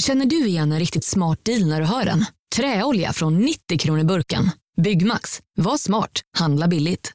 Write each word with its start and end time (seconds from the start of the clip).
Känner 0.00 0.26
du 0.26 0.46
igen 0.46 0.72
en 0.72 0.78
riktigt 0.78 1.04
smart 1.04 1.44
deal 1.44 1.68
när 1.68 1.80
du 1.80 1.86
hör 1.86 2.04
den? 2.04 2.24
Träolja 2.56 3.12
från 3.12 3.38
90 3.38 3.78
kronor 3.78 4.04
burken. 4.04 4.50
Byggmax. 4.76 5.40
Var 5.56 5.76
smart. 5.76 6.10
Handla 6.38 6.68
billigt. 6.68 7.12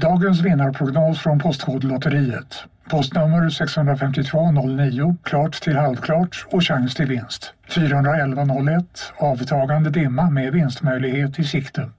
Dagens 0.00 0.40
vinnarprognos 0.40 1.18
från 1.18 1.38
Postkodlotteriet. 1.38 2.54
Postnummer 2.90 3.50
65209, 3.50 5.16
klart 5.22 5.62
till 5.62 5.76
halvklart 5.76 6.46
och 6.50 6.64
chans 6.64 6.94
till 6.94 7.06
vinst. 7.06 7.52
41101, 7.68 9.12
avtagande 9.18 9.90
dimma 9.90 10.30
med 10.30 10.52
vinstmöjlighet 10.52 11.38
i 11.38 11.44
sikte. 11.44 11.90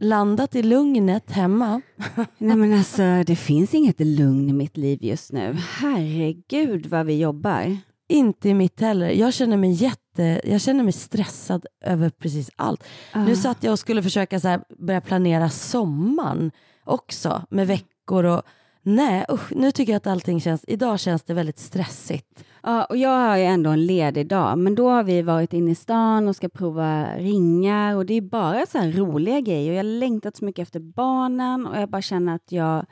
Landat 0.00 0.54
i 0.54 0.62
lugnet 0.62 1.30
hemma? 1.30 1.80
Nej 2.38 2.56
men 2.56 2.72
alltså 2.72 3.02
det 3.26 3.36
finns 3.36 3.74
inget 3.74 4.00
lugn 4.00 4.48
i 4.48 4.52
mitt 4.52 4.76
liv 4.76 4.98
just 5.02 5.32
nu. 5.32 5.56
Herregud 5.80 6.86
vad 6.86 7.06
vi 7.06 7.18
jobbar. 7.20 7.76
Inte 8.08 8.48
i 8.48 8.54
mitt 8.54 8.80
heller. 8.80 9.10
Jag 9.10 9.34
känner 9.34 9.56
mig 9.56 9.70
jätte, 9.72 10.40
jag 10.44 10.60
känner 10.60 10.84
mig 10.84 10.92
stressad 10.92 11.66
över 11.84 12.10
precis 12.10 12.50
allt. 12.56 12.84
Nu 13.14 13.36
satt 13.36 13.64
jag 13.64 13.72
och 13.72 13.78
skulle 13.78 14.02
försöka 14.02 14.40
så 14.40 14.48
här 14.48 14.60
börja 14.78 15.00
planera 15.00 15.50
sommaren 15.50 16.50
också 16.84 17.42
med 17.50 17.66
veckor 17.66 18.24
och 18.24 18.42
nej 18.88 19.24
usch, 19.28 19.52
nu 19.56 19.72
tycker 19.72 19.92
jag 19.92 19.96
att 19.96 20.06
allting 20.06 20.40
känns, 20.40 20.64
idag 20.68 21.00
känns 21.00 21.22
det 21.22 21.34
väldigt 21.34 21.58
stressigt. 21.58 22.44
Ja, 22.62 22.84
och 22.84 22.96
jag 22.96 23.28
har 23.28 23.36
ju 23.36 23.44
ändå 23.44 23.70
en 23.70 23.86
ledig 23.86 24.28
dag, 24.28 24.58
men 24.58 24.74
då 24.74 24.88
har 24.90 25.02
vi 25.02 25.22
varit 25.22 25.52
inne 25.52 25.70
i 25.70 25.74
stan 25.74 26.28
och 26.28 26.36
ska 26.36 26.48
prova 26.48 27.16
ringar 27.16 27.96
och 27.96 28.06
det 28.06 28.14
är 28.14 28.20
bara 28.20 28.66
så 28.66 28.78
här 28.78 28.92
roliga 28.92 29.40
grejer. 29.40 29.72
Jag 29.72 29.78
har 29.78 29.82
längtat 29.82 30.36
så 30.36 30.44
mycket 30.44 30.62
efter 30.62 30.80
barnen 30.80 31.66
och 31.66 31.80
jag 31.80 31.88
bara 31.88 32.02
känner 32.02 32.34
att 32.34 32.52
jag 32.52 32.86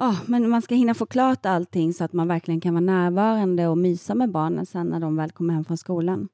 Ja, 0.00 0.16
men 0.26 0.48
man 0.48 0.62
ska 0.62 0.74
hinna 0.74 0.94
få 0.94 1.06
klart 1.06 1.46
allting 1.46 1.94
så 1.94 2.04
att 2.04 2.12
man 2.12 2.28
verkligen 2.28 2.60
kan 2.60 2.74
vara 2.74 2.80
närvarande 2.80 3.66
och 3.66 3.78
mysa 3.78 4.14
med 4.14 4.30
barnen 4.30 4.66
sen 4.66 4.86
när 4.86 5.00
de 5.00 5.16
väl 5.16 5.30
kommer 5.30 5.54
hem 5.54 5.64
från 5.64 5.78
skolan. 5.78 6.28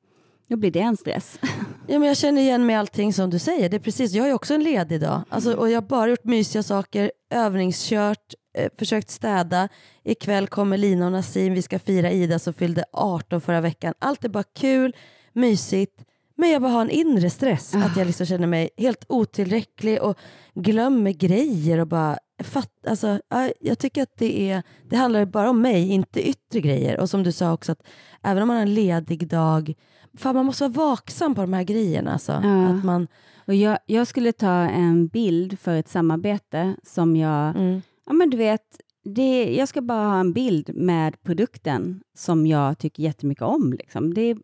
Då 0.49 0.57
blir 0.57 0.71
det 0.71 0.81
en 0.81 0.97
stress. 0.97 1.39
Ja, 1.87 1.99
men 1.99 2.09
jag 2.09 2.17
känner 2.17 2.43
igen 2.43 2.67
mig 2.67 2.77
allting 2.77 3.13
som 3.13 3.31
du 3.31 3.39
säger. 3.39 3.69
Det 3.69 3.77
är 3.77 3.81
precis, 3.81 4.13
jag 4.13 4.23
har 4.23 4.29
ju 4.29 4.35
också 4.35 4.55
en 4.55 4.63
ledig 4.63 5.01
dag. 5.01 5.23
Alltså, 5.29 5.55
och 5.55 5.71
jag 5.71 5.77
har 5.77 5.89
bara 5.89 6.11
gjort 6.11 6.25
mysiga 6.25 6.63
saker, 6.63 7.13
övningskört, 7.31 8.35
eh, 8.55 8.71
försökt 8.79 9.11
städa. 9.11 9.69
Ikväll 10.05 10.47
kommer 10.47 10.79
Lina 10.79 11.07
och 11.07 11.13
Nassim, 11.13 11.55
vi 11.55 11.63
ska 11.63 11.79
fira 11.79 12.11
Ida 12.11 12.39
som 12.39 12.53
fyllde 12.55 12.85
18 12.93 13.41
förra 13.41 13.61
veckan. 13.61 13.95
Allt 13.99 14.25
är 14.25 14.29
bara 14.29 14.45
kul, 14.45 14.97
mysigt. 15.33 16.05
Men 16.37 16.51
jag 16.51 16.63
bara 16.63 16.73
har 16.73 16.83
en 16.83 16.91
inre 16.91 17.31
stress. 17.31 17.75
Att 17.75 17.97
jag 17.97 18.07
liksom 18.07 18.27
känner 18.27 18.47
mig 18.47 18.71
helt 18.77 19.05
otillräcklig 19.09 20.03
och 20.03 20.19
glömmer 20.55 21.11
grejer 21.11 21.79
och 21.79 21.87
bara 21.87 22.19
fatt, 22.43 22.71
alltså, 22.87 23.21
ja, 23.29 23.51
jag 23.61 23.79
tycker 23.79 24.03
att 24.03 24.17
det 24.19 24.51
är, 24.51 24.63
det 24.91 24.97
handlar 24.97 25.25
bara 25.25 25.51
om 25.51 25.61
mig, 25.63 25.91
inte 25.91 26.29
yttre 26.29 26.61
grejer. 26.61 27.01
Och 27.01 27.11
som 27.11 27.23
du 27.23 27.33
sa 27.33 27.53
också, 27.53 27.73
att 27.73 27.83
även 28.23 28.43
om 28.43 28.49
man 28.49 28.57
har 28.57 28.63
en 28.63 28.75
ledig 28.75 29.29
dag, 29.29 29.75
fan 30.19 30.35
man 30.35 30.47
måste 30.47 30.69
vara 30.69 30.89
vaksam 30.89 31.35
på 31.35 31.41
de 31.41 31.53
här 31.53 31.63
grejerna. 31.65 32.13
Alltså. 32.13 32.33
Ja. 32.33 32.67
Att 32.69 32.85
man, 32.85 33.07
Och 33.47 33.55
jag, 33.55 33.79
jag 33.87 34.07
skulle 34.07 34.33
ta 34.33 34.53
en 34.53 35.07
bild 35.07 35.59
för 35.59 35.75
ett 35.77 35.89
samarbete 35.89 36.75
som 36.83 37.17
jag, 37.17 37.57
mm, 37.57 37.83
ja 38.07 38.13
men 38.13 38.31
du 38.31 38.37
vet, 38.37 38.81
det, 39.05 39.55
jag 39.55 39.69
ska 39.69 39.81
bara 39.81 40.09
ha 40.09 40.21
en 40.21 40.33
bild 40.33 40.75
med 40.75 41.23
produkten 41.23 42.03
som 42.17 42.47
jag 42.47 42.79
tycker 42.79 43.03
jättemycket 43.03 43.45
om. 43.45 43.73
Liksom. 43.73 44.15
Det, 44.15 44.37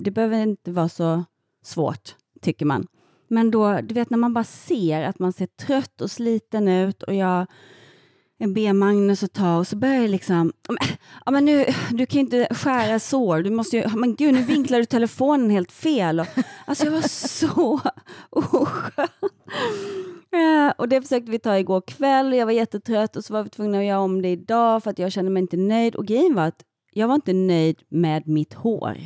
det 0.00 0.10
behöver 0.10 0.42
inte 0.42 0.72
vara 0.72 0.88
så 0.88 1.24
svårt, 1.62 2.16
tycker 2.40 2.66
man. 2.66 2.86
Men 3.28 3.50
då, 3.50 3.80
du 3.82 3.94
vet 3.94 4.10
när 4.10 4.18
man 4.18 4.34
bara 4.34 4.44
ser 4.44 5.02
att 5.02 5.18
man 5.18 5.32
ser 5.32 5.46
trött 5.46 6.00
och 6.00 6.10
sliten 6.10 6.68
ut 6.68 7.02
och 7.02 7.14
jag 7.14 7.46
jag 8.42 8.52
ber 8.54 8.72
Magnus 8.72 9.22
att 9.22 9.32
ta 9.32 9.56
och 9.58 9.66
så 9.66 9.76
börjar 9.76 10.00
jag 10.00 10.10
liksom, 10.10 10.52
"Ja, 11.24 11.30
men- 11.30 11.44
nu, 11.44 11.64
du 11.90 12.06
kan 12.06 12.14
ju 12.18 12.20
inte 12.20 12.48
skära 12.54 12.98
sår, 12.98 13.42
du 13.42 13.50
måste 13.50 13.76
ju, 13.76 13.88
men 13.96 14.14
gud 14.16 14.34
nu 14.34 14.42
vinklar 14.42 14.78
du 14.78 14.84
telefonen 14.84 15.50
helt 15.50 15.72
fel. 15.72 16.20
Och, 16.20 16.26
alltså 16.66 16.84
jag 16.84 16.92
var 16.92 17.00
så 17.28 17.80
oskön. 18.30 19.08
Eh, 20.32 20.72
och 20.78 20.88
det 20.88 21.02
försökte 21.02 21.30
vi 21.30 21.38
ta 21.38 21.58
igår 21.58 21.80
kväll, 21.86 22.32
jag 22.32 22.46
var 22.46 22.52
jättetrött 22.52 23.16
och 23.16 23.24
så 23.24 23.32
var 23.32 23.42
vi 23.42 23.50
tvungna 23.50 23.78
att 23.78 23.84
göra 23.84 23.98
om 24.00 24.22
det 24.22 24.28
idag 24.28 24.82
för 24.82 24.90
att 24.90 24.98
jag 24.98 25.12
kände 25.12 25.30
mig 25.30 25.40
inte 25.40 25.56
nöjd. 25.56 25.94
Och 25.96 26.06
grejen 26.06 26.34
var 26.34 26.46
att 26.46 26.62
jag 26.92 27.08
var 27.08 27.14
inte 27.14 27.32
nöjd 27.32 27.82
med 27.88 28.28
mitt 28.28 28.54
hår. 28.54 28.98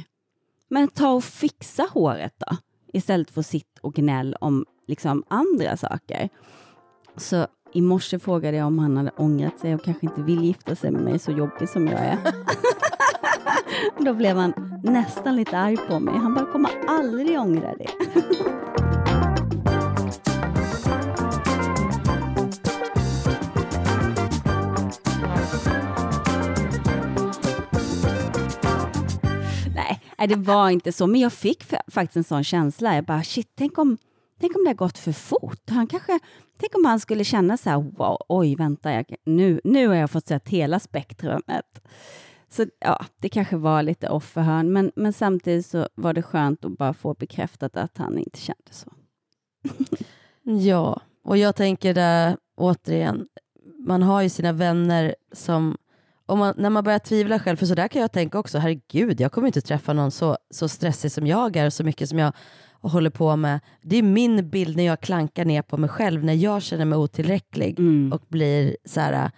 Men 0.69 0.88
ta 0.88 1.10
och 1.12 1.25
fixa 1.25 1.88
håret 1.92 2.34
då, 2.38 2.56
istället 2.92 3.30
för 3.30 3.41
att 3.41 3.46
sitta 3.46 3.80
och 3.82 3.94
gnäll 3.94 4.36
om 4.41 4.64
liksom 4.86 5.25
andra 5.28 5.76
saker. 5.76 6.28
Så 7.16 7.46
i 7.76 7.81
morse 7.81 8.19
frågade 8.19 8.56
jag 8.56 8.66
om 8.66 8.78
han 8.78 8.97
hade 8.97 9.10
ångrat 9.16 9.59
sig 9.59 9.75
och 9.75 9.84
kanske 9.84 10.06
inte 10.06 10.22
vill 10.22 10.44
gifta 10.44 10.75
sig 10.75 10.91
med 10.91 11.03
mig 11.03 11.19
så 11.19 11.31
jobbig 11.32 11.69
som 11.69 11.87
jag 11.87 12.00
är. 12.00 12.19
Då 14.04 14.14
blev 14.14 14.37
han 14.37 14.53
nästan 14.82 15.37
lite 15.37 15.59
arg 15.59 15.76
på 15.76 16.00
mig. 16.00 16.14
Han 16.14 16.34
bara, 16.34 16.44
kommer 16.53 16.70
aldrig 16.88 17.41
ångra 17.41 17.75
det. 17.75 17.91
Nej, 30.19 30.28
det 30.28 30.34
var 30.37 30.70
inte 30.70 30.93
så. 30.93 31.06
Men 31.06 31.20
jag 31.20 31.32
fick 31.32 31.64
fa- 31.64 31.91
faktiskt 31.91 32.16
en 32.16 32.25
sån 32.25 32.44
känsla. 32.44 32.94
Jag 32.94 33.04
bara, 33.04 33.22
shit, 33.22 33.48
tänk 33.58 33.78
om, 33.78 33.97
tänk 34.41 34.56
om 34.56 34.64
det 34.64 34.70
har 34.70 34.74
gått 34.74 34.98
för 34.98 35.12
fort. 35.12 35.70
Han 35.70 35.86
kanske, 35.86 36.19
tänk 36.58 36.74
om 36.74 36.84
han 36.84 37.00
skulle 37.00 37.24
känna 37.24 37.56
så 37.56 37.70
här, 37.70 37.76
wow, 37.76 38.16
oj, 38.28 38.56
vänta, 38.56 38.92
jag, 38.92 39.14
nu, 39.24 39.60
nu 39.64 39.88
har 39.88 39.94
jag 39.94 40.10
fått 40.10 40.26
sett 40.26 40.48
hela 40.48 40.80
spektrumet. 40.80 41.82
Så 42.48 42.66
ja, 42.78 43.04
det 43.20 43.28
kanske 43.28 43.56
var 43.56 43.82
lite 43.82 44.08
off 44.08 44.25
för 44.25 44.41
hörn, 44.41 44.72
men, 44.72 44.92
men 44.96 45.12
samtidigt 45.12 45.66
så 45.66 45.88
var 45.94 46.12
det 46.12 46.22
skönt 46.22 46.64
att 46.64 46.78
bara 46.78 46.94
få 46.94 47.14
bekräftat 47.14 47.76
att 47.76 47.98
han 47.98 48.19
inte 48.19 48.38
kände 48.38 48.70
så. 48.70 48.92
ja, 50.42 51.00
och 51.25 51.36
jag 51.36 51.56
tänker 51.56 51.94
där 51.94 52.36
återigen, 52.56 53.28
man 53.86 54.02
har 54.02 54.22
ju 54.22 54.28
sina 54.28 54.52
vänner 54.52 55.14
som 55.32 55.76
om 56.26 56.38
man, 56.38 56.54
när 56.56 56.70
man 56.70 56.84
börjar 56.84 56.98
tvivla 56.98 57.38
själv, 57.38 57.56
för 57.56 57.66
så 57.66 57.75
där 57.75 57.88
kan 57.88 58.02
jag 58.02 58.12
tänka 58.12 58.38
också, 58.38 58.58
herregud, 58.58 59.20
jag 59.20 59.32
kommer 59.32 59.46
inte 59.46 59.60
träffa 59.60 59.92
någon 59.92 60.10
så, 60.10 60.36
så 60.50 60.69
stressig 60.69 61.12
som 61.12 61.26
jag 61.26 61.56
är 61.56 61.70
så 61.70 61.84
mycket 61.84 62.08
som 62.08 62.19
jag 62.19 62.32
håller 62.82 63.10
på 63.10 63.37
med. 63.37 63.60
Det 63.82 63.97
är 63.97 64.03
min 64.03 64.50
bild 64.50 64.76
när 64.76 64.84
jag 64.84 65.00
klankar 65.00 65.44
ner 65.44 65.62
på 65.62 65.76
mig 65.76 65.91
själv, 65.91 66.25
när 66.25 66.34
jag 66.34 66.62
känner 66.62 66.84
mig 66.84 66.98
otillräcklig 66.98 67.78
Mm. 67.78 68.12
och 68.12 68.22
blir 68.28 68.76
så 68.84 69.00
här, 69.00 69.31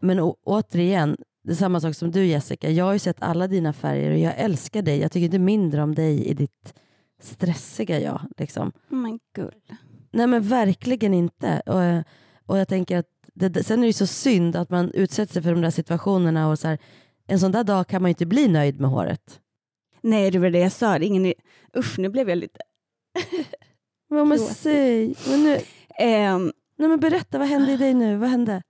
men 0.00 0.20
å, 0.20 0.36
återigen, 0.44 1.16
det 1.44 1.50
är 1.50 1.56
samma 1.56 1.80
sak 1.80 1.94
som 1.94 2.10
du 2.10 2.26
Jessica, 2.26 2.70
jag 2.70 2.84
har 2.84 2.92
ju 2.92 2.98
sett 2.98 3.22
alla 3.22 3.46
dina 3.48 3.72
färger 3.72 4.10
och 4.10 4.18
jag 4.18 4.34
älskar 4.36 4.82
dig, 4.82 4.98
jag 5.00 5.12
tycker 5.12 5.24
inte 5.24 5.38
mindre 5.38 5.82
om 5.82 5.94
dig 5.94 6.24
i 6.24 6.34
ditt 6.34 6.74
stressiga 7.22 8.00
jag. 8.00 8.20
Liksom. 8.36 8.72
Men 8.88 9.18
gull. 9.36 9.62
Nej 10.12 10.26
men 10.26 10.42
verkligen 10.42 11.14
inte. 11.14 11.60
Och, 11.66 12.04
och 12.46 12.58
jag 12.58 12.68
tänker 12.68 12.98
att 12.98 13.06
det, 13.34 13.64
sen 13.64 13.78
är 13.78 13.82
det 13.82 13.86
ju 13.86 13.92
så 13.92 14.06
synd 14.06 14.56
att 14.56 14.70
man 14.70 14.90
utsätter 14.90 15.32
sig 15.32 15.42
för 15.42 15.52
de 15.52 15.60
där 15.60 15.70
situationerna 15.70 16.48
och 16.48 16.58
så 16.58 16.68
här, 16.68 16.78
en 17.26 17.40
sån 17.40 17.52
där 17.52 17.64
dag 17.64 17.88
kan 17.88 18.02
man 18.02 18.08
ju 18.08 18.10
inte 18.10 18.26
bli 18.26 18.48
nöjd 18.48 18.80
med 18.80 18.90
håret. 18.90 19.40
Nej, 20.00 20.30
det 20.30 20.38
var 20.38 20.50
det 20.50 20.58
jag 20.58 20.72
sa. 20.72 20.98
Ingen... 20.98 21.32
Usch, 21.76 21.98
nu 21.98 22.08
blev 22.08 22.28
jag 22.28 22.38
lite... 22.38 22.60
Men, 24.10 24.28
men 24.28 24.38
säg, 24.38 25.14
men 25.30 25.42
nu, 25.42 25.58
Ehm, 25.98 26.52
nej 26.78 26.88
men 26.88 27.00
berätta, 27.00 27.38
vad 27.38 27.48
hände 27.48 27.72
i 27.72 27.76
dig 27.76 27.94
nu? 27.94 28.16
Vad 28.16 28.28
hände? 28.28 28.62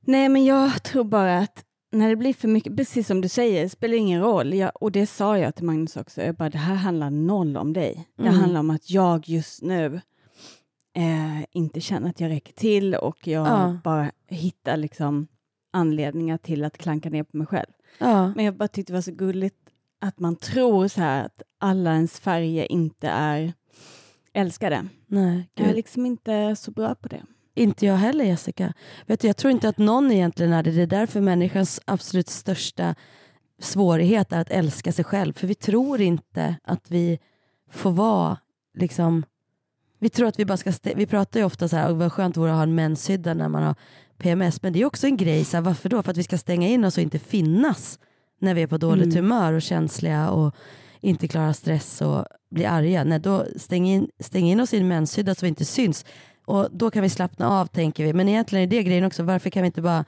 Nej, 0.00 0.28
men 0.28 0.44
jag 0.44 0.82
tror 0.82 1.04
bara 1.04 1.38
att 1.38 1.64
när 1.92 2.08
det 2.08 2.16
blir 2.16 2.34
för 2.34 2.48
mycket, 2.48 2.76
precis 2.76 3.06
som 3.06 3.20
du 3.20 3.28
säger, 3.28 3.62
det 3.62 3.68
spelar 3.68 3.94
ingen 3.96 4.20
roll. 4.20 4.54
Jag, 4.54 4.70
och 4.82 4.92
det 4.92 5.06
sa 5.06 5.38
jag 5.38 5.54
till 5.54 5.64
Magnus 5.64 5.96
också. 5.96 6.22
Jag 6.22 6.34
bara, 6.34 6.50
det 6.50 6.58
här 6.58 6.74
handlar 6.74 7.10
noll 7.10 7.56
om 7.56 7.72
dig. 7.72 8.08
Det 8.16 8.22
Mm. 8.22 8.34
handlar 8.34 8.60
om 8.60 8.70
att 8.70 8.90
jag 8.90 9.28
just 9.28 9.62
nu 9.62 10.00
eh, 10.96 11.42
inte 11.50 11.80
känner 11.80 12.10
att 12.10 12.20
jag 12.20 12.30
räcker 12.30 12.52
till 12.52 12.94
och 12.94 13.26
jag 13.26 13.46
Ja. 13.46 13.78
bara 13.84 14.10
hittar 14.28 14.76
liksom 14.76 15.26
anledningar 15.72 16.38
till 16.38 16.64
att 16.64 16.78
klanka 16.78 17.10
ner 17.10 17.22
på 17.22 17.36
mig 17.36 17.46
själv. 17.46 17.70
Ja, 17.98 18.32
Men 18.36 18.44
jag 18.44 18.56
bara 18.56 18.68
tyckte 18.68 18.92
det 18.92 18.96
var 18.96 19.02
så 19.02 19.12
gulligt 19.12 19.56
att 20.00 20.18
man 20.20 20.36
tror 20.36 20.88
så 20.88 21.00
här 21.00 21.24
att 21.24 21.42
alla 21.60 21.94
ens 21.94 22.20
färger 22.20 22.72
inte 22.72 23.08
är 23.08 23.52
älskade. 24.34 24.88
nej, 25.06 25.48
Jag 25.54 25.68
är 25.68 25.74
liksom 25.74 26.06
inte 26.06 26.56
så 26.56 26.70
bra 26.70 26.94
på 26.94 27.08
det. 27.08 27.22
Inte 27.54 27.86
jag 27.86 27.96
heller 27.96 28.24
Jessica. 28.24 28.72
Vet 29.06 29.20
du, 29.20 29.26
jag 29.26 29.36
tror 29.36 29.50
inte 29.50 29.68
att 29.68 29.78
någon 29.78 30.12
egentligen 30.12 30.52
är 30.52 30.62
det. 30.62 30.70
Det 30.70 30.82
är 30.82 30.86
därför 30.86 31.20
människans 31.20 31.80
absolut 31.84 32.28
största 32.28 32.94
svårighet 33.60 34.32
är 34.32 34.40
att 34.40 34.50
älska 34.50 34.92
sig 34.92 35.04
själv. 35.04 35.32
För 35.32 35.46
vi 35.46 35.54
tror 35.54 36.00
inte 36.00 36.56
att 36.64 36.90
vi 36.90 37.18
får 37.70 37.90
vara 37.90 38.38
liksom 38.78 39.24
Vi 40.00 40.08
tror 40.08 40.28
att 40.28 40.38
vi 40.38 40.44
bara 40.44 40.56
ska, 40.56 40.72
vi 40.96 41.06
pratar 41.06 41.40
ju 41.40 41.46
ofta 41.46 41.68
så 41.68 41.76
här, 41.76 41.90
"Åh, 41.90 41.96
vad 41.96 42.12
skönt 42.12 42.36
vore 42.36 42.50
att 42.50 42.56
ha 42.56 42.62
en 42.62 42.74
menshydda 42.74 43.34
när 43.34 43.48
man 43.48 43.62
har 43.62 43.74
PMS, 44.18 44.62
men 44.62 44.72
det 44.72 44.80
är 44.80 44.84
också 44.84 45.06
en 45.06 45.16
grej, 45.16 45.44
så 45.44 45.56
här, 45.56 45.62
varför 45.64 45.88
då? 45.88 46.02
För 46.02 46.10
att 46.10 46.16
vi 46.16 46.22
ska 46.22 46.38
stänga 46.38 46.68
in 46.68 46.84
oss 46.84 46.96
och 46.96 47.02
inte 47.02 47.18
finnas 47.18 47.98
när 48.40 48.54
vi 48.54 48.62
är 48.62 48.66
på 48.66 48.78
dåligt 48.78 49.04
Mm. 49.14 49.16
humör 49.16 49.52
och 49.52 49.62
känsliga 49.62 50.30
och 50.30 50.54
inte 51.00 51.28
klarar 51.28 51.52
stress 51.52 52.02
och 52.02 52.24
blir 52.50 52.66
arga. 52.66 53.04
Nej, 53.04 53.18
då 53.18 53.46
stäng 53.56 53.88
in, 53.88 54.08
stäng 54.20 54.50
in 54.50 54.60
oss 54.60 54.74
i 54.74 54.78
en 54.78 54.88
menshydda 54.88 55.34
så 55.34 55.46
vi 55.46 55.48
inte 55.48 55.64
syns. 55.64 56.04
Och 56.46 56.68
då 56.72 56.90
kan 56.90 57.02
vi 57.02 57.08
slappna 57.08 57.48
av 57.48 57.66
tänker 57.66 58.04
vi. 58.04 58.12
Men 58.12 58.28
egentligen 58.28 58.62
är 58.62 58.66
det 58.66 58.82
grejen 58.82 59.04
också, 59.04 59.22
varför 59.22 59.50
kan 59.50 59.62
vi 59.62 59.66
inte 59.66 59.82
bara... 59.82 60.04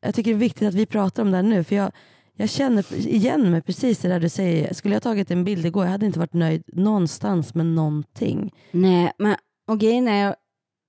Jag 0.00 0.14
tycker 0.14 0.30
det 0.30 0.36
är 0.36 0.38
viktigt 0.38 0.68
att 0.68 0.74
vi 0.74 0.86
pratar 0.86 1.22
om 1.22 1.30
det 1.30 1.36
här 1.36 1.42
nu, 1.42 1.64
för 1.64 1.76
jag, 1.76 1.92
jag 2.36 2.50
känner 2.50 2.94
igen 2.94 3.50
mig 3.50 3.62
precis 3.62 4.04
i 4.04 4.08
det 4.08 4.14
där 4.14 4.20
du 4.20 4.28
säger. 4.28 4.74
Skulle 4.74 4.94
jag 4.94 5.02
tagit 5.02 5.30
en 5.30 5.44
bild 5.44 5.66
igår, 5.66 5.84
jag 5.84 5.90
hade 5.90 6.06
inte 6.06 6.18
varit 6.18 6.32
nöjd 6.32 6.62
någonstans 6.66 7.54
med 7.54 7.66
någonting. 7.66 8.54
Nej, 8.70 9.12
men 9.18 9.36
och 9.66 9.80
grejen 9.80 10.08
är, 10.08 10.34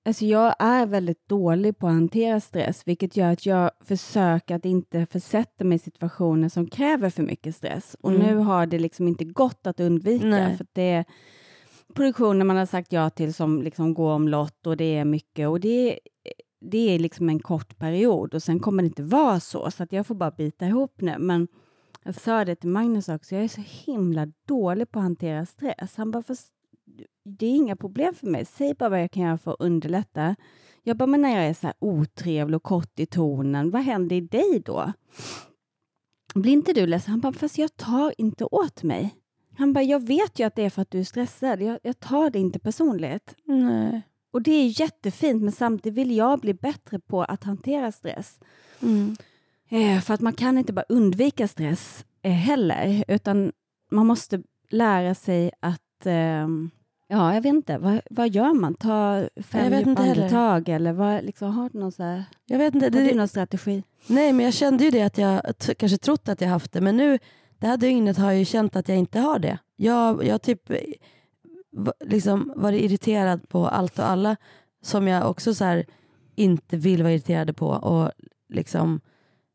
alltså 0.05 0.25
jag 0.25 0.55
är 0.59 0.85
väldigt 0.85 1.27
dålig 1.29 1.77
på 1.77 1.87
att 1.87 1.93
hantera 1.93 2.39
stress, 2.39 2.81
vilket 2.85 3.17
gör 3.17 3.31
att 3.31 3.45
jag 3.45 3.71
försöker 3.81 4.55
att 4.55 4.65
inte 4.65 5.05
försätta 5.05 5.63
mig 5.63 5.75
i 5.75 5.79
situationer 5.79 6.49
som 6.49 6.67
kräver 6.67 7.09
för 7.09 7.23
mycket 7.23 7.55
stress. 7.55 7.95
Och 8.01 8.11
Mm. 8.11 8.21
nu 8.27 8.35
har 8.35 8.65
det 8.65 8.79
liksom 8.79 9.07
inte 9.07 9.25
gått 9.25 9.67
att 9.67 9.79
undvika, 9.79 10.25
Nej. 10.25 10.57
för 10.57 10.65
det 10.73 10.81
är 10.91 11.05
produktioner 11.93 12.45
man 12.45 12.57
har 12.57 12.65
sagt 12.65 12.91
ja 12.93 13.09
till 13.09 13.33
som 13.33 13.61
liksom 13.61 13.93
går 13.93 14.11
omlott 14.13 14.67
och 14.67 14.77
det 14.77 14.97
är 14.97 15.05
mycket 15.05 15.47
och 15.49 15.59
det 15.59 15.91
är, 15.93 15.99
det 16.61 16.95
är 16.95 16.99
liksom 16.99 17.29
en 17.29 17.39
kort 17.39 17.77
period 17.77 18.33
och 18.33 18.43
sen 18.43 18.59
kommer 18.59 18.83
det 18.83 18.87
inte 18.87 19.03
vara 19.03 19.39
så, 19.39 19.71
så 19.71 19.83
att 19.83 19.91
jag 19.91 20.07
får 20.07 20.15
bara 20.15 20.31
bita 20.31 20.65
ihop 20.65 21.01
nu. 21.01 21.15
Men 21.19 21.47
jag 22.03 22.15
sa 22.15 22.45
det 22.45 22.55
till 22.55 22.69
Magnus 22.69 23.09
också, 23.09 23.35
jag 23.35 23.43
är 23.43 23.47
så 23.47 23.61
himla 23.85 24.27
dålig 24.47 24.91
på 24.91 24.99
att 24.99 25.03
hantera 25.03 25.45
stress. 25.45 25.93
Han 25.97 26.11
bara, 26.11 26.23
fast 26.23 26.47
det 27.25 27.45
är 27.45 27.55
inga 27.55 27.75
problem 27.75 28.13
för 28.15 28.27
mig. 28.27 28.45
Säg 28.45 28.73
bara 28.73 28.89
vad 28.89 29.01
jag 29.01 29.11
kan 29.11 29.23
göra 29.23 29.37
för 29.37 29.51
att 29.51 29.59
underlätta. 29.61 30.35
Jag 30.83 30.97
bara, 30.97 31.07
men 31.07 31.21
när 31.21 31.35
jag 31.35 31.45
är 31.45 31.53
så 31.53 31.67
här 31.67 31.75
otrevlig 31.79 32.55
och 32.55 32.63
kort 32.63 32.99
i 32.99 33.05
tonen, 33.05 33.71
vad 33.71 33.81
händer 33.81 34.15
i 34.15 34.21
dig 34.21 34.61
då? 34.65 34.93
Blir 36.35 36.53
inte 36.53 36.73
du 36.73 36.87
ledsen? 36.87 37.11
Han 37.11 37.19
bara, 37.19 37.33
fast 37.33 37.57
jag 37.57 37.77
tar 37.77 38.13
inte 38.17 38.45
åt 38.45 38.83
mig. 38.83 39.15
Han 39.57 39.73
bara, 39.73 39.83
jag 39.83 40.07
vet 40.07 40.39
ju 40.39 40.43
att 40.43 40.55
det 40.55 40.63
är 40.63 40.69
för 40.69 40.81
att 40.81 40.91
du 40.91 40.99
är 40.99 41.03
stressad. 41.03 41.61
Jag, 41.61 41.79
jag 41.83 41.99
tar 41.99 42.29
det 42.29 42.39
inte 42.39 42.59
personligt. 42.59 43.35
Nej. 43.43 44.01
Och 44.31 44.41
det 44.41 44.51
är 44.51 44.81
jättefint, 44.81 45.43
men 45.43 45.51
samtidigt 45.51 45.97
vill 45.97 46.15
jag 46.15 46.39
bli 46.39 46.53
bättre 46.53 46.99
på 46.99 47.23
att 47.23 47.43
hantera 47.43 47.91
stress. 47.91 48.39
Mm. 48.81 49.15
Eh, 49.69 50.01
för 50.01 50.13
att 50.13 50.21
man 50.21 50.33
kan 50.33 50.57
inte 50.57 50.73
bara 50.73 50.85
undvika 50.89 51.47
stress 51.47 52.05
eh, 52.21 52.31
heller, 52.31 53.05
utan 53.07 53.51
man 53.91 54.07
måste 54.07 54.43
lära 54.69 55.15
sig 55.15 55.51
att 55.59 56.05
ehm, 56.05 56.71
Ja, 57.07 57.33
jag 57.33 57.41
vet 57.41 57.53
inte. 57.53 57.77
Vad, 57.77 58.01
vad 58.09 58.29
gör 58.29 58.53
man? 58.53 58.75
Ta 58.75 59.29
fem 59.43 59.73
djupa 59.73 60.01
andetag 60.01 60.69
eller 60.69 60.93
vad, 60.93 61.23
liksom, 61.23 61.51
har 61.51 61.69
du 61.73 61.79
någon, 61.79 61.91
så 61.91 62.03
här, 62.03 62.23
Jag 62.45 62.57
vet 62.57 62.75
inte, 62.75 62.85
har 62.85 62.91
du 62.91 63.05
det, 63.05 63.15
någon 63.15 63.27
strategi? 63.27 63.83
nej 64.07 64.33
men 64.33 64.45
jag 64.45 64.53
kände 64.53 64.83
ju 64.83 64.91
det 64.91 65.01
att 65.01 65.17
jag 65.17 65.41
kanske 65.77 65.97
trott 65.97 66.29
att 66.29 66.41
jag 66.41 66.49
haft 66.49 66.71
det 66.71 66.81
men 66.81 66.97
nu 66.97 67.19
det 67.59 67.67
här 67.67 67.77
dygnet 67.77 68.17
har 68.17 68.25
jag 68.31 68.39
ju 68.39 68.45
känt 68.45 68.75
att 68.75 68.89
jag 68.89 68.97
inte 68.97 69.19
har 69.19 69.39
det. 69.39 69.57
Jag 69.75 70.31
har 70.31 70.37
typ 70.37 70.71
liksom 72.05 72.53
varit 72.55 72.81
irriterad 72.81 73.49
på 73.49 73.67
allt 73.67 73.99
och 73.99 74.09
alla 74.09 74.35
som 74.81 75.07
jag 75.07 75.29
också 75.29 75.53
så 75.53 75.65
här 75.65 75.85
inte 76.35 76.77
vill 76.77 77.03
vara 77.03 77.13
irriterad 77.13 77.57
på 77.57 77.67
och 77.67 78.11
liksom 78.49 79.01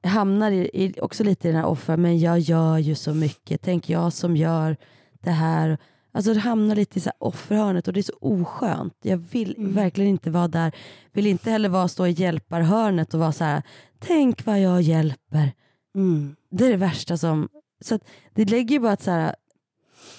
hamnar 0.05 0.51
i, 0.51 0.71
i, 0.73 1.01
också 1.01 1.25
lite 1.25 1.49
i 1.49 1.51
den 1.51 1.61
här 1.61 1.69
offer 1.69 1.97
men 1.97 2.21
jag 2.21 2.39
gör 2.39 2.79
ju 2.79 2.95
så 2.95 3.15
mycket. 3.15 3.63
Tänk 3.63 3.89
jag 3.89 4.13
som 4.13 4.37
gör 4.37 4.77
det 5.21 5.31
här. 5.31 5.79
Alltså 6.13 6.35
det 6.35 6.41
hamnar 6.41 6.77
lite 6.77 6.99
i 6.99 7.01
så 7.01 7.11
offerhörnet 7.19 7.89
och 7.89 7.95
det 7.95 8.01
är 8.01 8.03
så 8.03 8.19
oskönt. 8.21 8.95
Jag 9.03 9.17
vill 9.17 9.55
Mm. 9.59 9.73
verkligen 9.75 10.11
inte 10.11 10.31
vara 10.31 10.49
där. 10.49 10.73
Vill 11.13 11.27
inte 11.27 11.51
heller 11.51 11.69
vara 11.69 11.89
stå 11.89 12.07
i 12.07 12.11
hjälparhörnet 12.11 13.15
och 13.15 13.21
vara 13.21 13.33
så 13.33 13.45
här. 13.45 13.63
Tänk 13.99 14.47
vad 14.47 14.61
jag 14.61 14.83
hjälper. 14.83 15.53
Mm. 15.95 16.37
Det 16.51 16.67
är 16.67 16.71
det 16.71 16.77
värsta 16.77 17.17
som... 17.17 17.49
Så 17.81 17.95
att 17.95 18.03
det 18.35 18.45
lägger 18.45 18.73
ju 18.73 18.81
bara 18.81 18.93
att 18.93 19.03
så 19.03 19.11
här, 19.11 19.35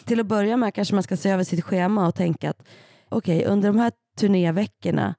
till 0.05 0.19
att 0.19 0.25
börja 0.25 0.57
med 0.57 0.73
kanske 0.73 0.93
man 0.95 1.03
ska 1.03 1.17
se 1.17 1.29
över 1.29 1.43
sitt 1.43 1.63
schema 1.63 2.07
och 2.07 2.15
tänka 2.15 2.49
att 2.49 2.63
okej, 3.09 3.45
under 3.45 3.69
de 3.69 3.79
här 3.79 3.91
turnéveckorna 4.17 5.15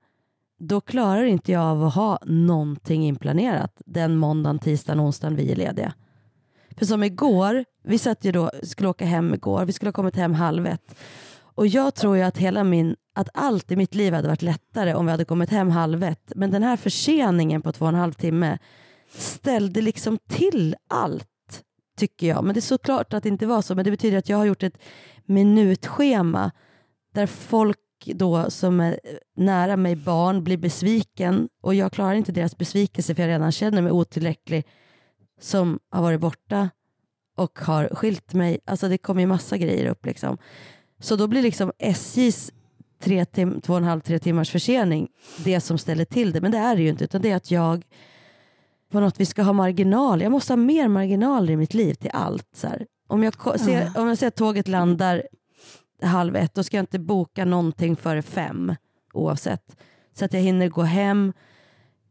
då 0.58 0.80
klarar 0.80 1.24
inte 1.24 1.52
jag 1.52 1.62
av 1.62 1.84
att 1.84 1.94
ha 1.94 2.18
någonting 2.26 3.04
inplanerat 3.06 3.82
den 3.86 4.16
måndagen, 4.16 4.58
tisdagen, 4.58 5.00
onsdagen 5.00 5.36
vi 5.36 5.52
är 5.52 5.56
lediga. 5.56 5.92
För 6.82 6.86
som 6.86 7.02
igår, 7.02 7.64
vi 7.84 7.98
satt 7.98 8.24
ju 8.24 8.32
då, 8.32 8.50
skulle 8.62 8.88
åka 8.88 9.04
hem 9.04 9.34
igår, 9.34 9.64
vi 9.64 9.72
skulle 9.72 9.88
ha 9.88 9.92
kommit 9.92 10.16
hem 10.16 10.34
halv 10.34 10.66
ett. 10.66 10.94
Och 11.40 11.66
jag 11.66 11.94
tror 11.94 12.16
ju 12.16 12.22
att 12.22 12.38
hela 12.38 12.64
min, 12.64 12.96
att 13.14 13.28
allt 13.34 13.70
i 13.70 13.76
mitt 13.76 13.94
liv 13.94 14.14
hade 14.14 14.28
varit 14.28 14.42
lättare 14.42 14.94
om 14.94 15.06
vi 15.06 15.10
hade 15.10 15.24
kommit 15.24 15.50
hem 15.50 15.70
halv 15.70 16.02
ett. 16.02 16.32
Men 16.36 16.50
den 16.50 16.62
här 16.62 16.76
förseningen 16.76 17.62
på 17.62 17.72
två 17.72 17.84
och 17.84 17.88
en 17.88 17.94
halv 17.94 18.12
timme 18.12 18.58
ställde 19.14 19.80
liksom 19.80 20.18
till 20.28 20.76
allt, 20.88 21.62
tycker 21.98 22.26
jag. 22.26 22.44
Men 22.44 22.54
det 22.54 22.58
är 22.58 22.62
såklart 22.62 23.12
att 23.12 23.22
det 23.22 23.28
inte 23.28 23.46
var 23.46 23.62
så, 23.62 23.74
men 23.74 23.84
det 23.84 23.90
betyder 23.90 24.18
att 24.18 24.28
jag 24.28 24.36
har 24.36 24.44
gjort 24.44 24.62
ett 24.62 24.78
minutschema 25.24 26.50
där 27.14 27.26
folk 27.26 27.78
då 28.06 28.50
som 28.50 28.80
är 28.80 29.00
nära 29.36 29.76
mig, 29.76 29.96
barn, 29.96 30.44
blir 30.44 30.56
besviken 30.56 31.48
och 31.62 31.74
jag 31.74 31.92
klarar 31.92 32.14
inte 32.14 32.32
deras 32.32 32.58
besvikelse 32.58 33.14
för 33.14 33.22
jag 33.22 33.28
redan 33.28 33.52
känner 33.52 33.82
mig 33.82 33.92
otillräcklig 33.92 34.66
som 35.42 35.78
har 35.90 36.02
varit 36.02 36.20
borta 36.20 36.70
och 37.36 37.58
har 37.58 37.88
skilt 37.94 38.34
mig. 38.34 38.58
Alltså 38.64 38.88
det 38.88 38.98
kommer 38.98 39.20
ju 39.20 39.26
massa 39.26 39.56
grejer 39.58 39.86
upp 39.90 40.06
liksom. 40.06 40.38
Så 41.00 41.16
då 41.16 41.26
blir 41.26 41.42
liksom 41.42 41.72
SJs 41.78 42.52
tre 43.02 43.24
tim- 43.24 43.60
två 43.60 43.72
och 43.72 43.78
en 43.78 43.84
halv, 43.84 44.00
tre 44.00 44.18
timmars 44.18 44.50
försening 44.50 45.08
det 45.44 45.60
som 45.60 45.78
ställer 45.78 46.04
till 46.04 46.32
det. 46.32 46.40
Men 46.40 46.52
det 46.52 46.58
är 46.58 46.76
det 46.76 46.82
ju 46.82 46.88
inte, 46.88 47.04
utan 47.04 47.22
det 47.22 47.30
är 47.30 47.36
att 47.36 47.50
jag 47.50 47.84
på 48.92 49.00
något 49.00 49.20
vis 49.20 49.28
ska 49.30 49.42
ha 49.42 49.52
marginal. 49.52 50.20
Jag 50.22 50.32
måste 50.32 50.52
ha 50.52 50.56
mer 50.56 50.88
marginaler 50.88 51.52
i 51.52 51.56
mitt 51.56 51.74
liv 51.74 51.94
till 51.94 52.10
allt. 52.14 52.48
Så 52.54 52.66
här. 52.68 52.86
Om, 53.08 53.22
jag 53.22 53.34
ko- 53.34 53.58
ser, 53.58 53.92
om 53.96 54.08
jag 54.08 54.18
ser 54.18 54.26
att 54.28 54.36
tåget 54.36 54.68
landar 54.68 55.22
halv 56.02 56.36
ett, 56.36 56.54
då 56.54 56.62
ska 56.62 56.76
jag 56.76 56.82
inte 56.82 56.98
boka 56.98 57.44
någonting 57.44 57.96
före 57.96 58.22
fem 58.22 58.74
oavsett. 59.12 59.76
Så 60.14 60.24
att 60.24 60.32
jag 60.32 60.40
hinner 60.40 60.68
gå 60.68 60.82
hem, 60.82 61.32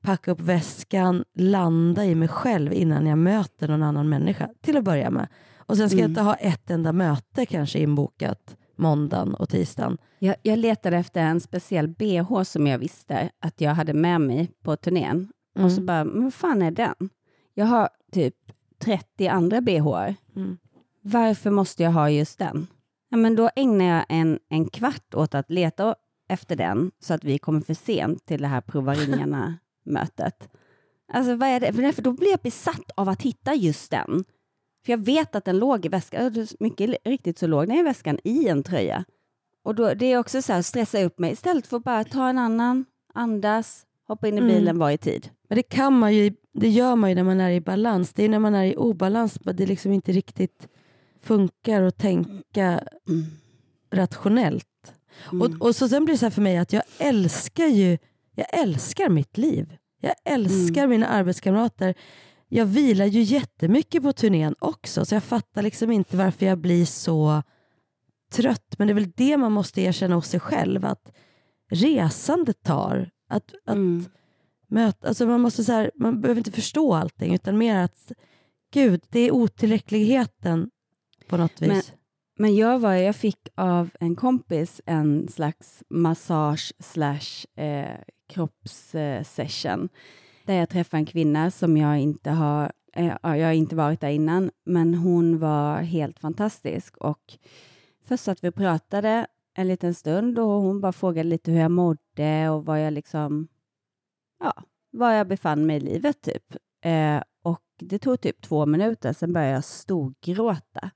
packa 0.01 0.31
upp 0.31 0.39
väskan, 0.41 1.23
landa 1.35 2.05
i 2.05 2.15
mig 2.15 2.27
själv 2.27 2.73
innan 2.73 3.05
jag 3.07 3.17
möter 3.17 3.67
någon 3.67 3.83
annan 3.83 4.09
människa 4.09 4.49
till 4.61 4.77
att 4.77 4.83
börja 4.83 5.09
med. 5.09 5.27
Och 5.57 5.77
sen 5.77 5.89
ska 5.89 5.97
jag 5.97 6.05
Mm. 6.05 6.11
inte 6.11 6.21
ha 6.21 6.35
ett 6.35 6.69
enda 6.71 6.93
möte 6.93 7.45
kanske 7.45 7.79
inbokat 7.79 8.55
måndagen 8.75 9.33
och 9.33 9.49
tisdagen. 9.49 9.97
Jag, 10.19 10.35
jag 10.41 10.59
letade 10.59 10.97
efter 10.97 11.21
en 11.21 11.41
speciell 11.41 11.87
bh 11.87 12.41
som 12.43 12.67
jag 12.67 12.77
visste 12.79 13.29
att 13.39 13.61
jag 13.61 13.73
hade 13.75 13.93
med 13.93 14.21
mig 14.21 14.51
på 14.63 14.75
turnén. 14.75 15.27
Och 15.59 15.71
så 15.71 15.77
Mm. 15.77 15.85
bara, 15.85 16.03
men 16.03 16.23
vad 16.23 16.33
fan 16.33 16.61
är 16.61 16.71
den? 16.71 17.09
Jag 17.53 17.65
har 17.65 17.89
typ 18.11 18.35
30 18.79 19.27
andra 19.27 19.61
bh. 19.61 19.87
Mm. 20.35 20.57
Varför 21.01 21.49
måste 21.51 21.83
jag 21.83 21.91
ha 21.91 22.09
just 22.09 22.39
den? 22.39 22.67
Ja, 23.09 23.17
men 23.17 23.35
då 23.35 23.49
ägnar 23.55 23.85
jag 23.85 24.05
en, 24.09 24.39
en 24.49 24.65
kvart 24.69 25.13
åt 25.15 25.35
att 25.35 25.49
leta 25.51 25.95
efter 26.29 26.55
den 26.55 26.91
så 26.99 27.13
att 27.13 27.23
vi 27.23 27.37
kommer 27.37 27.61
för 27.61 27.73
sent 27.73 28.25
till 28.25 28.41
det 28.41 28.47
här 28.47 28.61
prova 28.67 28.95
ringarna-mötet. 29.85 30.49
Alltså 31.13 31.35
vad 31.35 31.49
är 31.49 31.59
det? 31.59 31.93
För 31.93 32.01
då 32.01 32.11
blir 32.11 32.29
jag 32.29 32.39
besatt 32.39 32.91
av 32.95 33.09
att 33.09 33.21
hitta 33.21 33.55
just 33.55 33.91
den. 33.91 34.23
För 34.85 34.93
jag 34.93 34.97
vet 34.97 35.35
att 35.35 35.45
den 35.45 35.59
låg 35.59 35.85
i 35.85 35.89
väskan, 35.89 36.47
mycket 36.59 36.95
riktigt 37.03 37.39
så 37.39 37.47
låg 37.47 37.67
den 37.67 37.77
i 37.77 37.83
väskan 37.83 38.19
i 38.23 38.47
en 38.47 38.63
tröja. 38.63 39.05
Och 39.63 39.75
då, 39.75 39.93
det 39.93 40.05
är 40.05 40.17
också 40.17 40.41
så 40.41 40.53
här, 40.53 40.61
stressa 40.61 41.03
upp 41.03 41.19
mig 41.19 41.31
istället 41.31 41.67
för 41.67 41.77
att 41.77 41.83
bara 41.83 42.03
ta 42.03 42.29
en 42.29 42.37
annan, 42.37 42.85
andas, 43.13 43.85
hoppa 44.07 44.27
in 44.27 44.33
i 44.33 44.37
Mm. 44.37 44.47
bilen, 44.53 44.79
vara 44.79 44.93
i 44.93 44.97
tid. 44.97 45.29
Men 45.49 45.55
det 45.55 45.63
kan 45.63 45.99
man 45.99 46.15
ju, 46.15 46.33
det 46.53 46.69
gör 46.69 46.95
man 46.95 47.09
ju 47.09 47.15
när 47.15 47.23
man 47.23 47.39
är 47.39 47.51
i 47.51 47.61
balans. 47.61 48.13
Det 48.13 48.23
är 48.23 48.29
när 48.29 48.39
man 48.39 48.55
är 48.55 48.65
i 48.65 48.75
obalans 48.75 49.33
det 49.33 49.65
liksom 49.65 49.91
inte 49.91 50.11
riktigt 50.11 50.67
funkar 51.21 51.81
att 51.81 51.97
tänka 51.97 52.83
rationellt. 53.91 54.93
Mm. 55.31 55.41
Och, 55.41 55.67
och 55.67 55.75
så 55.75 55.89
sen 55.89 56.05
blir 56.05 56.15
det 56.15 56.19
så 56.19 56.25
här 56.25 56.31
för 56.31 56.41
mig 56.41 56.57
att 56.57 56.73
jag 56.73 56.83
älskar 56.97 57.65
ju, 57.65 57.97
jag 58.35 58.59
älskar 58.61 59.09
mitt 59.09 59.37
liv. 59.37 59.77
Jag 60.01 60.15
älskar 60.25 60.87
mina 60.87 61.07
arbetskamrater. 61.07 61.93
Jag 62.47 62.65
vilar 62.65 63.05
ju 63.05 63.21
jättemycket 63.21 64.03
på 64.03 64.13
turnén 64.13 64.55
också 64.59 65.05
så 65.05 65.15
jag 65.15 65.23
fattar 65.23 65.61
liksom 65.61 65.91
inte 65.91 66.17
varför 66.17 66.45
jag 66.45 66.57
blir 66.57 66.85
så 66.85 67.43
trött. 68.31 68.75
Men 68.77 68.87
det 68.87 68.91
är 68.91 68.95
väl 68.95 69.11
det 69.15 69.37
man 69.37 69.51
måste 69.51 69.81
erkänna 69.81 70.15
hos 70.15 70.27
sig 70.27 70.39
själv 70.39 70.85
att 70.85 71.11
resandet 71.71 72.63
tar. 72.63 73.09
Att, 73.29 73.53
att 73.65 73.75
Mm. 73.75 74.05
möta, 74.67 75.07
alltså 75.07 75.25
man, 75.25 75.41
måste 75.41 75.63
så 75.63 75.71
här, 75.71 75.91
man 75.95 76.21
behöver 76.21 76.39
inte 76.39 76.51
förstå 76.51 76.93
allting 76.93 77.33
utan 77.33 77.57
mer 77.57 77.75
att 77.77 78.11
gud, 78.73 79.03
det 79.09 79.19
är 79.19 79.31
otillräckligheten 79.31 80.69
på 81.27 81.37
något 81.37 81.61
vis. 81.61 81.67
Men- 81.69 81.81
men 82.35 82.55
jag, 82.55 82.79
var, 82.79 82.93
jag 82.93 83.15
fick 83.15 83.49
av 83.55 83.89
en 83.99 84.15
kompis 84.15 84.81
en 84.85 85.27
slags 85.27 85.83
massage 85.89 86.73
slash 86.79 87.61
eh, 87.63 87.97
kroppssession 88.29 89.89
där 90.45 90.53
jag 90.53 90.69
träffade 90.69 91.01
en 91.01 91.05
kvinna 91.05 91.51
som 91.51 91.77
jag 91.77 91.99
inte 91.99 92.29
har, 92.29 92.71
eh, 92.93 93.17
jag 93.23 93.45
har 93.45 93.51
inte 93.51 93.75
varit 93.75 94.01
där 94.01 94.09
innan, 94.09 94.51
men 94.65 94.93
hon 94.93 95.39
var 95.39 95.81
helt 95.81 96.19
fantastisk 96.19 96.97
och 96.97 97.37
först 98.05 98.27
att 98.27 98.43
vi 98.43 98.51
pratade 98.51 99.27
en 99.53 99.67
liten 99.67 99.93
stund 99.93 100.39
och 100.39 100.45
hon 100.45 100.81
bara 100.81 100.91
frågade 100.91 101.29
lite 101.29 101.51
hur 101.51 101.59
jag 101.59 101.71
mådde 101.71 102.49
och 102.49 102.65
vad 102.65 102.85
jag 102.85 102.93
liksom, 102.93 103.47
ja, 104.39 104.53
var 104.91 105.11
jag 105.11 105.27
befann 105.27 105.65
mig 105.65 105.77
i 105.77 105.79
livet 105.79 106.21
typ. 106.21 106.55
Eh, 106.85 107.23
och 107.43 107.63
det 107.79 107.99
tog 107.99 108.21
typ 108.21 108.41
två 108.41 108.65
minuter, 108.65 109.13
sen 109.13 109.33
började 109.33 109.53
jag 109.53 109.63
storgråta. 109.63 110.91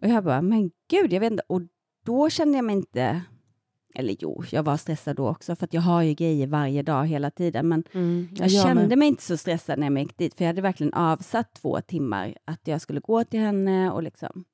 Och 0.00 0.08
jag 0.08 0.24
bara, 0.24 0.42
men 0.42 0.70
gud, 0.90 1.12
jag 1.12 1.20
vet 1.20 1.32
inte. 1.32 1.42
Och 1.46 1.62
då 2.04 2.30
kände 2.30 2.58
jag 2.58 2.64
mig 2.64 2.76
inte, 2.76 3.22
eller 3.94 4.16
jo, 4.18 4.44
jag 4.50 4.62
var 4.62 4.76
stressad 4.76 5.16
då 5.16 5.28
också, 5.28 5.56
för 5.56 5.68
jag 5.70 5.80
har 5.82 6.02
ju 6.02 6.14
grejer 6.14 6.46
varje 6.46 6.82
dag 6.82 7.06
hela 7.06 7.30
tiden, 7.30 7.68
men 7.68 7.84
Mm, 7.92 8.28
jag 8.34 8.50
kände 8.50 8.96
mig 8.96 9.08
inte 9.08 9.22
så 9.22 9.36
stressad 9.36 9.78
när 9.78 9.90
jag 9.90 9.98
gick 9.98 10.18
dit, 10.18 10.34
för 10.34 10.44
jag 10.44 10.48
hade 10.48 10.62
verkligen 10.62 10.94
avsatt 10.94 11.54
två 11.54 11.80
timmar 11.80 12.34
att 12.44 12.60
jag 12.64 12.80
skulle 12.80 13.00
gå 13.00 13.24
till 13.24 13.40
henne 13.40 13.90
och 13.90 14.02
liksom. 14.02 14.44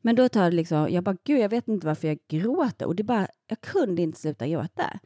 Men 0.00 0.16
då 0.16 0.28
tar 0.28 0.50
det 0.50 0.56
liksom, 0.56 0.88
jag 0.90 1.04
bara, 1.04 1.16
gud, 1.24 1.38
jag 1.38 1.48
vet 1.48 1.68
inte 1.68 1.86
varför 1.86 2.08
jag 2.08 2.18
gråter 2.28 2.86
och 2.86 2.96
det 2.96 3.02
bara, 3.02 3.28
jag 3.46 3.60
kunde 3.60 4.02
inte 4.02 4.20
sluta 4.20 4.46
gråta. 4.46 4.98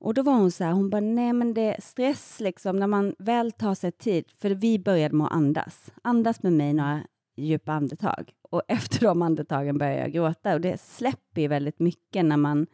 Och 0.00 0.14
då 0.14 0.22
var 0.22 0.32
hon 0.32 0.50
så 0.50 0.64
här, 0.64 0.72
hon 0.72 0.90
bara, 0.90 1.00
nej 1.00 1.32
men 1.32 1.54
det 1.54 1.74
är 1.74 1.80
stress 1.80 2.40
liksom 2.40 2.78
när 2.78 2.86
man 2.86 3.14
väl 3.18 3.52
tar 3.52 3.74
sig 3.74 3.92
tid, 3.92 4.24
för 4.36 4.50
vi 4.50 4.78
började 4.78 5.16
med 5.16 5.26
att 5.26 5.32
andas, 5.32 5.92
andas 6.02 6.42
med 6.42 6.52
mig 6.52 6.72
några 6.74 7.02
djupa 7.38 7.72
andetag 7.72 8.32
och 8.50 8.62
efter 8.68 9.00
de 9.00 9.22
andetagen 9.22 9.78
började 9.78 10.00
jag 10.00 10.12
gråta 10.12 10.54
och 10.54 10.60
det 10.60 10.80
släpper 10.80 11.40
ju 11.42 11.48
väldigt 11.48 11.78
mycket 11.78 12.24
när 12.24 12.36
man 12.36 12.66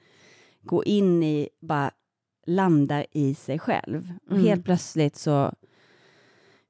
går 0.62 0.88
in 0.88 1.22
i, 1.22 1.48
bara 1.60 1.90
landar 2.46 3.06
i 3.12 3.34
sig 3.34 3.58
själv. 3.58 4.12
Och 4.26 4.32
Mm. 4.32 4.44
helt 4.44 4.64
plötsligt 4.64 5.16
så 5.16 5.52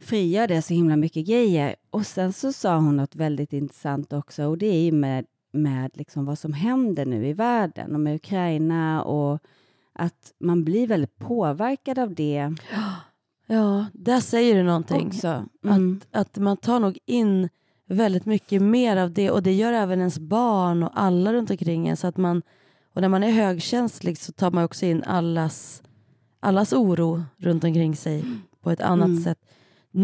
frigör 0.00 0.46
det 0.48 0.62
så 0.62 0.74
himla 0.74 0.96
mycket 0.96 1.26
grejer. 1.26 1.76
Och 1.90 2.06
sen 2.06 2.32
så 2.32 2.52
sa 2.52 2.76
hon 2.76 2.96
något 2.96 3.14
väldigt 3.16 3.52
intressant 3.52 4.12
också 4.12 4.44
och 4.44 4.58
det 4.58 4.66
är 4.66 4.82
ju 4.82 4.92
med, 4.92 5.26
med 5.52 5.90
liksom 5.94 6.24
vad 6.24 6.38
som 6.38 6.52
händer 6.52 7.06
nu 7.06 7.26
i 7.26 7.32
världen 7.32 7.94
och 7.94 8.00
med 8.00 8.14
Ukraina 8.16 9.02
och 9.04 9.38
att 9.92 10.32
man 10.38 10.64
blir 10.64 10.86
väldigt 10.86 11.16
påverkad 11.18 11.98
av 11.98 12.14
det 12.14 12.52
Ja, 13.46 13.86
där 13.92 14.20
säger 14.20 14.54
du 14.54 14.62
någonting. 14.62 15.06
också. 15.06 15.44
Mm. 15.64 16.00
Att, 16.12 16.20
att 16.20 16.36
man 16.38 16.56
tar 16.56 16.80
nog 16.80 16.98
in 17.06 17.48
väldigt 17.88 18.26
mycket 18.26 18.62
mer 18.62 18.96
av 18.96 19.12
det 19.12 19.30
och 19.30 19.42
det 19.42 19.52
gör 19.52 19.72
även 19.72 19.98
ens 19.98 20.18
barn 20.18 20.82
och 20.82 20.90
alla 20.94 21.32
runt 21.32 21.50
omkring 21.50 21.88
en. 21.88 21.96
Så 21.96 22.06
att 22.06 22.16
man, 22.16 22.42
och 22.94 23.00
när 23.00 23.08
man 23.08 23.24
är 23.24 23.30
högkänslig 23.30 24.18
så 24.18 24.32
tar 24.32 24.50
man 24.50 24.64
också 24.64 24.86
in 24.86 25.02
allas, 25.02 25.82
allas 26.40 26.72
oro 26.72 27.22
runt 27.36 27.64
omkring 27.64 27.96
sig 27.96 28.24
på 28.62 28.70
ett 28.70 28.80
annat 28.80 29.08
Mm. 29.08 29.22
sätt. 29.22 29.38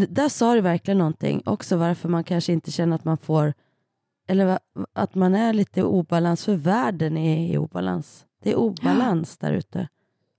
Där 0.09 0.29
sa 0.29 0.53
du 0.53 0.61
verkligen 0.61 0.97
någonting 0.97 1.41
också 1.45 1.77
varför 1.77 2.09
man 2.09 2.23
kanske 2.23 2.53
inte 2.53 2.71
känner 2.71 2.95
att 2.95 3.05
man 3.05 3.17
får 3.17 3.53
eller 4.27 4.59
att 4.93 5.15
man 5.15 5.35
är 5.35 5.53
lite 5.53 5.79
i 5.79 5.83
obalans 5.83 6.45
för 6.45 6.55
världen 6.55 7.17
är 7.17 7.53
i 7.53 7.57
obalans. 7.57 8.25
Det 8.43 8.51
är 8.51 8.55
obalans 8.55 9.37
där 9.37 9.53
ute 9.53 9.87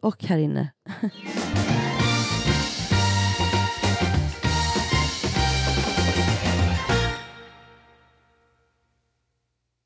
och 0.02 0.24
här 0.24 0.38
inne. 0.38 0.68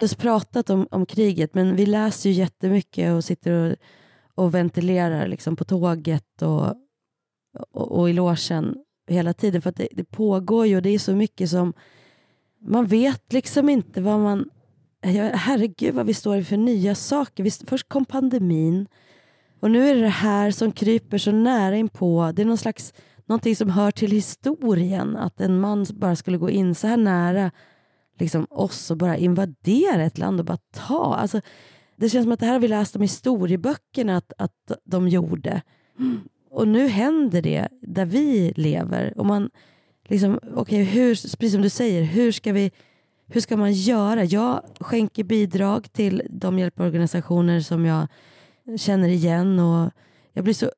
just 0.00 0.18
pratat 0.18 0.70
om, 0.70 0.88
om 0.90 1.06
kriget 1.06 1.54
men 1.54 1.76
vi 1.76 1.86
läser 1.86 2.30
ju 2.30 2.36
jättemycket 2.36 3.12
och 3.12 3.24
sitter 3.24 3.52
och, 3.52 3.76
och 4.44 4.54
ventilerar 4.54 5.26
liksom 5.26 5.56
på 5.56 5.64
tåget 5.64 6.42
och, 6.42 6.74
och, 7.72 7.92
och 7.92 8.10
i 8.10 8.12
logen 8.12 8.74
hela 9.08 9.32
tiden 9.32 9.62
för 9.62 9.70
att 9.70 9.76
det, 9.76 9.88
det 9.92 10.04
pågår 10.04 10.66
ju 10.66 10.76
och 10.76 10.82
det 10.82 10.90
är 10.90 10.98
så 10.98 11.16
mycket 11.16 11.50
som 11.50 11.72
man 12.60 12.86
vet 12.86 13.32
liksom 13.32 13.68
inte 13.68 14.00
vad 14.00 14.20
man 14.20 14.50
ja, 15.00 15.30
herregud 15.34 15.94
vad 15.94 16.06
vi 16.06 16.14
står 16.14 16.36
inför 16.36 16.56
nya 16.56 16.94
saker. 16.94 17.44
Vi, 17.44 17.50
först 17.50 17.88
kom 17.88 18.04
pandemin 18.04 18.86
och 19.60 19.70
nu 19.70 19.88
är 19.88 19.94
det 19.94 20.00
det 20.00 20.08
här 20.08 20.50
som 20.50 20.72
kryper 20.72 21.18
så 21.18 21.32
nära 21.32 21.76
inpå. 21.76 22.32
Det 22.34 22.42
är 22.42 22.46
någon 22.46 22.58
slags 22.58 22.94
någonting 23.26 23.56
som 23.56 23.70
hör 23.70 23.90
till 23.90 24.10
historien 24.10 25.16
att 25.16 25.40
en 25.40 25.60
man 25.60 25.86
bara 25.94 26.16
skulle 26.16 26.38
gå 26.38 26.50
in 26.50 26.74
så 26.74 26.86
här 26.86 26.96
nära 26.96 27.50
liksom 28.18 28.46
oss 28.50 28.90
och 28.90 28.96
bara 28.96 29.16
invadera 29.16 30.02
ett 30.02 30.18
land 30.18 30.40
och 30.40 30.46
bara 30.46 30.58
ta. 30.70 31.14
Alltså, 31.14 31.40
det 31.96 32.08
känns 32.08 32.24
som 32.24 32.32
att 32.32 32.40
det 32.40 32.46
här 32.46 32.52
har 32.52 32.60
vi 32.60 32.68
läst 32.68 32.96
om 32.96 33.02
i 33.02 33.04
historieböckerna 33.04 34.16
att, 34.16 34.32
att 34.38 34.72
de 34.84 35.08
gjorde. 35.08 35.62
Och 36.50 36.68
nu 36.68 36.88
händer 36.88 37.42
det 37.42 37.68
där 37.82 38.04
vi 38.04 38.52
lever. 38.56 39.18
Och 39.18 39.26
man 39.26 39.50
liksom, 40.08 40.40
okay, 40.54 40.82
hur, 40.82 41.14
precis 41.14 41.52
som 41.52 41.62
du 41.62 41.70
säger, 41.70 42.02
hur 42.02 42.32
ska, 42.32 42.52
vi, 42.52 42.70
hur 43.26 43.40
ska 43.40 43.56
man 43.56 43.72
göra? 43.72 44.24
Jag 44.24 44.62
skänker 44.80 45.24
bidrag 45.24 45.92
till 45.92 46.22
de 46.30 46.58
hjälporganisationer 46.58 47.60
som 47.60 47.86
jag 47.86 48.06
känner 48.76 49.08
igen 49.08 49.58
och 49.58 49.90
jag 50.32 50.44
blir 50.44 50.54
så 50.54 50.70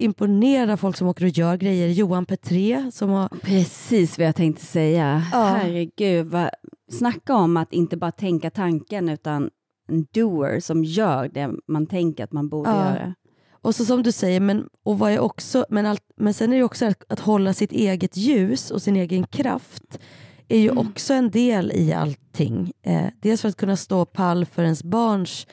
imponerad 0.00 0.70
av 0.70 0.76
folk 0.76 0.96
som 0.96 1.08
åker 1.08 1.24
och 1.24 1.30
gör 1.30 1.56
grejer. 1.56 1.88
Johan 1.88 2.26
Petré 2.26 2.90
som 2.92 3.10
har 3.10 3.28
Precis 3.28 4.18
vad 4.18 4.26
jag 4.26 4.36
tänkte 4.36 4.64
säga. 4.64 5.22
Ja. 5.32 5.44
Herregud, 5.44 6.26
vad, 6.26 6.50
snacka 6.92 7.34
om 7.34 7.56
att 7.56 7.72
inte 7.72 7.96
bara 7.96 8.12
tänka 8.12 8.50
tanken 8.50 9.08
utan 9.08 9.50
en 9.88 10.06
doer 10.14 10.60
som 10.60 10.84
gör 10.84 11.28
det 11.28 11.50
man 11.68 11.86
tänker 11.86 12.24
att 12.24 12.32
man 12.32 12.48
borde 12.48 12.70
Ja. 12.70 12.76
göra. 12.76 13.14
Och 13.62 13.74
så 13.74 13.84
som 13.84 14.02
du 14.02 14.12
säger, 14.12 14.40
men, 14.40 14.68
och 14.84 14.98
vad 14.98 15.12
är 15.12 15.18
också, 15.18 15.66
men, 15.70 15.86
allt, 15.86 16.02
men 16.16 16.34
sen 16.34 16.52
är 16.52 16.56
det 16.56 16.62
också 16.64 16.86
att, 16.86 17.12
att 17.12 17.20
hålla 17.20 17.52
sitt 17.54 17.72
eget 17.72 18.16
ljus 18.16 18.70
och 18.70 18.82
sin 18.82 18.96
egen 18.96 19.26
kraft 19.26 20.00
är 20.48 20.58
ju 20.58 20.70
också 20.70 21.14
en 21.14 21.30
del 21.30 21.72
i 21.72 21.92
allting. 21.92 22.72
Eh, 22.82 23.06
dels 23.22 23.40
för 23.42 23.48
att 23.48 23.56
kunna 23.56 23.76
stå 23.76 24.04
pall 24.04 24.46
för 24.46 24.62
ens 24.62 24.84
barns 24.84 25.46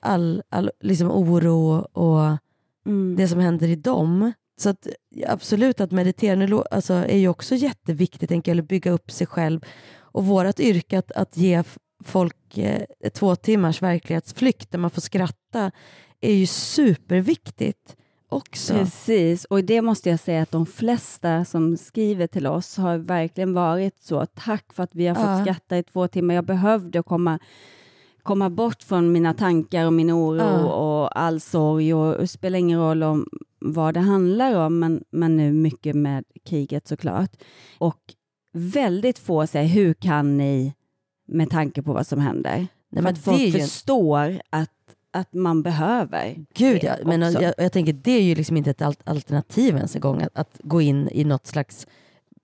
all, 0.00 0.42
all 0.50 0.70
liksom 0.80 1.10
oro 1.10 1.78
och 1.80 2.38
Mm. 2.86 3.16
det 3.16 3.28
som 3.28 3.38
händer 3.40 3.68
i 3.68 3.76
dem. 3.76 4.32
Så 4.60 4.68
att, 4.70 4.86
absolut 5.26 5.80
att 5.80 5.90
meditera 5.90 6.36
nu, 6.36 6.62
alltså, 6.70 6.94
är 6.94 7.18
ju 7.18 7.28
också 7.28 7.54
jätteviktigt, 7.54 8.28
tänker 8.28 8.52
eller 8.52 8.62
bygga 8.62 8.90
upp 8.90 9.10
sig 9.10 9.26
själv. 9.26 9.60
Och 9.98 10.26
vårt 10.26 10.60
yrke 10.60 10.98
att, 10.98 11.12
att 11.12 11.36
ge 11.36 11.62
folk 12.04 12.58
eh, 12.58 12.82
två 13.14 13.36
timmars 13.36 13.82
verklighetsflykt 13.82 14.70
där 14.70 14.78
man 14.78 14.90
får 14.90 15.00
skratta 15.00 15.70
är 16.20 16.32
ju 16.34 16.46
superviktigt 16.46 17.96
också. 18.28 18.74
Precis, 18.74 19.44
och 19.44 19.64
det 19.64 19.82
måste 19.82 20.10
jag 20.10 20.20
säga 20.20 20.42
att 20.42 20.50
de 20.50 20.66
flesta 20.66 21.44
som 21.44 21.76
skriver 21.76 22.26
till 22.26 22.46
oss 22.46 22.76
har 22.76 22.98
verkligen 22.98 23.54
varit 23.54 24.02
så. 24.02 24.26
Tack 24.26 24.72
för 24.72 24.82
att 24.82 24.94
vi 24.94 25.06
har 25.06 25.14
fått 25.14 25.24
Ja. 25.24 25.42
skratta 25.44 25.78
i 25.78 25.82
två 25.82 26.08
timmar. 26.08 26.34
Jag 26.34 26.44
behövde 26.44 27.02
komma, 27.02 27.38
komma 28.22 28.50
bort 28.50 28.82
från 28.82 29.12
mina 29.12 29.34
tankar 29.34 29.86
och 29.86 29.92
min 29.92 30.10
oro 30.10 30.36
Ja. 30.38 30.64
och 30.74 31.18
all 31.20 31.40
sorg. 31.40 31.94
Och 31.94 32.18
det 32.20 32.26
spelar 32.28 32.58
ingen 32.58 32.78
roll 32.80 33.02
om 33.02 33.26
vad 33.58 33.94
det 33.94 34.00
handlar 34.00 34.54
om, 34.66 34.78
men, 34.78 35.04
men 35.10 35.36
nu 35.36 35.52
mycket 35.52 35.94
med 35.96 36.24
kriget 36.44 36.88
såklart. 36.88 37.30
Och 37.78 38.00
väldigt 38.52 39.18
få 39.18 39.46
säger, 39.46 39.68
hur 39.68 39.94
kan 39.94 40.36
ni 40.38 40.74
med 41.28 41.50
tanke 41.50 41.82
på 41.82 41.92
vad 41.92 42.06
som 42.06 42.18
händer? 42.20 42.66
Nej, 42.90 43.02
för 43.02 43.10
att 43.10 43.18
folk 43.18 43.40
ju- 43.40 43.52
förstår 43.52 44.40
att, 44.50 44.70
att 45.10 45.32
man 45.34 45.62
behöver 45.62 46.44
Gud 46.54 46.80
ja, 46.84 46.94
men 47.04 47.20
jag, 47.22 47.54
jag 47.58 47.72
tänker 47.72 47.92
det 47.92 48.10
är 48.12 48.22
ju 48.22 48.34
liksom 48.34 48.56
inte 48.56 48.70
ett 48.70 48.82
al- 48.82 48.94
alternativ 49.04 49.76
ens 49.76 49.94
en 49.94 50.00
gång 50.00 50.22
att, 50.22 50.28
att 50.38 50.60
gå 50.62 50.80
in 50.80 51.08
i 51.12 51.24
något 51.24 51.46
slags, 51.46 51.86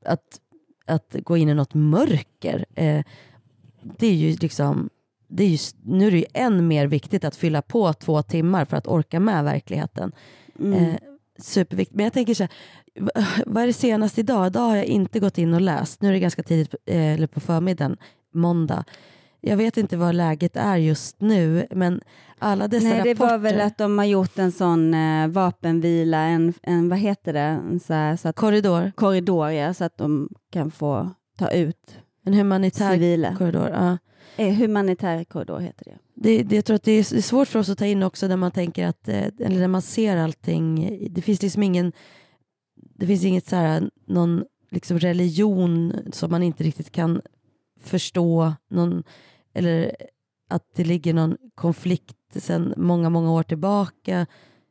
att, 0.05 0.41
att 0.87 1.17
gå 1.23 1.37
in 1.37 1.49
i 1.49 1.55
något 1.55 1.75
mörker. 1.75 2.65
Eh, 2.75 3.05
det 3.83 4.07
är 4.07 4.15
ju 4.15 4.37
liksom, 4.37 4.91
det 5.29 5.45
är 5.45 5.49
ju, 5.49 5.59
nu 5.83 6.07
är 6.07 6.11
det 6.11 6.19
ju 6.19 6.25
än 6.35 6.69
mer 6.69 6.87
viktigt 6.87 7.25
att 7.25 7.37
fylla 7.37 7.63
på 7.63 7.93
två 7.93 8.23
timmar 8.23 8.65
för 8.65 8.77
att 8.77 8.87
orka 8.87 9.21
med 9.21 9.45
verkligheten. 9.45 10.13
Mm. 10.59 10.85
Eh, 10.85 10.95
superviktigt. 11.39 11.97
Men 11.97 12.05
jag 12.05 12.13
tänker 12.13 12.35
så 12.35 12.43
här, 12.43 12.53
vad 13.47 13.63
är 13.63 13.67
det 13.67 13.73
senaste 13.73 14.21
idag? 14.21 14.47
Idag 14.47 14.61
har 14.61 14.77
jag 14.77 14.85
inte 14.85 15.21
gått 15.21 15.39
in 15.39 15.55
och 15.55 15.61
läst. 15.61 16.03
Nu 16.03 16.09
är 16.09 16.13
det 16.13 16.19
ganska 16.19 16.43
tidigt, 16.43 16.75
eh, 16.87 17.15
eller 17.15 17.27
på 17.27 17.41
förmiddagen, 17.41 17.97
måndag. 18.35 18.85
Jag 19.41 19.57
vet 19.57 19.77
inte 19.77 19.97
vad 19.97 20.15
läget 20.15 20.57
är 20.57 20.77
just 20.77 21.21
nu, 21.21 21.67
men 21.71 22.01
alla 22.39 22.69
dessa 22.69 22.89
Nej, 22.89 23.01
det 23.03 23.11
rapporter... 23.11 23.31
var 23.31 23.39
väl 23.39 23.61
att 23.61 23.79
de 23.79 23.99
har 23.99 24.05
gjort 24.05 24.39
en 24.39 24.53
sån 24.53 24.95
eh, 24.95 25.29
vapenvila, 25.29 26.19
en, 26.19 26.55
en, 26.63 26.89
vad 26.89 26.99
heter 26.99 27.33
det, 27.33 27.79
så, 27.87 27.95
här, 27.95 28.17
så 28.17 28.29
att, 28.29 28.37
Korridor. 28.37 28.93
korridor, 28.95 29.51
ja, 29.51 29.75
så 29.75 29.85
att 29.85 29.99
de 29.99 30.29
kan 30.51 30.71
få 30.71 31.11
ta 31.39 31.51
ut 31.51 31.97
En 32.25 32.35
humanitär 32.35 32.93
civila. 32.93 33.37
korridor. 33.37 33.69
Ja. 33.69 33.99
Eh, 34.39 34.55
humanitär 34.55 35.25
korridor 35.25 35.59
heter 35.61 35.85
det. 35.85 35.99
Det, 36.15 36.43
det, 36.43 36.57
jag 36.57 36.65
tror 36.65 36.75
att 36.75 36.83
det 36.83 36.93
är, 36.93 37.21
svårt 37.23 37.49
för 37.49 37.59
oss 37.59 37.69
att 37.69 37.79
ta 37.79 37.87
in 37.87 38.03
också 38.03 38.29
när 38.29 38.37
man 38.37 38.51
tänker 38.51 38.87
att, 38.87 39.09
eh, 39.09 39.27
eller 39.27 39.61
när 39.61 39.69
man 39.69 39.83
ser 39.83 40.17
allting. 40.17 40.99
Det 41.11 41.23
finns 41.23 41.43
liksom 41.43 41.63
ingen, 41.63 41.93
det 42.95 43.07
finns 43.07 43.25
inget 43.25 43.49
så 43.49 43.57
här, 43.57 43.91
någon 44.07 44.45
liksom 44.71 44.99
religion 44.99 45.93
som 46.13 46.31
man 46.31 46.43
inte 46.43 46.65
riktigt 46.65 46.91
kan 46.93 47.21
förstå. 47.81 48.53
Någon, 48.71 49.03
eller 49.55 49.97
att 50.49 50.63
det 50.75 50.85
ligger 50.85 51.15
någon 51.15 51.37
konflikt 51.55 52.17
sedan 52.35 52.75
många, 52.77 53.11
många 53.11 53.33
år 53.33 53.43
tillbaka. 53.43 54.27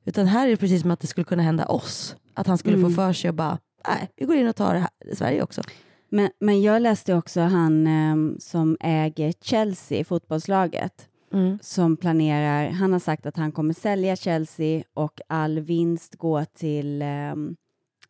Utan 0.06 0.28
här 0.28 0.48
är 0.48 0.52
det 0.52 0.58
precis 0.58 0.82
som 0.82 0.92
att 0.92 1.00
det 1.00 1.08
skulle 1.08 1.26
kunna 1.26 1.44
hända 1.44 1.66
oss. 1.66 2.16
Att 2.34 2.48
han 2.48 2.58
skulle 2.58 2.78
Mm. 2.78 2.90
få 2.90 2.96
för 2.96 3.14
sig 3.14 3.30
och 3.30 3.36
bara, 3.36 3.58
nej, 3.88 4.10
vi 4.16 4.26
går 4.26 4.36
in 4.36 4.48
och 4.48 4.56
tar 4.56 4.74
det 4.74 4.80
här 4.80 4.90
i 5.12 5.16
Sverige 5.16 5.44
också. 5.44 5.62
Men, 6.10 6.30
men 6.40 6.62
jag 6.62 6.82
läste 6.82 7.14
också 7.14 7.42
han 7.42 7.88
eh, 7.88 8.38
som 8.40 8.78
äger 8.80 9.34
Chelsea, 9.42 10.04
fotbollslaget, 10.04 11.10
Mm. 11.34 11.60
som 11.62 11.98
planerar, 11.98 12.70
han 12.70 12.94
har 12.94 13.00
sagt 13.00 13.26
att 13.26 13.38
han 13.38 13.52
kommer 13.52 13.74
sälja 13.74 14.16
Chelsea 14.16 14.84
och 14.94 15.22
all 15.28 15.60
vinst 15.60 16.16
går 16.16 16.46
till 16.46 17.02
eh, 17.02 17.32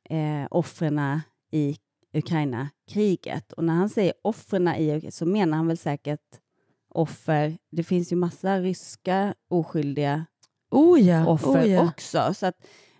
eh, 0.09 0.47
offren 0.51 1.21
i 1.51 1.77
Ukraina-kriget. 2.13 3.53
Och 3.53 3.63
när 3.63 3.73
han 3.73 3.89
säger 3.89 4.13
offren 4.21 4.67
i 4.67 5.11
så 5.11 5.25
menar 5.25 5.57
han 5.57 5.67
väl 5.67 5.77
säkert 5.77 6.21
offer. 6.93 7.57
Det 7.71 7.83
finns 7.83 8.11
ju 8.11 8.15
massa 8.15 8.59
ryska 8.59 9.33
oskyldiga 9.49 10.25
Oh 10.71 10.99
ja, 11.01 11.27
offer 11.27 11.63
oh 11.63 11.67
ja. 11.69 11.83
också. 11.89 12.33
Så 12.33 12.45
att, 12.45 12.55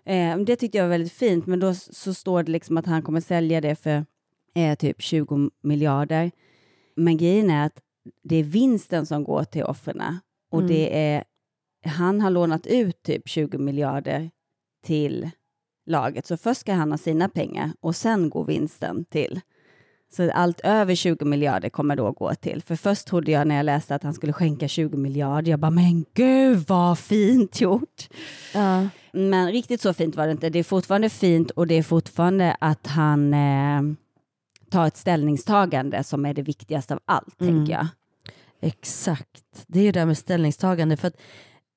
eh, 0.05 0.37
det 0.37 0.55
tyckte 0.55 0.77
jag 0.77 0.85
var 0.85 0.89
väldigt 0.89 1.13
fint, 1.13 1.45
men 1.45 1.59
då 1.59 1.73
så 1.73 2.13
står 2.13 2.43
det 2.43 2.51
liksom 2.51 2.77
att 2.77 2.85
han 2.85 3.01
kommer 3.01 3.21
sälja 3.21 3.61
det 3.61 3.75
för 3.75 4.05
eh, 4.57 4.75
typ 4.75 5.01
20 5.01 5.49
miljarder. 5.63 6.31
Men 6.95 7.17
grejen 7.17 7.49
är 7.49 7.65
att 7.65 7.79
det 8.23 8.35
är 8.35 8.43
vinsten 8.43 9.05
som 9.05 9.23
går 9.23 9.43
till 9.43 9.63
offren 9.63 10.01
och 10.51 10.59
Mm. 10.59 10.71
det 10.71 10.97
är 10.99 11.23
han 11.85 12.21
har 12.21 12.29
lånat 12.29 12.67
ut 12.67 13.03
typ 13.03 13.27
20 13.29 13.57
miljarder 13.57 14.29
till 14.85 15.29
laget. 15.85 16.25
Så 16.25 16.37
först 16.37 16.61
ska 16.61 16.73
han 16.73 16.91
ha 16.91 16.97
sina 16.97 17.29
pengar 17.29 17.71
och 17.79 17.95
sen 17.95 18.29
går 18.29 18.45
vinsten 18.45 19.05
till. 19.05 19.41
Så 20.15 20.31
allt 20.31 20.59
över 20.63 20.95
20 20.95 21.25
miljarder 21.25 21.69
kommer 21.69 21.95
då 21.95 22.11
gå 22.11 22.35
till. 22.35 22.61
För 22.61 22.75
först 22.75 23.07
trodde 23.07 23.31
jag 23.31 23.47
när 23.47 23.55
jag 23.55 23.63
läste 23.65 23.95
att 23.95 24.03
han 24.03 24.13
skulle 24.13 24.33
skänka 24.33 24.67
20 24.67 24.97
miljarder, 24.97 25.51
jag 25.51 25.59
bara 25.59 25.71
men 25.71 26.05
gud 26.13 26.57
vad 26.67 26.99
fint 26.99 27.61
gjort. 27.61 28.09
Ja. 28.53 28.87
Men 29.13 29.51
riktigt 29.51 29.81
så 29.81 29.93
fint 29.93 30.15
var 30.15 30.25
det 30.25 30.31
inte. 30.31 30.49
Det 30.49 30.59
är 30.59 30.63
fortfarande 30.63 31.09
fint 31.09 31.51
och 31.51 31.67
det 31.67 31.75
är 31.77 31.83
fortfarande 31.83 32.57
att 32.59 32.87
han 32.87 33.33
eh, 33.33 33.81
tar 34.71 34.87
ett 34.87 34.97
ställningstagande 34.97 36.03
som 36.03 36.25
är 36.25 36.33
det 36.33 36.41
viktigaste 36.41 36.93
av 36.93 36.99
allt, 37.05 37.41
Mm. 37.41 37.55
tänker 37.55 37.73
jag. 37.73 37.87
Exakt, 38.61 39.43
det 39.67 39.79
är 39.79 39.83
ju 39.83 39.91
det 39.91 39.99
här 39.99 40.05
med 40.05 40.17
ställningstagande. 40.17 40.97
För 40.97 41.07
att 41.07 41.17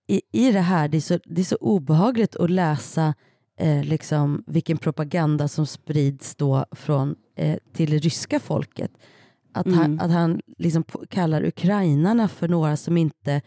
i, 0.09 0.23
I 0.33 0.53
det 0.53 0.61
här, 0.61 0.89
det 0.89 0.97
är 0.97 1.01
så, 1.01 1.19
det 1.25 1.41
är 1.41 1.45
så 1.45 1.57
obehagligt 1.57 2.37
att 2.37 2.51
läsa 2.51 3.15
eh, 3.57 3.85
liksom, 3.85 4.45
vilken 4.47 4.79
propaganda 4.79 5.49
som 5.49 5.67
sprids 5.67 6.37
då 6.37 6.65
från, 6.73 7.15
eh, 7.37 7.59
till 7.73 7.91
det 7.91 7.99
ryska 7.99 8.41
folket. 8.41 8.91
Att 9.53 9.67
han, 9.67 9.85
Mm. 9.85 10.01
att 10.01 10.11
han 10.11 10.41
liksom 10.59 10.85
kallar 11.11 11.45
ukrainarna 11.45 12.29
för 12.29 12.49
några 12.49 12.77
som 12.77 12.97
inte, 12.97 13.43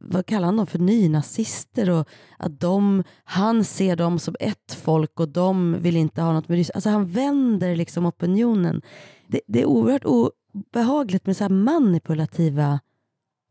vad 0.00 0.26
kallar 0.26 0.46
han 0.46 0.56
dem 0.56 0.66
för, 0.66 0.78
nynazister 0.78 1.90
och 1.90 2.08
att 2.38 2.60
de, 2.60 3.04
han 3.24 3.64
ser 3.64 3.96
dem 3.96 4.18
som 4.18 4.36
ett 4.40 4.72
folk 4.82 5.20
och 5.20 5.28
de 5.28 5.76
vill 5.80 5.96
inte 5.96 6.22
ha 6.22 6.32
något 6.32 6.48
med 6.48 6.56
Ryssland. 6.56 6.76
Alltså 6.76 6.90
han 6.90 7.06
vänder 7.06 7.76
liksom 7.76 8.06
opinionen. 8.06 8.82
Det, 9.26 9.40
det 9.46 9.60
är 9.60 9.66
oerhört 9.66 10.04
obehagligt 10.04 11.26
med 11.26 11.36
så 11.36 11.44
här 11.44 11.48
manipulativa 11.48 12.80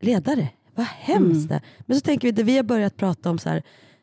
ledare. 0.00 0.48
Vad 0.74 0.86
hemskt 0.86 1.48
det 1.48 1.62
Men 1.78 1.96
så 1.96 2.00
tänker 2.00 2.28
vi, 2.28 2.32
det 2.32 2.42
vi 2.42 2.56
har 2.56 2.64
börjat 2.64 2.96
prata 2.96 3.30
om, 3.30 3.38
så 3.38 3.48
här, 3.48 3.62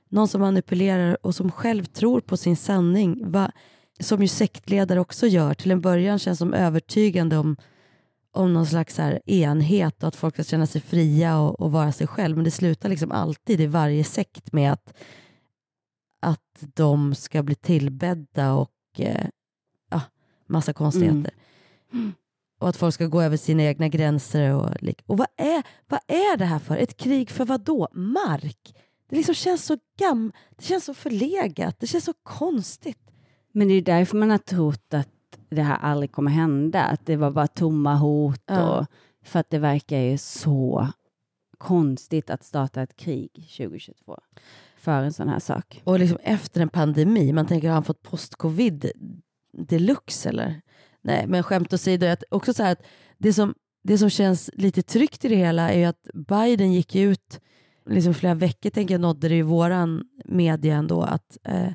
någon 0.10 0.27
som 0.27 0.41
manipulerar 0.41 1.17
och 1.25 1.36
som 1.36 1.51
själv 1.51 1.86
tror 1.86 2.21
på 2.21 2.38
sin 2.38 2.57
sanning, 2.57 3.31
va, 3.31 3.51
som 3.99 4.21
ju 4.21 4.27
sektledare 4.27 4.99
också 4.99 5.27
gör, 5.27 5.53
till 5.53 5.71
en 5.71 5.81
början 5.81 6.19
känns 6.19 6.39
som 6.39 6.53
övertygande 6.53 7.38
om, 7.38 7.57
om 8.38 8.54
någon 8.54 8.65
slags 8.65 9.00
enhet 9.26 10.04
och 10.04 10.08
att 10.08 10.15
folk 10.15 10.34
ska 10.34 10.43
känna 10.43 10.67
sig 10.67 10.82
fria 10.82 11.39
och, 11.39 11.60
och 11.60 11.71
vara 11.71 11.91
sig 11.91 12.08
själv. 12.08 12.36
Men 12.36 12.43
det 12.43 12.52
slutar 12.52 12.89
liksom 12.89 13.12
alltid 13.12 13.62
i 13.62 13.65
varje 13.65 14.04
sekt 14.04 14.54
med 14.54 14.73
att, 14.73 14.93
att 16.21 16.63
de 16.76 17.15
ska 17.15 17.43
bli 17.43 17.56
tillbedda 17.56 18.54
och 18.54 18.71
eh, 18.97 19.28
ja, 19.89 20.02
massa 20.47 20.73
konstigheter. 20.73 21.34
Och 22.60 22.69
att 22.69 22.78
folk 22.78 22.93
ska 22.93 23.06
gå 23.06 23.21
över 23.21 23.38
sina 23.38 23.63
egna 23.63 23.88
gränser. 23.88 24.54
Och, 24.54 24.69
och 25.06 25.17
vad, 25.17 25.28
är, 25.38 25.63
vad 25.88 26.00
är 26.08 26.38
det 26.38 26.45
här 26.45 26.60
för? 26.60 26.78
Ett 26.78 26.97
krig 26.97 27.30
för 27.30 27.45
vad 27.45 27.62
då? 27.62 27.88
Mark? 27.93 28.76
Det 29.10 29.15
liksom 29.15 29.36
känns 29.36 29.65
så 29.65 29.78
gam, 30.00 30.32
det 30.58 30.63
känns 30.63 30.86
så 30.86 30.93
förlegat, 30.93 31.80
det 31.80 31.88
känns 31.88 32.06
så 32.06 32.13
konstigt. 32.23 33.12
Men 33.52 33.67
det 33.67 33.73
är 33.73 33.82
därför 33.82 34.17
man 34.17 34.30
har 34.30 34.38
trott 34.38 34.93
att 34.93 35.10
det 35.49 35.62
här 35.62 35.77
aldrig 35.77 36.12
kommer 36.12 36.31
hända, 36.31 36.83
att 36.83 37.05
det 37.05 37.15
var 37.15 37.31
bara 37.31 37.47
tomma 37.47 37.95
hot. 37.95 38.43
Ja. 38.45 38.79
Och, 38.79 38.86
för 39.23 39.39
att 39.39 39.49
det 39.49 39.60
verkar 39.60 39.97
ju 39.97 40.17
så 40.17 40.88
konstigt 41.57 42.29
att 42.29 42.43
starta 42.43 42.81
ett 42.81 42.97
krig 42.97 43.31
2022 43.33 44.17
för 44.77 45.01
en 45.01 45.13
sån 45.13 45.29
här 45.29 45.39
sak. 45.39 45.81
Och 45.83 45.99
liksom 45.99 46.17
efter 46.23 46.62
en 46.62 46.69
pandemi, 46.69 47.33
man 47.33 47.45
tänker 47.45 47.67
har 47.67 47.73
han 47.73 47.83
fått 47.83 48.03
post-covid 48.03 48.91
deluxe 49.53 50.29
eller? 50.29 50.62
Nej, 51.01 51.27
men 51.27 51.43
skämt 51.43 51.73
åsido, 51.73 52.07
att 52.07 52.23
också 52.31 52.53
så 52.53 52.63
här 52.63 52.71
att 52.71 52.83
det 53.17 53.33
som, 53.33 53.55
det 53.83 53.97
som 53.97 54.10
känns 54.10 54.49
lite 54.53 54.81
tryggt 54.81 55.25
i 55.25 55.27
det 55.27 55.36
hela 55.36 55.69
är 55.69 55.77
ju 55.77 55.86
att 55.86 56.07
Biden 56.13 56.73
gick 56.73 56.95
ut, 56.95 57.39
liksom 57.86 58.13
flera 58.13 58.33
veckor 58.33 58.69
tänker 58.69 58.93
jag 58.93 59.01
nådde 59.01 59.29
det 59.29 59.36
i 59.36 59.41
våran 59.41 60.03
media 60.25 60.75
ändå, 60.75 61.01
att, 61.01 61.38
eh, 61.43 61.71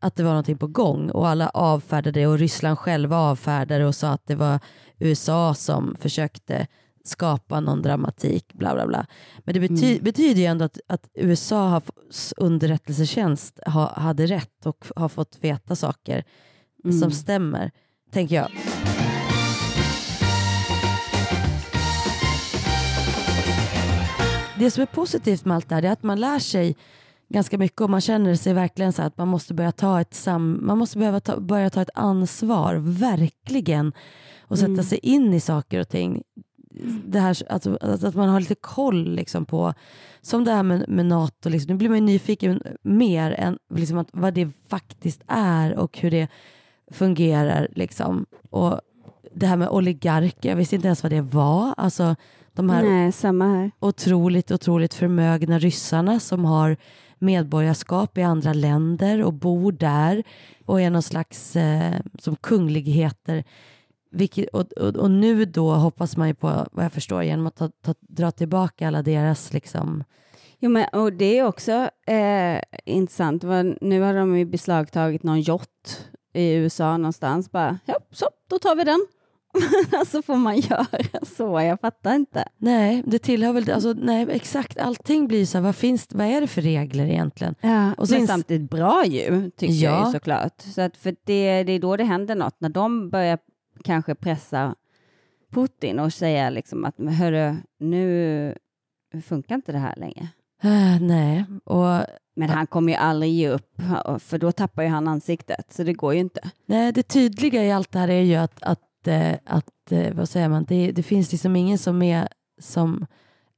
att 0.00 0.16
det 0.16 0.22
var 0.22 0.30
någonting 0.30 0.58
på 0.58 0.66
gång 0.66 1.10
och 1.10 1.28
alla 1.28 1.48
avfärdade 1.48 2.20
det 2.20 2.26
och 2.26 2.38
Ryssland 2.38 2.78
själva 2.78 3.16
avfärdade 3.16 3.86
och 3.86 3.94
sa 3.94 4.08
att 4.08 4.26
det 4.26 4.34
var 4.34 4.60
USA 4.98 5.54
som 5.54 5.96
försökte 6.00 6.66
skapa 7.04 7.60
någon 7.60 7.82
dramatik, 7.82 8.52
bla 8.52 8.74
bla 8.74 8.86
bla. 8.86 9.06
Men 9.38 9.54
det 9.54 9.60
bety 9.60 9.92
Mm. 9.92 10.04
betyder 10.04 10.40
ju 10.40 10.46
ändå 10.46 10.64
att, 10.64 10.78
att 10.88 11.08
USA 11.14 11.68
har, 11.68 11.82
underrättelsetjänst 12.36 13.58
ha, 13.66 13.92
hade 14.00 14.26
rätt 14.26 14.66
och 14.66 14.86
har 14.96 15.08
fått 15.08 15.38
veta 15.40 15.76
saker 15.76 16.24
Mm. 16.84 16.98
som 17.00 17.10
stämmer, 17.10 17.70
tänker 18.12 18.36
jag. 18.36 18.50
Det 24.58 24.70
som 24.70 24.82
är 24.82 24.86
positivt 24.86 25.44
med 25.44 25.54
allt 25.54 25.68
det 25.68 25.74
här 25.74 25.82
är 25.82 25.90
att 25.90 26.02
man 26.02 26.20
lär 26.20 26.38
sig 26.38 26.76
ganska 27.28 27.58
mycket 27.58 27.80
och 27.80 27.90
man 27.90 28.00
känner 28.00 28.34
sig 28.34 28.52
verkligen 28.54 28.92
så 28.92 29.02
att 29.02 29.18
man 29.18 29.28
måste 29.28 29.54
börja 29.54 29.72
ta 29.72 30.00
ett, 30.00 30.14
sam 30.14 30.66
man 30.66 30.78
måste 30.78 30.98
behöva 30.98 31.20
ta, 31.20 31.40
börja 31.40 31.70
ta 31.70 31.82
ett 31.82 31.90
ansvar, 31.94 32.74
verkligen, 32.74 33.92
och 34.40 34.58
sätta 34.58 34.72
Mm. 34.72 34.84
sig 34.84 34.98
in 34.98 35.34
i 35.34 35.40
saker 35.40 35.80
och 35.80 35.88
ting. 35.88 36.22
Det 37.06 37.20
här, 37.20 37.36
att, 37.48 37.66
att, 37.66 38.04
att 38.04 38.14
man 38.14 38.28
har 38.28 38.40
lite 38.40 38.54
koll 38.54 39.14
liksom 39.14 39.44
på, 39.44 39.74
som 40.20 40.44
det 40.44 40.50
här 40.52 40.62
med, 40.62 40.88
med 40.88 41.06
NATO, 41.06 41.48
liksom. 41.48 41.72
nu 41.72 41.78
blir 41.78 41.88
man 41.88 41.98
ju 41.98 42.04
nyfiken 42.04 42.62
mer 42.82 43.30
än 43.30 43.58
liksom 43.74 43.98
att, 43.98 44.08
vad 44.12 44.34
det 44.34 44.48
faktiskt 44.68 45.22
är 45.28 45.74
och 45.78 45.98
hur 45.98 46.10
det 46.10 46.28
fungerar. 46.90 47.68
Liksom. 47.74 48.26
Och 48.50 48.80
det 49.34 49.46
här 49.46 49.56
med 49.56 49.68
oligarker, 49.68 50.48
jag 50.48 50.56
visste 50.56 50.74
inte 50.76 50.88
ens 50.88 51.02
vad 51.02 51.12
det 51.12 51.20
var. 51.20 51.74
Alltså, 51.76 52.16
de 52.52 52.70
här 52.70 52.82
Nej, 52.82 53.12
samma 53.12 53.44
här. 53.46 53.70
otroligt, 53.80 54.50
otroligt 54.50 54.94
förmögna 54.94 55.58
ryssarna 55.58 56.20
som 56.20 56.44
har 56.44 56.76
medborgarskap 57.20 58.18
i 58.18 58.22
andra 58.22 58.52
länder 58.52 59.22
och 59.22 59.32
bor 59.32 59.72
där 59.72 60.22
och 60.66 60.80
är 60.80 60.90
någon 60.90 61.02
slags 61.02 61.56
eh, 61.56 62.00
som 62.18 62.36
kungligheter. 62.36 63.44
Vilket, 64.10 64.48
och, 64.48 64.72
och, 64.72 64.96
och 64.96 65.10
nu 65.10 65.44
då 65.44 65.74
hoppas 65.74 66.16
man 66.16 66.28
ju 66.28 66.34
på, 66.34 66.66
vad 66.72 66.84
jag 66.84 66.92
förstår, 66.92 67.22
genom 67.22 67.46
att 67.46 67.56
ta, 67.56 67.70
ta, 67.84 67.94
dra 68.00 68.30
tillbaka 68.30 68.88
alla 68.88 69.02
deras 69.02 69.52
liksom, 69.52 70.04
Jo, 70.60 70.70
men, 70.70 70.86
och 70.92 71.12
det 71.12 71.38
är 71.38 71.44
också 71.44 71.90
eh, 72.06 72.60
intressant. 72.84 73.42
Nu 73.80 74.00
har 74.00 74.14
de 74.14 74.38
ju 74.38 74.44
beslagtagit 74.44 75.22
någon 75.22 75.40
jott 75.40 76.08
i 76.32 76.52
USA 76.52 76.96
någonstans. 76.96 77.52
Bara, 77.52 77.78
ja, 77.84 77.98
så, 78.10 78.28
då 78.48 78.58
tar 78.58 78.76
vi 78.76 78.84
den. 78.84 79.06
alltså 79.98 80.22
får 80.22 80.36
man 80.36 80.56
göra 80.60 80.86
så? 81.36 81.60
Jag 81.60 81.80
fattar 81.80 82.14
inte. 82.14 82.44
Nej, 82.58 83.02
det 83.06 83.18
tillhör 83.18 83.52
väl, 83.52 83.70
alltså, 83.70 83.92
nej 83.92 84.26
exakt, 84.30 84.78
allting 84.78 85.28
blir 85.28 85.46
så 85.46 85.58
här, 85.58 85.62
vad 85.62 85.76
finns 85.76 86.08
vad 86.10 86.26
är 86.26 86.40
det 86.40 86.46
för 86.46 86.62
regler 86.62 87.04
egentligen? 87.06 87.54
Ja, 87.60 87.94
Och 87.94 88.10
men 88.10 88.26
samtidigt 88.26 88.70
bra 88.70 89.04
ju, 89.06 89.50
tycker 89.50 89.74
jag 89.74 89.92
Ja. 90.00 90.06
ju 90.06 90.12
såklart. 90.12 90.60
Så 90.60 90.80
att 90.80 90.96
för 90.96 91.16
det, 91.24 91.62
det 91.62 91.72
är 91.72 91.78
då 91.80 91.96
det 91.96 92.04
händer 92.04 92.34
något, 92.34 92.60
när 92.60 92.68
de 92.68 93.10
börjar 93.10 93.38
kanske 93.84 94.14
pressa 94.14 94.74
Putin 95.52 95.98
och 95.98 96.12
säga 96.12 96.50
liksom 96.50 96.84
att 96.84 96.94
hörru, 97.18 97.56
nu 97.80 98.54
funkar 99.24 99.54
inte 99.54 99.72
det 99.72 99.78
här 99.78 99.94
längre. 99.96 100.28
Äh, 100.62 101.00
nej, 101.00 101.44
och 101.64 102.00
Men 102.36 102.48
han 102.50 102.66
kommer 102.66 102.92
ju 102.92 102.98
aldrig 102.98 103.32
ge 103.32 103.48
upp, 103.48 103.72
för 104.18 104.38
då 104.38 104.52
tappar 104.52 104.82
ju 104.82 104.88
han 104.88 105.08
ansiktet, 105.08 105.72
så 105.72 105.82
det 105.82 105.92
går 105.92 106.14
ju 106.14 106.20
inte. 106.20 106.40
nej, 106.66 106.92
det 106.92 107.02
tydliga 107.02 107.64
i 107.64 107.72
allt 107.72 107.92
det 107.92 107.98
här 107.98 108.08
är 108.08 108.22
ju 108.22 108.34
att, 108.34 108.62
att, 108.62 108.80
att 109.44 109.92
eh, 109.92 110.14
vad 110.14 110.28
säger 110.28 110.48
man, 110.48 110.64
det, 110.68 110.92
det 110.92 111.02
finns 111.02 111.32
liksom 111.32 111.56
ingen 111.56 111.78
som 111.78 112.02
är, 112.02 112.28
som 112.60 113.06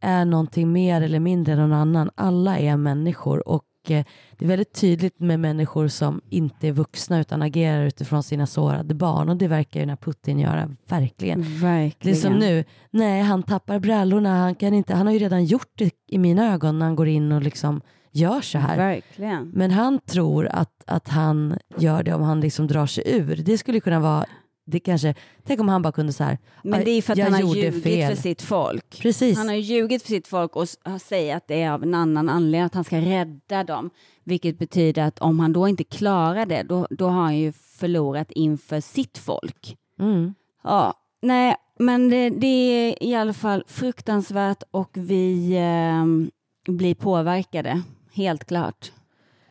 är 0.01 0.25
någonting 0.25 0.73
mer 0.73 1.03
eller 1.03 1.21
mindre 1.21 1.53
än 1.53 1.59
någon 1.59 1.73
annan. 1.73 2.11
Alla 2.15 2.59
är 2.59 2.77
människor 2.77 3.49
och 3.49 3.65
eh, 3.89 4.05
det 4.39 4.45
är 4.45 4.49
väldigt 4.49 4.73
tydligt 4.75 5.21
med 5.21 5.41
människor 5.41 5.89
som 5.89 6.21
inte 6.29 6.69
är 6.69 6.73
vuxna 6.73 7.21
utan 7.21 7.43
agerar 7.43 7.85
utifrån 7.85 8.23
sina 8.23 8.47
sårade 8.47 8.95
barn 8.95 9.29
och 9.29 9.37
det 9.37 9.49
verkar 9.49 9.81
ju 9.81 9.87
när 9.87 9.97
Putin 9.97 10.39
göra, 10.39 10.77
verkligen. 10.89 11.41
Det 11.41 11.47
är 11.47 11.61
Verkligen. 11.61 12.17
som 12.19 12.33
nu, 12.35 12.65
nej 12.91 13.23
han 13.23 13.43
tappar 13.43 13.79
brallorna, 13.79 14.39
han, 14.39 14.55
kan 14.55 14.75
inte, 14.75 14.95
han 14.95 15.07
har 15.07 15.13
ju 15.13 15.19
redan 15.19 15.45
gjort 15.45 15.73
det 15.75 15.95
i 16.07 16.19
mina 16.19 16.53
ögon 16.53 16.79
när 16.79 16.87
han 16.87 16.97
går 16.97 17.09
in 17.09 17.33
och 17.33 17.43
liksom 17.43 17.81
gör 18.13 18.41
så 18.41 18.59
här. 18.59 18.77
Verkligen. 18.77 19.51
Men 19.55 19.71
han 19.71 19.99
tror 19.99 20.47
att, 20.47 20.85
att 20.87 21.09
han 21.09 21.59
gör 21.77 22.03
det 22.03 22.15
om 22.15 22.23
han 22.23 22.41
liksom 22.41 22.67
drar 22.67 22.87
sig 22.87 23.05
ur. 23.07 23.37
Det 23.37 23.59
skulle 23.59 23.81
kunna 23.81 24.01
vara, 24.01 24.27
det 24.67 24.81
kanske, 24.81 25.15
tänk 25.45 25.61
om 25.61 25.69
han 25.69 25.83
bara 25.83 25.93
kunde 25.93 26.13
så 26.13 26.25
här, 26.25 26.39
Men 26.65 26.85
det 26.85 26.91
är 26.91 27.03
för 27.03 27.13
att 27.13 27.19
han 27.19 27.33
har 27.33 27.55
ljugit 27.55 27.83
fel. 27.83 28.15
för 28.15 28.23
sitt 28.23 28.43
folk. 28.43 29.01
Precis. 29.03 29.39
Han 29.39 29.49
har 29.49 29.55
ju 29.55 29.61
ljugit 29.61 30.03
för 30.03 30.09
sitt 30.09 30.29
folk 30.29 30.57
och 30.57 30.69
säger 31.01 31.37
att 31.37 31.49
det 31.49 31.63
är 31.63 31.71
av 31.71 31.83
en 31.83 31.95
annan 31.95 32.29
anledning, 32.29 32.67
att 32.67 32.75
han 32.75 32.85
ska 32.85 32.97
rädda 33.01 33.65
dem. 33.65 33.91
Vilket 34.25 34.59
betyder 34.59 35.03
att 35.03 35.19
om 35.19 35.41
han 35.41 35.53
då 35.53 35.69
inte 35.69 35.85
klarar 35.85 36.47
det, 36.47 36.63
då, 36.63 36.87
då 36.91 37.07
har 37.07 37.23
han 37.23 37.39
ju 37.39 37.53
förlorat 37.53 38.31
inför 38.31 38.81
sitt 38.81 39.19
folk. 39.19 39.77
Mm. 40.01 40.35
Ja, 40.63 40.95
nej, 41.23 41.57
men 41.79 42.11
det, 42.11 42.31
det 42.31 42.47
är 42.47 43.05
i 43.05 43.15
alla 43.15 43.33
fall 43.33 43.65
fruktansvärt 43.67 44.63
och 44.71 44.91
vi 44.93 45.57
eh, 45.57 46.73
blir 46.73 46.95
påverkade, 46.95 47.83
helt 48.13 48.45
klart. 48.45 48.93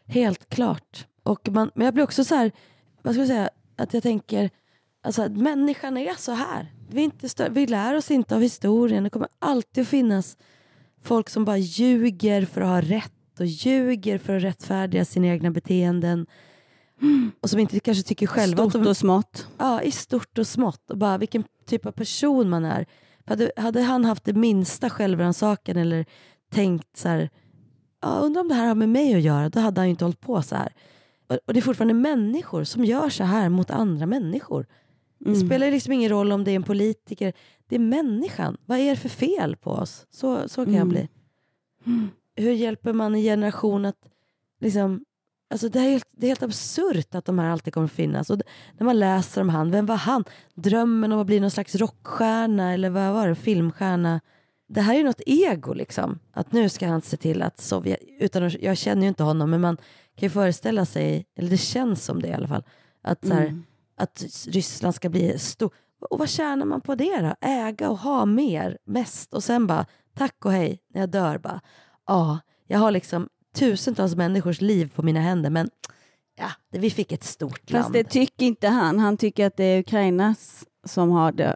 Helt 0.08 0.50
klart. 0.50 1.06
Och 1.24 1.50
man, 1.52 1.72
men 1.76 1.86
jag 1.86 1.94
blir 1.94 2.04
också 2.04 2.24
så 2.24 2.36
här, 2.36 2.52
vad 3.02 3.14
ska 3.14 3.22
jag 3.22 3.28
säga, 3.28 3.50
att 3.78 3.94
jag 3.94 4.04
tänker, 4.04 4.50
alltså 5.04 5.22
att 5.22 5.38
människan 5.38 5.98
är 5.98 6.14
så 6.14 6.32
här. 6.32 6.74
Vi, 6.90 7.02
inte 7.02 7.28
stö- 7.28 7.50
vi 7.50 7.68
lär 7.68 7.96
oss 7.96 8.12
inte 8.12 8.36
av 8.36 8.42
historien. 8.42 9.04
Det 9.04 9.10
kommer 9.10 9.30
alltid 9.40 9.82
att 9.82 9.88
finnas 9.88 10.38
folk 11.04 11.30
som 11.30 11.46
bara 11.46 11.58
ljuger 11.58 12.46
för 12.46 12.62
att 12.62 12.68
ha 12.68 12.82
rätt 12.82 13.40
och 13.40 13.46
ljuger 13.46 14.18
för 14.18 14.38
att 14.38 14.44
rättfärdiga 14.44 15.06
sina 15.06 15.28
egna 15.28 15.52
beteenden. 15.52 16.26
Och 17.42 17.50
som 17.50 17.60
inte 17.60 17.80
kanske 17.80 18.04
tycker 18.04 18.28
själva 18.28 18.64
att 18.64 18.70
Stort 18.70 18.84
de, 18.84 18.90
och 18.90 18.98
smått. 18.98 19.48
Ja, 19.58 19.82
i 19.82 19.92
stort 19.92 20.38
och 20.38 20.48
smått. 20.48 20.92
Och 20.92 20.98
bara 20.98 21.18
vilken 21.18 21.44
typ 21.66 21.86
av 21.86 21.92
person 21.92 22.50
man 22.50 22.66
är. 22.66 22.86
För 23.24 23.32
hade, 23.32 23.52
hade 23.58 23.82
han 23.82 24.06
haft 24.06 24.24
det 24.24 24.34
minsta 24.34 24.90
självrannsakan 24.90 25.78
eller 25.78 26.06
tänkt 26.52 26.98
så 26.98 27.08
här, 27.08 27.30
ja, 28.02 28.20
undrar 28.20 28.42
om 28.42 28.48
det 28.48 28.56
här 28.56 28.68
har 28.68 28.76
med 28.76 28.90
mig 28.90 29.16
att 29.16 29.22
göra, 29.22 29.50
då 29.50 29.60
hade 29.60 29.82
han 29.82 29.88
ju 29.88 29.92
inte 29.92 30.06
hållit 30.06 30.22
på 30.22 30.42
så 30.42 30.56
här. 30.56 30.74
Och, 31.28 31.38
och 31.48 31.54
det 31.54 31.60
är 31.60 31.62
fortfarande 31.62 31.94
människor 31.94 32.64
som 32.64 32.86
gör 32.86 33.10
så 33.10 33.24
här 33.24 33.50
mot 33.50 33.72
andra 33.72 34.06
människor. 34.06 34.66
Det 35.20 35.30
Mm. 35.30 35.48
spelar 35.48 35.72
liksom 35.72 35.94
ingen 35.94 36.10
roll 36.10 36.32
om 36.32 36.44
det 36.44 36.52
är 36.52 36.56
en 36.56 36.64
politiker, 36.64 37.34
det 37.68 37.76
är 37.76 37.80
människan. 37.80 38.58
Vad 38.66 38.78
är 38.80 38.90
det 38.90 38.96
för 38.96 39.10
fel 39.10 39.56
på 39.56 39.72
oss? 39.72 40.06
Så, 40.10 40.50
så 40.50 40.66
kan 40.66 40.74
jag 40.74 40.82
Mm. 40.82 40.90
bli. 40.90 41.10
Hur 42.36 42.52
hjälper 42.52 42.94
man 42.94 43.16
en 43.16 43.22
generation 43.22 43.86
att 43.86 43.96
liksom 44.62 45.06
Alltså 45.52 45.70
det, 45.70 45.80
är 45.80 45.84
helt, 45.90 46.08
det 46.12 46.26
är 46.26 46.28
helt 46.28 46.44
absurt 46.44 47.16
att 47.16 47.26
de 47.26 47.40
här 47.40 47.50
alltid 47.50 47.74
kommer 47.74 47.88
finnas. 47.88 48.30
Och 48.30 48.42
när 48.78 48.86
man 48.86 49.00
läser 49.00 49.42
om 49.42 49.50
han, 49.50 49.72
vem 49.72 49.86
var 49.86 49.96
han? 49.96 50.24
Drömmen 50.56 51.12
om 51.12 51.20
att 51.20 51.26
bli 51.28 51.40
någon 51.40 51.52
slags 51.52 51.76
rockstjärna 51.76 52.74
eller 52.74 52.90
vad 52.90 53.14
var 53.14 53.28
det, 53.28 53.36
filmstjärna. 53.36 54.22
Det 54.68 54.82
här 54.82 54.94
är 54.94 54.98
ju 54.98 55.04
något 55.04 55.22
ego 55.26 55.74
liksom. 55.74 56.20
Att 56.32 56.52
nu 56.52 56.70
ska 56.70 56.88
han 56.88 57.02
se 57.02 57.18
till 57.18 57.42
att 57.42 57.60
Sovjet, 57.60 58.00
utan 58.20 58.44
att, 58.44 58.62
jag 58.62 58.78
känner 58.78 59.02
ju 59.02 59.08
inte 59.08 59.24
honom 59.24 59.50
men 59.50 59.62
man 59.62 59.76
kan 60.16 60.26
ju 60.26 60.30
föreställa 60.30 60.86
sig, 60.86 61.26
eller 61.36 61.50
det 61.50 61.58
känns 61.58 62.06
som 62.06 62.22
det 62.22 62.28
i 62.28 62.34
alla 62.34 62.48
fall, 62.48 62.64
att, 63.02 63.28
så 63.28 63.34
här, 63.34 63.46
Mm. 63.46 63.64
Att 64.00 64.26
Ryssland 64.48 64.96
ska 64.96 65.10
bli 65.10 65.40
stor. 65.40 65.72
Och 66.10 66.20
vad 66.20 66.30
tjänar 66.30 66.66
man 66.66 66.82
på 66.82 66.96
det 66.96 67.22
då? 67.22 67.48
Äga 67.48 67.90
och 67.90 67.98
ha 67.98 68.26
mer, 68.26 68.78
mest 68.86 69.34
och 69.34 69.44
sen 69.44 69.68
bara 69.68 69.86
tack 70.18 70.46
och 70.46 70.52
hej 70.52 70.80
när 70.94 71.02
jag 71.02 71.10
dör 71.10 71.38
bara. 71.38 71.62
Ja, 72.08 72.40
jag 72.68 72.80
har 72.80 72.92
liksom 72.92 73.30
tusentals 73.56 74.16
människors 74.16 74.62
liv 74.62 74.92
på 74.96 75.04
mina 75.04 75.20
händer 75.20 75.50
men 75.50 75.70
ja, 76.38 76.50
det- 76.72 76.80
vi 76.80 76.90
fick 76.90 77.12
ett 77.12 77.24
stort 77.24 77.60
Fast 77.60 77.72
land. 77.72 77.94
det 77.94 78.04
tycker 78.04 78.46
inte 78.46 78.68
han. 78.68 79.00
Han 79.00 79.18
tycker 79.18 79.46
att 79.48 79.58
det 79.58 79.64
är 79.64 79.80
Ukrainas 79.80 80.66
som 80.86 81.10
har 81.12 81.32
det 81.32 81.56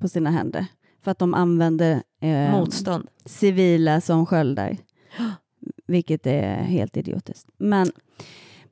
på 0.00 0.08
sina 0.08 0.30
händer. 0.30 0.66
För 1.04 1.10
att 1.10 1.18
de 1.18 1.34
använder 1.34 2.02
eh, 2.20 2.50
Motstånd. 2.52 3.08
civila 3.24 4.00
som 4.00 4.26
sköldar. 4.26 4.76
Vilket 5.86 6.26
är 6.26 6.54
helt 6.56 6.96
idiotiskt. 6.96 7.48
Men, 7.58 7.90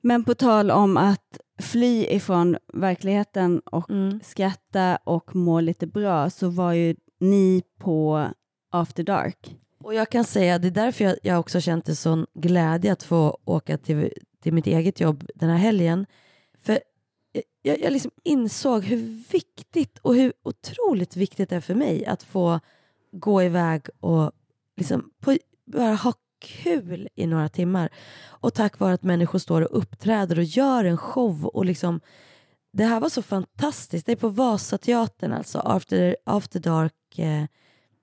men 0.01 0.25
på 0.25 0.35
tal 0.35 0.71
om 0.71 0.97
att 0.97 1.39
fly 1.59 2.07
ifrån 2.07 2.57
verkligheten 2.73 3.61
och 3.61 3.91
Mm. 3.91 4.21
skratta 4.23 4.97
och 5.05 5.37
må 5.37 5.61
lite 5.61 5.87
bra 5.87 6.31
så 6.31 6.49
var 6.49 6.73
ju 6.73 6.97
ni 7.21 7.63
på 7.79 8.29
After 8.71 9.03
Dark. 9.03 9.57
Och 9.79 9.95
jag 9.95 10.11
kan 10.11 10.25
säga, 10.25 10.59
det 10.59 10.69
är 10.69 10.71
därför 10.71 11.05
jag, 11.05 11.17
jag 11.23 11.41
också 11.41 11.61
känt 11.61 11.89
en 11.89 11.97
sån 11.97 12.27
glädje 12.35 12.93
att 12.93 13.03
få 13.03 13.39
åka 13.45 13.79
till, 13.79 14.13
till 14.43 14.53
mitt 14.53 14.67
eget 14.67 15.01
jobb 15.01 15.31
den 15.35 15.51
här 15.51 15.57
helgen. 15.57 16.07
För 16.59 16.79
jag, 17.63 17.81
jag 17.81 17.93
liksom 17.93 18.11
insåg 18.25 18.85
hur 18.85 18.97
viktigt 19.33 19.99
och 19.99 20.15
hur 20.15 20.33
otroligt 20.43 21.17
viktigt 21.17 21.49
det 21.49 21.57
är 21.57 21.61
för 21.61 21.75
mig 21.75 22.07
att 22.07 22.23
få 22.23 22.61
gå 23.13 23.43
iväg 23.43 23.87
och 24.01 24.33
liksom 24.77 25.11
på, 25.21 25.37
bara 25.67 25.95
ha 25.95 26.13
kul 26.39 27.09
i 27.15 27.27
några 27.27 27.49
timmar. 27.49 27.89
Och 28.25 28.55
tack 28.55 28.79
vare 28.79 28.95
att 28.95 29.03
människor 29.03 29.39
står 29.39 29.63
och 29.63 29.79
uppträder 29.79 30.39
och 30.39 30.45
gör 30.45 30.85
en 30.85 30.97
show 30.97 31.47
och 31.47 31.65
liksom 31.65 32.01
det 32.73 32.85
här 32.85 33.01
var 33.01 33.09
så 33.09 33.23
fantastiskt. 33.23 34.07
Det 34.07 34.13
är 34.13 34.17
på 34.17 34.29
Vasateatern 34.29 35.33
alltså, 35.33 35.59
After, 35.59 36.17
After 36.25 36.61
Dark 36.61 37.19
eh, 37.19 37.45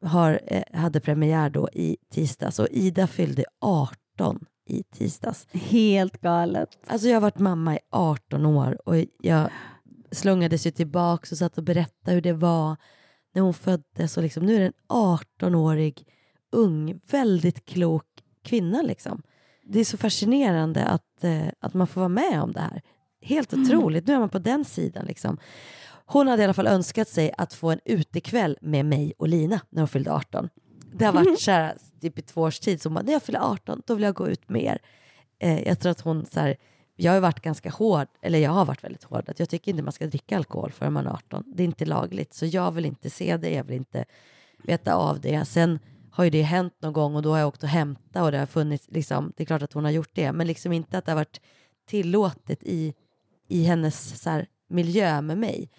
har, 0.06 0.42
eh, 0.48 0.80
hade 0.80 1.00
premiär 1.00 1.50
då 1.50 1.70
i 1.74 1.98
tisdags 2.12 2.60
och 2.60 2.68
Ida 2.72 3.08
fyllde 3.08 3.46
18 3.62 4.46
i 4.66 4.84
tisdags. 4.84 5.48
Helt 5.52 6.22
galet. 6.22 6.70
Alltså 6.88 7.08
jag 7.08 7.16
har 7.16 7.22
varit 7.22 7.40
mamma 7.40 7.76
i 7.76 7.80
18 7.90 8.46
år 8.46 8.90
och 8.90 8.96
jag 9.22 9.50
slungades 10.12 10.68
ju 10.68 10.72
tillbaks 10.72 11.32
och 11.32 11.38
satt 11.38 11.58
och 11.58 11.64
berättade 11.64 12.16
hur 12.16 12.22
det 12.22 12.34
var 12.34 12.76
när 13.34 13.42
hon 13.42 13.54
föddes 13.54 14.18
och 14.18 14.24
liksom, 14.24 14.46
nu 14.46 14.56
är 14.56 14.60
det 14.60 14.66
en 14.66 14.74
18-årig 14.90 16.08
ung, 16.52 17.00
väldigt 17.12 17.66
klok 17.66 18.06
kvinna 18.44 18.82
liksom. 18.82 19.22
Det 19.64 19.80
är 19.80 19.86
så 19.86 19.98
fascinerande 19.98 20.86
att, 20.86 21.24
eh, 21.24 21.48
att 21.60 21.74
man 21.74 21.88
får 21.88 22.02
vara 22.02 22.10
med 22.10 22.42
om 22.42 22.52
det 22.52 22.60
här. 22.60 22.82
Helt 23.22 23.54
otroligt, 23.54 24.08
nu 24.08 24.14
är 24.14 24.20
man 24.20 24.30
på 24.30 24.40
den 24.40 24.66
sidan 24.66 25.06
liksom. 25.06 25.38
Hon 26.06 26.28
hade 26.28 26.42
i 26.42 26.46
alla 26.46 26.54
fall 26.54 26.68
önskat 26.68 27.08
sig 27.08 27.32
att 27.38 27.54
få 27.54 27.72
en 27.72 27.80
utekväll 27.86 28.58
med 28.62 28.86
mig 28.86 29.14
och 29.18 29.28
Lina 29.28 29.62
när 29.70 29.82
hon 29.82 29.88
fyllde 29.88 30.14
18. 30.14 30.50
Det 30.94 31.06
har 31.06 31.14
varit 31.14 31.40
så 31.42 31.52
här, 31.52 31.78
typ 32.02 32.20
i 32.20 32.22
två 32.22 32.42
års 32.42 32.60
tid, 32.60 32.82
så 32.82 32.90
hon 32.90 32.94
bara, 32.94 33.02
när 33.02 33.14
jag 33.14 33.24
fyller 33.24 33.40
18 33.40 33.82
då 33.86 33.94
vill 33.94 34.04
jag 34.04 34.16
gå 34.16 34.28
ut 34.28 34.50
med 34.50 34.64
er. 34.64 34.80
Eh, 35.40 35.68
jag 35.68 35.80
tror 35.80 35.92
att 35.92 36.02
hon 36.02 36.26
så 36.26 36.40
här, 36.40 36.56
jag 36.96 37.12
har 37.12 37.20
varit 37.20 37.40
ganska 37.40 37.70
hård, 37.70 38.08
eller 38.22 38.40
jag 38.40 38.52
har 38.52 38.66
varit 38.66 38.84
väldigt 38.84 39.04
hård, 39.04 39.30
att 39.30 39.40
jag 39.40 39.50
tycker 39.50 39.72
inte 39.72 39.84
man 39.84 39.94
ska 39.94 40.08
dricka 40.08 40.38
alkohol 40.38 40.72
förrän 40.72 40.94
man 40.94 41.08
är 41.08 41.12
18. 41.12 41.44
Det 41.48 41.64
är 41.64 41.66
inte 41.66 41.86
lagligt, 41.86 42.34
så 42.34 42.46
jag 42.46 42.72
vill 42.72 42.86
inte 42.86 43.10
se 43.10 43.38
det, 43.38 43.54
jag 43.54 43.64
vill 43.64 43.76
inte 43.76 44.06
veta 44.64 44.96
av 44.96 45.22
det. 45.22 45.46
Sen 45.46 45.80
har 46.14 46.24
ju 46.24 46.30
det 46.30 46.42
hänt 46.42 46.74
någon 46.80 46.94
gång 46.94 47.16
och 47.16 47.22
då 47.22 47.32
har 47.32 47.40
jag 47.40 47.48
åkt 47.48 47.64
och 47.64 47.70
hämtat 47.70 48.24
och 48.24 48.32
det 48.32 48.38
har 48.38 48.46
funnits, 48.46 48.88
liksom, 48.92 49.34
det 49.38 49.44
är 49.44 49.46
klart 49.46 49.62
att 49.62 49.74
hon 49.74 49.84
har 49.84 49.92
gjort 49.92 50.10
det, 50.14 50.32
men 50.32 50.48
liksom 50.48 50.74
inte 50.74 50.98
att 50.98 51.06
det 51.06 51.12
har 51.12 51.16
varit 51.16 51.42
tillåtet 51.88 52.64
i, 52.64 52.94
i 53.48 53.64
hennes 53.64 54.22
så 54.22 54.30
här, 54.30 54.48
miljö 54.70 55.22
med 55.22 55.38
mig. 55.38 55.70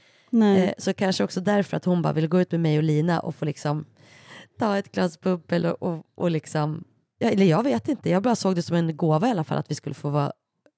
Eh, 0.57 0.75
så 0.79 0.95
kanske 0.95 1.25
också 1.25 1.41
därför 1.41 1.77
att 1.77 1.85
hon 1.85 2.03
bara 2.03 2.13
vill 2.13 2.29
gå 2.29 2.41
ut 2.41 2.51
med 2.51 2.61
mig 2.61 2.77
och 2.77 2.83
Lina 2.83 3.21
och 3.21 3.35
få 3.35 3.45
liksom 3.45 3.85
ta 4.59 4.79
ett 4.79 4.93
glas 4.93 5.21
bubbel 5.21 5.67
och, 5.67 5.83
och, 5.83 6.03
och 6.15 6.31
liksom, 6.31 6.85
ja, 7.19 7.29
eller 7.29 7.47
jag 7.47 7.63
vet 7.63 7.89
inte, 7.89 8.11
jag 8.11 8.23
bara 8.23 8.37
såg 8.37 8.55
det 8.55 8.63
som 8.63 8.77
en 8.77 8.97
gåva 8.97 9.29
i 9.29 9.31
alla 9.31 9.45
fall 9.45 9.59
att 9.59 9.71
vi 9.71 9.75
skulle 9.75 9.95
få 9.95 10.11
vara 10.11 10.33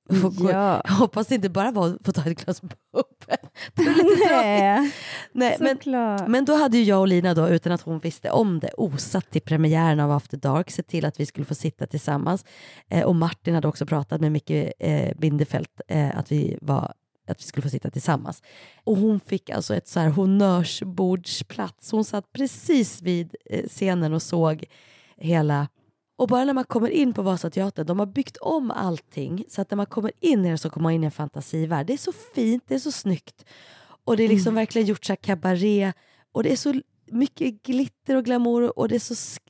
gå. 0.08 0.50
Ja. 0.50 0.82
Jag 0.84 0.92
hoppas 0.94 1.26
det 1.26 1.34
inte 1.34 1.48
bara 1.48 1.70
var 1.70 1.88
att 1.88 2.06
få 2.06 2.12
ta 2.12 2.30
ett 2.30 2.44
glas 2.44 2.62
bubbel. 2.62 3.38
Nej, 4.30 4.92
Nej, 5.32 5.56
men, 5.60 5.76
såklart. 5.76 6.28
men 6.28 6.44
då 6.44 6.54
hade 6.54 6.78
ju 6.78 6.84
jag 6.84 7.00
och 7.00 7.08
Lina 7.08 7.34
då, 7.34 7.48
utan 7.48 7.72
att 7.72 7.80
hon 7.82 7.98
visste 7.98 8.30
om 8.30 8.60
det, 8.60 8.70
osatt 8.76 9.30
till 9.30 9.42
premiären 9.42 10.00
av 10.00 10.10
After 10.12 10.36
Dark, 10.36 10.70
sett 10.70 10.88
till 10.88 11.04
att 11.04 11.20
vi 11.20 11.26
skulle 11.26 11.44
få 11.44 11.54
sitta 11.54 11.86
tillsammans. 11.86 12.44
Eh, 12.90 13.04
och 13.04 13.16
Martin 13.16 13.54
hade 13.54 13.68
också 13.68 13.86
pratat 13.86 14.20
med 14.20 14.32
Micke 14.32 14.72
eh, 14.78 15.16
Bindefeld, 15.18 15.68
eh, 15.88 16.18
att 16.18 16.32
vi 16.32 16.58
var 16.60 16.92
att 17.28 17.40
vi 17.40 17.44
skulle 17.44 17.62
få 17.62 17.68
sitta 17.68 17.90
tillsammans. 17.90 18.42
Och 18.84 18.96
hon 18.96 19.20
fick 19.20 19.50
alltså 19.50 19.74
ett 19.74 19.88
så 19.88 20.00
här 20.00 20.08
honnörsbordsplats. 20.08 21.90
Hon 21.90 22.04
satt 22.04 22.32
precis 22.32 23.02
vid 23.02 23.34
eh, 23.50 23.64
scenen 23.68 24.12
och 24.12 24.22
såg 24.22 24.64
hela 25.16 25.68
och 26.16 26.28
bara 26.28 26.44
när 26.44 26.52
man 26.52 26.64
kommer 26.64 26.88
in 26.88 27.12
på 27.12 27.22
Vasateatern, 27.22 27.86
de 27.86 27.98
har 27.98 28.06
byggt 28.06 28.36
om 28.36 28.70
allting 28.70 29.44
så 29.48 29.62
att 29.62 29.70
när 29.70 29.76
man 29.76 29.86
kommer 29.86 30.12
in 30.20 30.44
i 30.44 30.50
det 30.50 30.58
så 30.58 30.70
kommer 30.70 30.82
man 30.82 30.92
in 30.92 31.02
i 31.02 31.06
en 31.06 31.10
fantasivärld. 31.10 31.86
Det 31.86 31.92
är 31.92 31.98
så 31.98 32.12
fint, 32.12 32.64
det 32.66 32.74
är 32.74 32.78
så 32.78 32.92
snyggt. 32.92 33.44
Och 34.04 34.16
det 34.16 34.24
är 34.24 34.28
liksom 34.28 34.50
mm. 34.50 34.54
verkligen 34.54 34.88
gjort 34.88 35.04
så 35.04 35.12
här 35.12 35.16
cabaret 35.16 35.94
och 36.32 36.42
det 36.42 36.52
är 36.52 36.56
så 36.56 36.80
mycket 37.06 37.62
glitter 37.62 38.16
och 38.16 38.24
glamour 38.24 38.78
och 38.78 38.88
det 38.88 38.94
är 38.94 38.98
så 38.98 39.40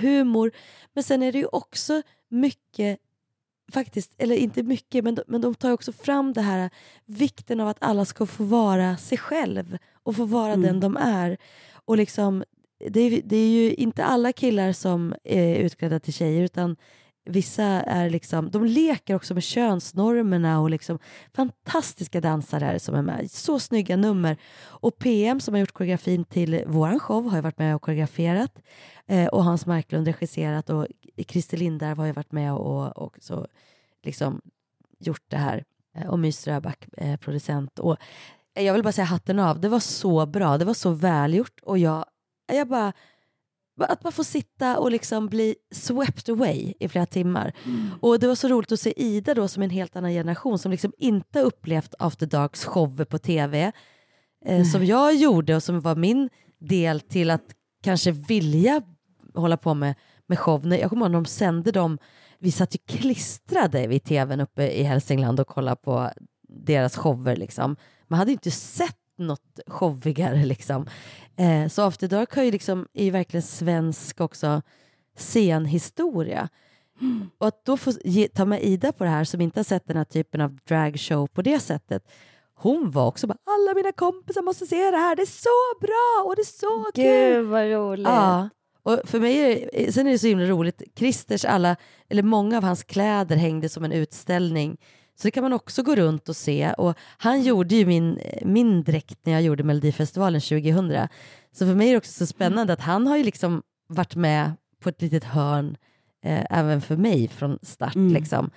humor. 0.00 0.52
Men 0.92 1.04
sen 1.04 1.22
är 1.22 1.32
det 1.32 1.38
ju 1.38 1.46
också 1.46 2.02
mycket 2.28 2.98
faktiskt, 3.72 4.14
eller 4.18 4.36
inte 4.36 4.62
mycket, 4.62 5.04
men 5.04 5.14
de, 5.14 5.22
men 5.26 5.40
de 5.40 5.54
tar 5.54 5.70
också 5.70 5.92
fram 5.92 6.32
det 6.32 6.40
här 6.40 6.70
vikten 7.04 7.60
av 7.60 7.68
att 7.68 7.76
alla 7.80 8.04
ska 8.04 8.26
få 8.26 8.44
vara 8.44 8.96
sig 8.96 9.18
själv 9.18 9.78
och 10.02 10.16
få 10.16 10.24
vara 10.24 10.52
mm. 10.52 10.62
den 10.62 10.80
de 10.80 10.96
är. 10.96 11.36
Och 11.72 11.96
liksom, 11.96 12.44
det, 12.78 13.00
är, 13.00 13.22
det 13.24 13.36
är 13.36 13.48
ju 13.48 13.74
inte 13.74 14.04
alla 14.04 14.32
killar 14.32 14.72
som 14.72 15.14
är 15.24 15.56
utklädda 15.56 16.00
till 16.00 16.12
tjejer 16.12 16.42
utan 16.42 16.76
vissa 17.26 17.64
är 17.64 18.10
liksom, 18.10 18.50
de 18.50 18.64
leker 18.64 19.14
också 19.14 19.34
med 19.34 19.42
könsnormerna 19.42 20.60
och 20.60 20.70
liksom 20.70 20.98
fantastiska 21.34 22.20
dansare 22.20 22.78
som 22.78 22.94
är 22.94 23.02
med. 23.02 23.30
Så 23.30 23.58
snygga 23.58 23.96
nummer. 23.96 24.36
Och 24.62 24.98
PM 24.98 25.40
som 25.40 25.54
har 25.54 25.58
gjort 25.58 25.72
koreografin 25.72 26.24
till 26.24 26.64
våran 26.66 27.00
show 27.00 27.28
har 27.28 27.36
ju 27.36 27.42
varit 27.42 27.58
med 27.58 27.74
och 27.74 27.82
koreograferat 27.82 28.58
eh, 29.06 29.26
och 29.26 29.44
Hans 29.44 29.66
Marklund 29.66 30.06
regisserat 30.06 30.70
och 30.70 30.86
Christer 31.28 31.56
Lindarw 31.56 32.02
har 32.02 32.06
ju 32.06 32.12
varit 32.12 32.32
med 32.32 32.52
och, 32.52 32.98
och 32.98 33.16
så 33.20 33.46
liksom 34.02 34.40
gjort 34.98 35.24
det 35.28 35.36
här 35.36 35.64
eh, 35.96 36.08
och 36.08 36.18
My 36.18 36.32
Ströback 36.32 36.88
eh, 36.96 37.16
producent. 37.16 37.78
Och 37.78 37.96
jag 38.54 38.72
vill 38.72 38.82
bara 38.82 38.92
säga 38.92 39.04
hatten 39.04 39.38
av, 39.38 39.60
det 39.60 39.68
var 39.68 39.80
så 39.80 40.26
bra, 40.26 40.58
det 40.58 40.64
var 40.64 40.74
så 40.74 40.90
välgjort 40.90 41.60
och 41.62 41.78
jag, 41.78 42.04
jag 42.46 42.68
bara 42.68 42.92
att 43.78 44.04
man 44.04 44.12
får 44.12 44.24
sitta 44.24 44.78
och 44.78 44.90
liksom 44.90 45.26
bli 45.26 45.54
swept 45.74 46.28
away 46.28 46.74
i 46.80 46.88
flera 46.88 47.06
timmar. 47.06 47.52
Mm. 47.64 47.90
Och 48.00 48.20
Det 48.20 48.26
var 48.26 48.34
så 48.34 48.48
roligt 48.48 48.72
att 48.72 48.80
se 48.80 49.02
Ida 49.02 49.34
då 49.34 49.48
som 49.48 49.62
en 49.62 49.70
helt 49.70 49.96
annan 49.96 50.10
generation 50.10 50.58
som 50.58 50.70
liksom 50.70 50.92
inte 50.98 51.40
upplevt 51.40 51.94
After 51.98 52.26
Darks 52.26 52.64
shower 52.64 53.04
på 53.04 53.18
tv 53.18 53.72
eh, 54.44 54.64
som 54.64 54.84
jag 54.84 55.14
gjorde 55.14 55.56
och 55.56 55.62
som 55.62 55.80
var 55.80 55.96
min 55.96 56.30
del 56.58 57.00
till 57.00 57.30
att 57.30 57.44
kanske 57.82 58.12
vilja 58.12 58.82
hålla 59.34 59.56
på 59.56 59.74
med, 59.74 59.94
med 60.26 60.38
show. 60.38 60.74
Jag 60.74 60.90
kommer 60.90 61.06
ihåg 61.06 61.10
när 61.10 61.18
de 61.18 61.24
sände 61.24 61.72
dem, 61.72 61.98
vi 62.38 62.52
satt 62.52 62.74
ju 62.74 62.78
klistrade 62.86 63.86
vid 63.86 64.04
tvn 64.04 64.40
uppe 64.40 64.68
i 64.68 64.82
Hälsingland 64.82 65.40
och 65.40 65.46
kollade 65.46 65.76
på 65.76 66.10
deras 66.48 66.96
shower. 66.96 67.36
Liksom. 67.36 67.76
Man 68.08 68.18
hade 68.18 68.32
inte 68.32 68.50
sett 68.50 68.96
något 69.18 69.60
showigare. 69.66 70.44
Liksom. 70.44 70.86
Eh, 71.36 71.68
så 71.68 71.82
After 71.82 72.08
Dark 72.08 72.34
har 72.34 72.42
ju 72.42 72.50
liksom, 72.50 72.86
är 72.94 73.04
ju 73.04 73.10
verkligen 73.10 73.42
svensk 73.42 74.20
också 74.20 74.62
scenhistoria. 75.16 76.48
Mm. 77.00 77.30
Och 77.38 77.48
att 77.48 77.64
då 77.64 77.76
få 77.76 77.92
ge, 78.04 78.28
ta 78.28 78.44
med 78.44 78.62
Ida 78.62 78.92
på 78.92 79.04
det 79.04 79.10
här 79.10 79.24
som 79.24 79.40
inte 79.40 79.58
har 79.58 79.64
sett 79.64 79.86
den 79.86 79.96
här 79.96 80.04
typen 80.04 80.40
av 80.40 80.58
dragshow 80.68 81.26
på 81.26 81.42
det 81.42 81.60
sättet. 81.60 82.02
Hon 82.54 82.90
var 82.90 83.06
också 83.06 83.26
bara, 83.26 83.38
alla 83.44 83.74
mina 83.74 83.92
kompisar 83.92 84.42
måste 84.42 84.66
se 84.66 84.90
det 84.90 84.96
här, 84.96 85.16
det 85.16 85.22
är 85.22 85.26
så 85.26 85.80
bra 85.80 86.28
och 86.28 86.36
det 86.36 86.42
är 86.42 86.58
så 86.58 86.84
Gud, 86.84 86.94
kul. 86.94 87.34
Gud 87.34 87.46
vad 87.46 87.70
roligt. 87.70 88.06
Ja. 88.06 88.48
Och 88.82 89.00
för 89.04 89.20
mig 89.20 89.38
är 89.38 89.68
det, 89.72 89.92
sen 89.92 90.06
är 90.06 90.10
det 90.10 90.18
så 90.18 90.26
himla 90.26 90.44
roligt, 90.44 90.82
Christers 90.96 91.44
alla, 91.44 91.76
eller 92.08 92.22
många 92.22 92.56
av 92.56 92.62
hans 92.62 92.82
kläder 92.82 93.36
hängde 93.36 93.68
som 93.68 93.84
en 93.84 93.92
utställning 93.92 94.76
så 95.16 95.28
det 95.28 95.30
kan 95.30 95.42
man 95.42 95.52
också 95.52 95.82
gå 95.82 95.94
runt 95.94 96.28
och 96.28 96.36
se. 96.36 96.72
Och 96.72 96.94
han 97.18 97.42
gjorde 97.42 97.74
ju 97.74 97.86
min, 97.86 98.18
min 98.42 98.82
dräkt 98.82 99.18
när 99.22 99.32
jag 99.32 99.42
gjorde 99.42 99.64
Melodifestivalen 99.64 100.40
2000. 100.40 101.08
Så 101.52 101.66
för 101.66 101.74
mig 101.74 101.88
är 101.88 101.92
det 101.92 101.98
också 101.98 102.12
så 102.12 102.26
spännande 102.26 102.72
att 102.72 102.80
han 102.80 103.06
har 103.06 103.16
ju 103.16 103.24
liksom 103.24 103.62
varit 103.88 104.16
med 104.16 104.52
på 104.82 104.88
ett 104.88 105.02
litet 105.02 105.24
hörn 105.24 105.76
eh, 106.24 106.46
även 106.50 106.80
för 106.80 106.96
mig 106.96 107.28
från 107.28 107.58
start. 107.62 107.94
Mm. 107.94 108.14
Liksom. 108.14 108.50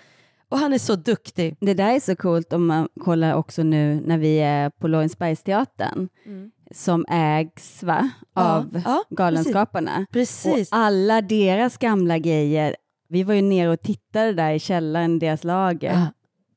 Och 0.50 0.60
han 0.60 0.74
är 0.74 0.78
så 0.78 0.96
duktig. 0.96 1.58
Det 1.62 1.74
där 1.74 1.96
är 1.96 2.00
så 2.00 2.16
coolt 2.16 2.54
om 2.54 2.68
man 2.68 2.88
kollar 3.00 3.34
också 3.34 3.64
nu 3.64 4.02
när 4.06 4.18
vi 4.18 4.40
är 4.40 4.70
på 4.70 4.88
Lorensbergsteatern 4.88 6.10
mm. 6.26 6.52
som 6.72 7.06
ägs 7.10 7.84
va, 7.84 8.10
av 8.34 8.70
ja, 8.74 8.82
ja, 8.86 9.04
Galenskaparna. 9.10 10.06
Precis. 10.12 10.72
Och 10.72 10.78
alla 10.78 11.22
deras 11.22 11.78
gamla 11.78 12.18
grejer 12.18 12.76
vi 13.10 13.24
var 13.24 13.34
ju 13.34 13.42
nere 13.42 13.70
och 13.70 13.82
tittade 13.82 14.34
där 14.34 14.54
i 14.54 14.60
källaren, 14.60 15.20
deras 15.20 15.44
lager. 15.44 15.94
Ja. 15.94 16.08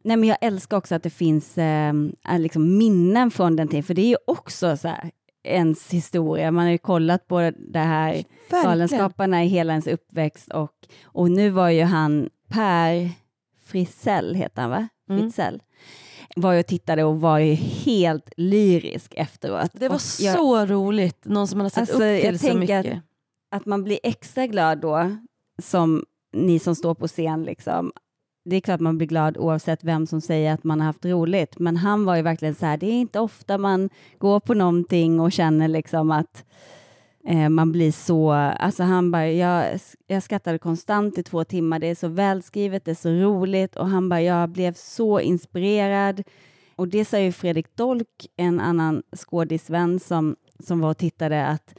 Nej, 0.05 0.17
men 0.17 0.29
jag 0.29 0.39
älskar 0.41 0.77
också 0.77 0.95
att 0.95 1.03
det 1.03 1.11
finns 1.11 1.59
eh, 1.59 1.93
liksom 2.39 2.79
minnen 2.79 3.31
från 3.31 3.57
den 3.57 3.69
tiden, 3.69 3.83
för 3.83 3.95
det 3.95 4.03
är 4.03 4.09
ju 4.09 4.17
också 4.27 4.77
så 4.77 4.89
här, 4.89 5.11
ens 5.45 5.91
historia. 5.91 6.51
Man 6.51 6.65
har 6.65 6.73
ju 6.73 6.79
kollat 6.79 7.27
på 7.27 7.53
det 7.57 7.79
här 7.79 8.25
Galenskaparna 8.51 9.45
i 9.45 9.47
hela 9.47 9.73
ens 9.73 9.87
uppväxt 9.87 10.49
och, 10.49 10.73
och 11.05 11.31
nu 11.31 11.51
var 11.51 11.69
ju 11.69 11.83
han 11.83 12.31
Per 12.49 13.11
Frisell, 13.65 14.35
heter 14.35 14.63
han 14.63 14.71
va? 14.71 14.89
Mm. 15.11 15.23
Fritzell 15.23 15.63
var 16.37 16.53
ju 16.53 16.61
och 16.61 16.67
tittade 16.67 17.05
och 17.05 17.21
var 17.21 17.39
ju 17.39 17.55
helt 17.55 18.33
lyrisk 18.37 19.15
efteråt. 19.17 19.71
Det 19.73 19.89
var 19.89 20.01
jag, 20.21 20.37
så 20.37 20.67
roligt, 20.67 21.25
någon 21.25 21.49
som 21.49 21.59
man 21.59 21.65
har 21.65 21.71
sett 21.71 21.79
alltså, 21.79 22.05
upp 22.05 22.21
till 22.21 22.39
så 22.39 22.59
mycket. 22.59 22.87
Att, 22.87 22.99
att 23.51 23.67
man 23.67 23.85
blir 23.85 23.99
extra 24.03 24.47
glad 24.47 24.81
då, 24.81 25.17
som 25.63 26.05
ni 26.33 26.59
som 26.59 26.75
står 26.75 26.95
på 26.95 27.09
scen, 27.09 27.43
liksom, 27.43 27.93
det 28.45 28.57
är 28.57 28.61
klart 28.61 28.81
man 28.81 28.99
blir 28.99 29.09
glad 29.09 29.37
oavsett 29.37 29.85
vem 29.85 30.07
som 30.07 30.21
säger 30.21 30.55
att 30.55 30.65
man 30.65 30.81
har 30.81 30.87
haft 30.87 31.05
roligt, 31.05 31.59
men 31.59 31.77
han 31.77 32.05
var 32.05 32.17
ju 32.17 32.23
verkligen 32.23 32.55
så 32.55 32.67
här, 32.67 32.77
det 32.77 32.87
är 32.87 33.01
inte 33.01 33.21
ofta 33.21 33.59
man 33.59 33.91
går 34.19 34.41
på 34.41 34.55
någonting 34.55 35.21
och 35.21 35.33
känner 35.33 35.69
liksom 35.69 36.11
att 36.11 36.45
eh, 37.27 37.49
man 37.49 37.73
blir 37.73 37.93
så, 37.93 38.31
alltså 38.33 38.83
han 38.83 39.11
bara, 39.11 39.29
jag, 39.29 39.79
jag 40.07 40.23
skattade 40.23 40.59
konstant 40.59 41.19
i 41.19 41.23
två 41.23 41.45
timmar, 41.45 41.79
det 41.79 41.87
är 41.87 41.95
så 41.95 42.09
välskrivet, 42.09 42.85
det 42.85 42.91
är 42.91 42.95
så 42.95 43.11
roligt 43.11 43.77
och 43.77 43.89
han 43.89 44.09
bara, 44.09 44.23
jag 44.23 44.49
blev 44.49 44.75
så 44.75 45.21
inspirerad. 45.21 46.23
Och 46.77 46.89
det 46.89 47.05
sa 47.05 47.19
ju 47.19 47.33
Fredrik 47.33 47.77
Dolk, 47.77 48.27
en 48.37 48.61
annan 48.61 49.03
skådisvän 49.17 50.01
som, 50.01 50.37
som 50.59 50.81
var 50.81 50.91
och 50.91 50.99
tittade, 50.99 51.47
att 51.47 51.75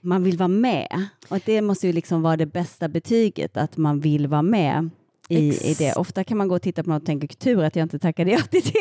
man 0.00 0.24
vill 0.24 0.38
vara 0.38 0.48
med. 0.48 1.06
Och 1.28 1.40
det 1.44 1.62
måste 1.62 1.86
ju 1.86 1.92
liksom 1.92 2.22
vara 2.22 2.36
det 2.36 2.46
bästa 2.46 2.88
betyget, 2.88 3.56
att 3.56 3.76
man 3.76 4.00
vill 4.00 4.26
vara 4.26 4.42
med 4.42 4.90
i, 5.28 5.70
i 5.70 5.74
det. 5.74 5.92
Ofta 5.92 6.24
kan 6.24 6.38
man 6.38 6.48
gå 6.48 6.54
och 6.54 6.62
titta 6.62 6.82
på 6.82 6.90
något 6.90 7.02
och 7.02 7.06
tänka 7.06 7.26
kultur, 7.26 7.62
att 7.62 7.76
jag 7.76 7.82
inte 7.82 7.98
tackade 7.98 8.30
ja 8.30 8.38
till 8.38 8.62
det. 8.62 8.78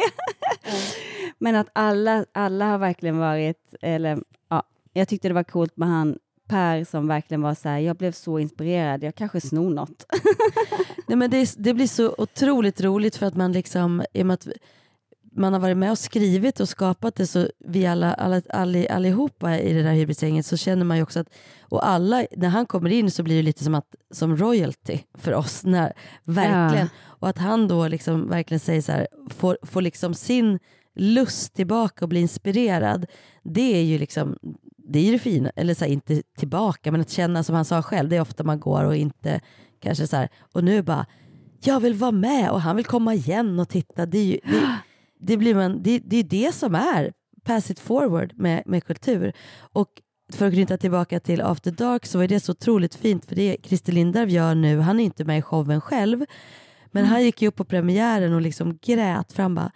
Mm. 0.69 0.81
Men 1.37 1.55
att 1.55 1.67
alla, 1.73 2.25
alla 2.31 2.65
har 2.65 2.77
verkligen 2.77 3.17
varit, 3.17 3.75
eller 3.81 4.19
ja, 4.49 4.63
jag 4.93 5.07
tyckte 5.07 5.27
det 5.27 5.33
var 5.33 5.43
coolt 5.43 5.77
med 5.77 5.87
han 5.87 6.17
Per 6.47 6.83
som 6.83 7.07
verkligen 7.07 7.41
var 7.41 7.55
så 7.55 7.69
här, 7.69 7.79
jag 7.79 7.95
blev 7.95 8.11
så 8.11 8.39
inspirerad, 8.39 9.03
jag 9.03 9.15
kanske 9.15 9.41
snor 9.41 9.69
något. 9.69 10.05
Nej, 11.07 11.17
men 11.17 11.31
det, 11.31 11.53
det, 11.57 11.73
blir 11.73 11.87
så 11.87 12.15
otroligt 12.17 12.81
roligt 12.81 13.15
för 13.15 13.25
att 13.25 13.35
man 13.35 13.51
liksom, 13.51 14.03
i 14.13 14.21
och 14.21 14.25
med 14.25 14.33
att 14.33 14.47
man 15.35 15.53
har 15.53 15.59
varit 15.59 15.77
med 15.77 15.91
och 15.91 15.99
skrivit 15.99 16.59
och 16.59 16.69
skapat 16.69 17.15
det 17.15 17.27
så 17.27 17.47
vi 17.59 17.85
alla, 17.85 18.13
alla, 18.13 18.41
all, 18.49 18.87
allihopa 18.89 19.59
i 19.59 19.73
det 19.73 19.83
där 19.83 19.93
hybrisgänget 19.93 20.45
så 20.45 20.57
känner 20.57 20.85
man 20.85 20.97
ju 20.97 21.03
också 21.03 21.19
att 21.19 21.29
och 21.61 21.87
alla, 21.87 22.25
när 22.37 22.49
han 22.49 22.65
kommer 22.65 22.89
in 22.89 23.11
så 23.11 23.23
blir 23.23 23.35
det 23.35 23.41
lite 23.41 23.63
som, 23.63 23.75
att, 23.75 23.95
som 24.11 24.37
royalty 24.37 24.99
för 25.13 25.33
oss. 25.33 25.63
När, 25.63 25.93
verkligen. 26.23 26.85
Ja. 26.85 27.15
Och 27.19 27.29
att 27.29 27.37
han 27.37 27.67
då 27.67 27.87
liksom 27.87 28.27
verkligen 28.27 28.59
säger 28.59 28.81
så 28.81 28.91
här, 28.91 29.07
får, 29.29 29.57
får 29.61 29.81
liksom 29.81 30.13
sin 30.13 30.59
lust 30.95 31.53
tillbaka 31.53 32.05
och 32.05 32.09
bli 32.09 32.19
inspirerad. 32.19 33.05
Det 33.43 33.75
är 33.75 33.83
ju 33.83 33.97
liksom 33.97 34.37
det 34.77 35.07
är 35.07 35.11
det 35.11 35.19
fina, 35.19 35.51
eller 35.55 35.73
så 35.73 35.85
här, 35.85 35.91
inte 35.91 36.21
tillbaka, 36.37 36.91
men 36.91 37.01
att 37.01 37.09
känna 37.09 37.43
som 37.43 37.55
han 37.55 37.65
sa 37.65 37.81
själv, 37.81 38.09
det 38.09 38.15
är 38.15 38.21
ofta 38.21 38.43
man 38.43 38.59
går 38.59 38.83
och 38.83 38.95
inte 38.95 39.41
kanske 39.79 40.07
så 40.07 40.15
här, 40.15 40.29
och 40.53 40.63
nu 40.63 40.81
bara, 40.81 41.05
jag 41.63 41.79
vill 41.79 41.93
vara 41.93 42.11
med 42.11 42.49
och 42.51 42.61
han 42.61 42.75
vill 42.75 42.85
komma 42.85 43.13
igen 43.13 43.59
och 43.59 43.69
titta. 43.69 44.05
Det 44.05 44.17
är 44.17 44.25
ju, 44.25 44.39
det, 44.43 44.77
det, 45.19 45.37
blir 45.37 45.55
man, 45.55 45.83
det, 45.83 45.99
det 45.99 46.17
är 46.17 46.23
det 46.23 46.55
som 46.55 46.75
är 46.75 47.13
pass 47.43 47.71
it 47.71 47.79
forward 47.79 48.33
med, 48.35 48.63
med 48.65 48.83
kultur. 48.83 49.33
Och 49.57 49.89
för 50.33 50.47
att 50.47 50.53
knyta 50.53 50.77
tillbaka 50.77 51.19
till 51.19 51.41
After 51.41 51.71
Dark 51.71 52.05
så 52.05 52.19
är 52.19 52.27
det 52.27 52.39
så 52.39 52.51
otroligt 52.51 52.95
fint 52.95 53.25
för 53.25 53.35
det 53.35 53.57
Christer 53.63 53.93
Lindarw 53.93 54.31
gör 54.31 54.55
nu, 54.55 54.79
han 54.79 54.99
är 54.99 55.03
inte 55.03 55.25
med 55.25 55.37
i 55.37 55.41
showen 55.41 55.81
själv, 55.81 56.25
men 56.91 57.03
mm. 57.03 57.11
han 57.11 57.23
gick 57.23 57.41
ju 57.41 57.47
upp 57.47 57.55
på 57.55 57.65
premiären 57.65 58.33
och 58.33 58.41
liksom 58.41 58.77
grät 58.81 59.33
fram 59.33 59.55
bara 59.55 59.71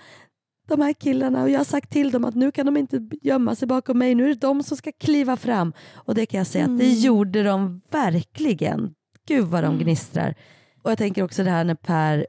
de 0.69 0.82
här 0.82 0.93
killarna 0.93 1.43
och 1.43 1.49
jag 1.49 1.60
har 1.60 1.65
sagt 1.65 1.89
till 1.89 2.12
dem 2.12 2.25
att 2.25 2.36
nu 2.36 2.52
kan 2.52 2.65
de 2.65 2.78
inte 2.78 3.10
gömma 3.21 3.56
sig 3.56 3.67
bakom 3.67 3.97
mig, 3.97 4.15
nu 4.15 4.23
är 4.23 4.28
det 4.28 4.36
de 4.36 4.63
som 4.63 4.78
ska 4.78 4.91
kliva 4.91 5.38
fram. 5.38 5.73
Och 5.93 6.15
det 6.15 6.25
kan 6.25 6.38
jag 6.38 6.47
säga 6.47 6.63
mm. 6.63 6.75
att 6.75 6.80
det 6.80 6.86
mm. 6.86 6.99
gjorde 6.99 7.43
de 7.43 7.82
verkligen. 7.91 8.93
Gud 9.28 9.45
vad 9.45 9.63
de 9.63 9.73
mm. 9.73 9.84
gnistrar. 9.84 10.36
Och 10.84 10.91
jag 10.91 10.97
tänker 10.97 11.23
också 11.23 11.43
det 11.43 11.49
här 11.49 11.63
när 11.63 11.75
Per 11.75 12.28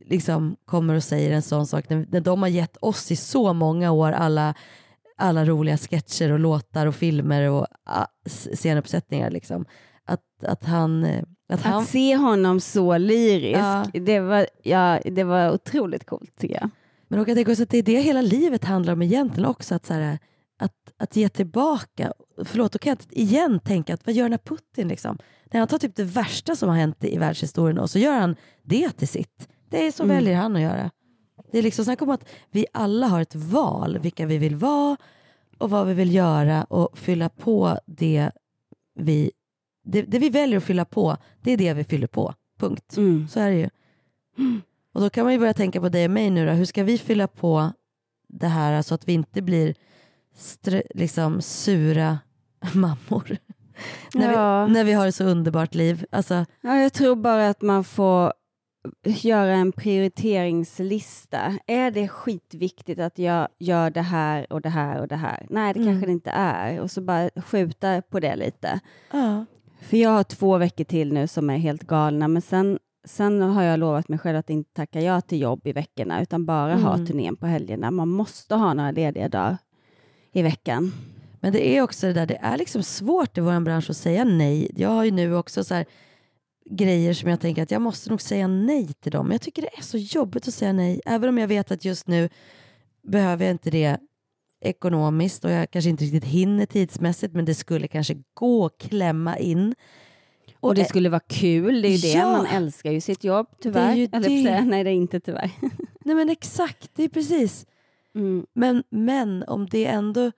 liksom 0.00 0.56
kommer 0.64 0.94
och 0.94 1.02
säger 1.02 1.32
en 1.32 1.42
sån 1.42 1.66
sak, 1.66 1.88
när, 1.88 2.06
när 2.10 2.20
de 2.20 2.42
har 2.42 2.48
gett 2.48 2.76
oss 2.76 3.10
i 3.10 3.16
så 3.16 3.52
många 3.52 3.90
år 3.90 4.12
alla 4.12 4.54
alla 5.16 5.44
roliga 5.44 5.76
sketcher 5.76 6.32
och 6.32 6.38
låtar 6.38 6.86
och 6.86 6.94
filmer 6.94 7.50
och 7.50 7.66
uh, 7.88 8.32
scenuppsättningar. 8.54 9.30
Liksom. 9.30 9.64
Att, 10.04 10.44
att 10.46 10.64
han... 10.64 11.04
Eh, 11.04 11.22
att, 11.48 11.60
att 11.60 11.60
han... 11.60 11.86
se 11.86 12.16
honom 12.16 12.60
så 12.60 12.98
lyrisk, 12.98 13.58
ja. 13.58 13.86
det, 13.92 14.20
var, 14.20 14.46
ja, 14.62 15.00
det 15.04 15.24
var 15.24 15.52
otroligt 15.52 16.06
coolt 16.06 16.38
tycker 16.38 16.54
jag. 16.54 16.70
Men 17.08 17.18
jag 17.18 17.48
också 17.48 17.62
att 17.62 17.70
det 17.70 17.78
är 17.78 17.82
det 17.82 18.00
hela 18.00 18.22
livet 18.22 18.64
handlar 18.64 18.92
om 18.92 19.02
egentligen 19.02 19.50
också. 19.50 19.74
Att, 19.74 19.86
så 19.86 19.94
här, 19.94 20.18
att, 20.58 20.72
att 20.96 21.16
ge 21.16 21.28
tillbaka. 21.28 22.12
Förlåt, 22.44 22.72
då 22.72 22.78
kan 22.78 22.90
jag 22.90 23.02
inte 23.02 23.20
igen 23.20 23.60
tänka 23.60 23.94
att 23.94 24.06
vad 24.06 24.14
gör 24.14 24.24
den 24.24 24.32
här 24.32 24.56
Putin? 24.56 24.88
Liksom? 24.88 25.18
När 25.52 25.60
han 25.60 25.68
tar 25.68 25.78
typ 25.78 25.96
det 25.96 26.04
värsta 26.04 26.56
som 26.56 26.68
har 26.68 26.76
hänt 26.76 27.04
i 27.04 27.18
världshistorien 27.18 27.78
och 27.78 27.90
så 27.90 27.98
gör 27.98 28.20
han 28.20 28.36
det 28.62 28.90
till 28.90 29.08
sitt. 29.08 29.48
Det 29.74 29.86
är 29.86 29.92
så 29.92 30.02
Mm. 30.02 30.16
väljer 30.16 30.36
han 30.36 30.56
att 30.56 30.62
göra. 30.62 30.90
Det 31.52 31.58
är 31.58 31.62
liksom 31.62 31.84
snack 31.84 32.02
om 32.02 32.10
att 32.10 32.28
vi 32.50 32.66
alla 32.72 33.06
har 33.06 33.20
ett 33.20 33.34
val 33.34 33.98
vilka 33.98 34.26
vi 34.26 34.38
vill 34.38 34.56
vara 34.56 34.96
och 35.58 35.70
vad 35.70 35.86
vi 35.86 35.94
vill 35.94 36.14
göra 36.14 36.64
och 36.64 36.98
fylla 36.98 37.28
på 37.28 37.78
det 37.86 38.30
vi, 38.94 39.30
det, 39.84 40.02
det 40.02 40.18
vi 40.18 40.30
väljer 40.30 40.56
att 40.58 40.64
fylla 40.64 40.84
på, 40.84 41.16
det 41.42 41.50
är 41.52 41.56
det 41.56 41.74
vi 41.74 41.84
fyller 41.84 42.06
på. 42.06 42.34
Punkt. 42.58 42.96
Mm. 42.96 43.28
Så 43.28 43.40
är 43.40 43.50
det 43.50 43.56
ju. 43.56 43.68
Och 44.94 45.00
då 45.00 45.10
kan 45.10 45.24
man 45.24 45.32
ju 45.32 45.38
börja 45.38 45.54
tänka 45.54 45.80
på 45.80 45.88
dig 45.88 46.04
och 46.04 46.10
mig 46.10 46.30
nu 46.30 46.46
då. 46.46 46.52
Hur 46.52 46.64
ska 46.64 46.84
vi 46.84 46.98
fylla 46.98 47.26
på 47.28 47.72
det 48.28 48.46
här 48.48 48.82
så 48.82 48.94
att 48.94 49.08
vi 49.08 49.12
inte 49.12 49.42
blir 49.42 49.74
liksom 50.94 51.40
sura 51.42 52.18
mammor? 52.74 53.36
när, 54.14 54.32
Ja. 54.32 54.66
vi, 54.66 54.72
när 54.72 54.84
vi 54.84 54.92
har 54.92 55.06
ett 55.06 55.14
så 55.14 55.24
underbart 55.24 55.74
liv. 55.74 56.06
Alltså, 56.10 56.44
Ja, 56.60 56.76
jag 56.76 56.92
tror 56.92 57.16
bara 57.16 57.48
att 57.48 57.62
man 57.62 57.84
får 57.84 58.32
göra 59.04 59.52
en 59.54 59.72
prioriteringslista. 59.72 61.58
Är 61.66 61.90
det 61.90 62.08
skitviktigt 62.08 63.00
att 63.00 63.18
jag 63.18 63.48
gör 63.58 63.90
det 63.90 64.02
här 64.02 64.52
och 64.52 64.60
det 64.60 64.68
här 64.68 65.00
och 65.00 65.08
det 65.08 65.16
här? 65.16 65.46
Nej, 65.50 65.74
det 65.74 65.80
Mm. 65.80 65.92
kanske 65.92 66.06
det 66.06 66.12
inte 66.12 66.30
är. 66.30 66.80
Och 66.80 66.90
så 66.90 67.00
bara 67.00 67.30
skjuta 67.36 68.02
på 68.02 68.20
det 68.20 68.36
lite. 68.36 68.80
ja. 69.12 69.44
För 69.80 69.96
jag 69.96 70.10
har 70.10 70.24
två 70.24 70.58
veckor 70.58 70.84
till 70.84 71.12
nu 71.12 71.26
som 71.26 71.50
är 71.50 71.56
helt 71.56 71.82
galna, 71.82 72.28
men 72.28 72.42
sen, 72.42 72.78
sen 73.04 73.42
har 73.42 73.62
jag 73.62 73.80
lovat 73.80 74.08
mig 74.08 74.18
själv 74.18 74.38
att 74.38 74.50
inte 74.50 74.70
tacka 74.74 75.00
ja 75.00 75.20
till 75.20 75.40
jobb 75.40 75.66
i 75.66 75.72
veckorna, 75.72 76.22
utan 76.22 76.46
bara 76.46 76.74
ha 76.76 76.94
Mm. 76.94 77.06
turnén 77.06 77.36
på 77.36 77.46
helgerna. 77.46 77.90
Man 77.90 78.08
måste 78.08 78.54
ha 78.54 78.74
några 78.74 78.90
lediga 78.90 79.28
dagar 79.28 79.56
i 80.32 80.42
veckan. 80.42 80.92
Men 81.40 81.52
det 81.52 81.76
är 81.76 81.82
också 81.82 82.06
det 82.06 82.12
där, 82.12 82.26
det 82.26 82.38
är 82.42 82.56
liksom 82.58 82.82
svårt 82.82 83.38
i 83.38 83.40
vår 83.40 83.60
bransch 83.60 83.90
att 83.90 83.96
säga 83.96 84.24
nej. 84.24 84.70
Jag 84.76 84.88
har 84.88 85.04
ju 85.04 85.10
nu 85.10 85.36
också 85.36 85.64
så 85.64 85.74
här 85.74 85.84
grejer 86.70 87.14
som 87.14 87.30
jag 87.30 87.40
tänker 87.40 87.62
att 87.62 87.70
jag 87.70 87.82
måste 87.82 88.10
nog 88.10 88.20
säga 88.20 88.46
nej 88.46 88.92
till 88.92 89.12
dem. 89.12 89.30
Jag 89.30 89.40
tycker 89.40 89.62
det 89.62 89.78
är 89.78 89.82
så 89.82 89.98
jobbigt 89.98 90.48
att 90.48 90.54
säga 90.54 90.72
nej, 90.72 91.00
även 91.06 91.28
om 91.28 91.38
jag 91.38 91.48
vet 91.48 91.70
att 91.70 91.84
just 91.84 92.06
nu 92.06 92.28
behöver 93.02 93.44
jag 93.44 93.50
inte 93.54 93.70
det 93.70 93.98
ekonomiskt 94.60 95.44
och 95.44 95.50
jag 95.50 95.70
kanske 95.70 95.90
inte 95.90 96.04
riktigt 96.04 96.24
hinner 96.24 96.66
tidsmässigt 96.66 97.34
men 97.34 97.44
det 97.44 97.54
skulle 97.54 97.88
kanske 97.88 98.16
gå 98.34 98.66
att 98.66 98.78
klämma 98.78 99.38
in. 99.38 99.74
Och 100.60 100.74
det 100.74 100.80
eh, 100.80 100.86
skulle 100.86 101.08
vara 101.08 101.20
kul, 101.20 101.82
det 101.82 101.88
är 101.88 101.90
ju 101.90 101.98
det. 101.98 102.18
Ja. 102.18 102.32
Man 102.32 102.46
älskar 102.46 102.92
ju 102.92 103.00
sitt 103.00 103.24
jobb, 103.24 103.46
tyvärr. 103.60 103.86
Det 103.86 103.92
är 103.92 103.96
ju 103.96 104.08
Eller 104.12 104.28
det. 104.28 104.44
säga, 104.44 104.64
nej, 104.64 104.84
det 104.84 104.90
är 104.90 104.94
inte 104.94 105.20
tyvärr. 105.20 105.50
Nej 106.04 106.14
men 106.16 106.28
exakt, 106.28 106.90
det 106.94 107.02
är 107.04 107.08
precis. 107.08 107.66
Mm. 108.14 108.46
Men, 108.52 108.82
men 108.90 109.42
om 109.42 109.66
det 109.66 109.86
ändå, 109.86 110.32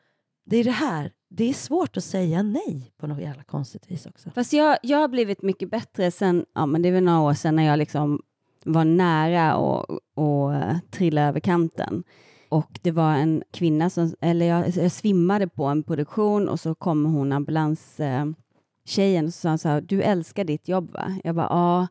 det 0.45 0.57
är 0.57 0.65
det 0.65 0.71
här, 0.71 1.13
det 1.37 1.49
är 1.51 1.55
svårt 1.55 1.97
att 1.97 2.05
säga 2.05 2.43
nej 2.43 2.93
på 2.97 3.07
något 3.07 3.21
jävla 3.21 3.43
konstigt 3.43 3.91
vis 3.91 4.07
också. 4.07 4.31
Fast 4.31 4.53
jag, 4.53 4.79
jag 4.83 4.99
har 4.99 5.09
blivit 5.09 5.43
mycket 5.43 5.71
bättre 5.71 6.11
sen, 6.11 6.47
ja 6.55 6.67
men 6.67 6.83
det 6.83 6.89
är 6.89 6.93
väl 6.93 7.05
några 7.05 7.21
år 7.21 7.35
sedan 7.35 7.57
när 7.57 7.63
jag 7.63 7.79
liksom 7.79 8.23
var 8.65 8.85
nära 8.85 9.55
att 9.55 9.87
och, 10.15 10.55
eh, 10.55 10.77
trilla 10.91 11.29
över 11.29 11.41
kanten. 11.41 12.05
Och 12.49 12.79
det 12.83 12.91
var 12.91 13.13
en 13.15 13.43
kvinna 13.53 13.91
som, 13.91 14.15
eller 14.21 14.47
jag, 14.47 14.69
jag 14.69 14.93
svimmade 14.93 15.49
på 15.49 15.65
en 15.65 15.83
produktion 15.83 16.49
och 16.49 16.61
så 16.61 16.75
kom 16.75 17.05
hon 17.05 17.33
ambulanstjejen, 17.33 19.25
eh, 19.25 19.27
och 19.27 19.35
sa 19.35 19.59
så 19.59 19.69
här, 19.69 19.81
du 19.81 20.03
älskar 20.03 20.45
ditt 20.45 20.69
jobb 20.69 20.91
va? 20.91 21.19
Jag 21.25 21.35
bara, 21.35 21.49
ja, 21.51 21.87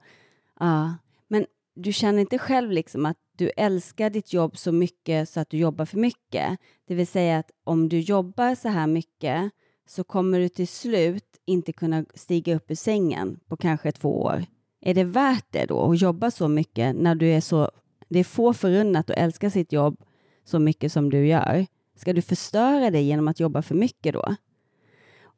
ja. 0.60 0.94
Men 1.28 1.46
du 1.76 1.94
känner 1.94 2.20
inte 2.20 2.38
själv 2.38 2.72
liksom 2.72 3.06
att 3.06 3.18
du 3.38 3.50
älskar 3.58 4.10
ditt 4.10 4.34
jobb 4.34 4.58
så 4.58 4.72
mycket 4.72 5.30
så 5.30 5.40
att 5.40 5.50
du 5.50 5.58
jobbar 5.58 5.86
för 5.86 5.98
mycket. 5.98 6.60
Det 6.88 6.96
vill 6.96 7.08
säga 7.08 7.38
att 7.38 7.52
om 7.64 7.90
du 7.90 8.00
jobbar 8.00 8.56
så 8.56 8.70
här 8.70 8.88
mycket 8.88 9.52
så 9.88 10.04
kommer 10.04 10.40
du 10.40 10.50
till 10.50 10.68
slut 10.68 11.42
inte 11.46 11.74
kunna 11.74 12.06
stiga 12.14 12.56
upp 12.56 12.72
ur 12.72 12.76
sängen 12.76 13.40
på 13.48 13.58
kanske 13.58 13.92
två 13.92 14.22
år. 14.22 14.46
Är 14.82 14.94
det 14.94 15.04
värt 15.04 15.46
det 15.50 15.66
då 15.66 15.92
att 15.92 16.02
jobba 16.02 16.32
så 16.32 16.48
mycket 16.48 16.96
när 16.96 17.16
du 17.16 17.28
är 17.28 17.42
så... 17.42 17.72
Det 18.10 18.20
är 18.20 18.24
få 18.24 18.54
förunnat 18.54 19.10
att 19.10 19.18
älska 19.18 19.50
sitt 19.50 19.72
jobb 19.72 20.02
så 20.44 20.60
mycket 20.60 20.92
som 20.92 21.10
du 21.10 21.28
gör. 21.28 21.66
Ska 21.96 22.14
du 22.14 22.22
förstöra 22.22 22.92
det 22.92 23.02
genom 23.02 23.28
att 23.28 23.40
jobba 23.40 23.62
för 23.62 23.76
mycket 23.76 24.14
då? 24.14 24.36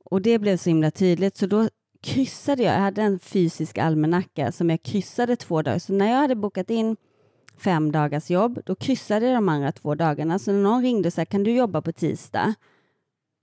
Och 0.10 0.22
det 0.22 0.40
blev 0.40 0.58
så 0.58 0.70
himla 0.70 0.92
tydligt, 0.92 1.38
så 1.38 1.48
då 1.48 1.70
kryssade 2.02 2.64
jag. 2.64 2.76
Jag 2.76 2.80
hade 2.80 3.02
en 3.02 3.20
fysisk 3.20 3.78
almanacka 3.78 4.52
som 4.52 4.70
jag 4.70 4.84
kryssade 4.84 5.36
två 5.36 5.62
dagar. 5.62 5.80
Så 5.80 5.94
när 5.94 6.12
jag 6.12 6.18
hade 6.18 6.36
bokat 6.36 6.70
in 6.70 6.98
fem 7.58 7.92
dagars 7.92 8.30
jobb, 8.30 8.60
då 8.66 8.76
kryssade 8.76 9.34
de 9.34 9.50
andra 9.50 9.72
två 9.72 9.96
dagarna. 9.96 10.40
Så 10.40 10.52
när 10.52 10.62
någon 10.62 10.82
ringde 10.82 11.08
och 11.08 11.14
sa, 11.14 11.26
kan 11.26 11.44
du 11.44 11.52
jobba 11.56 11.82
på 11.82 11.92
tisdag? 11.92 12.54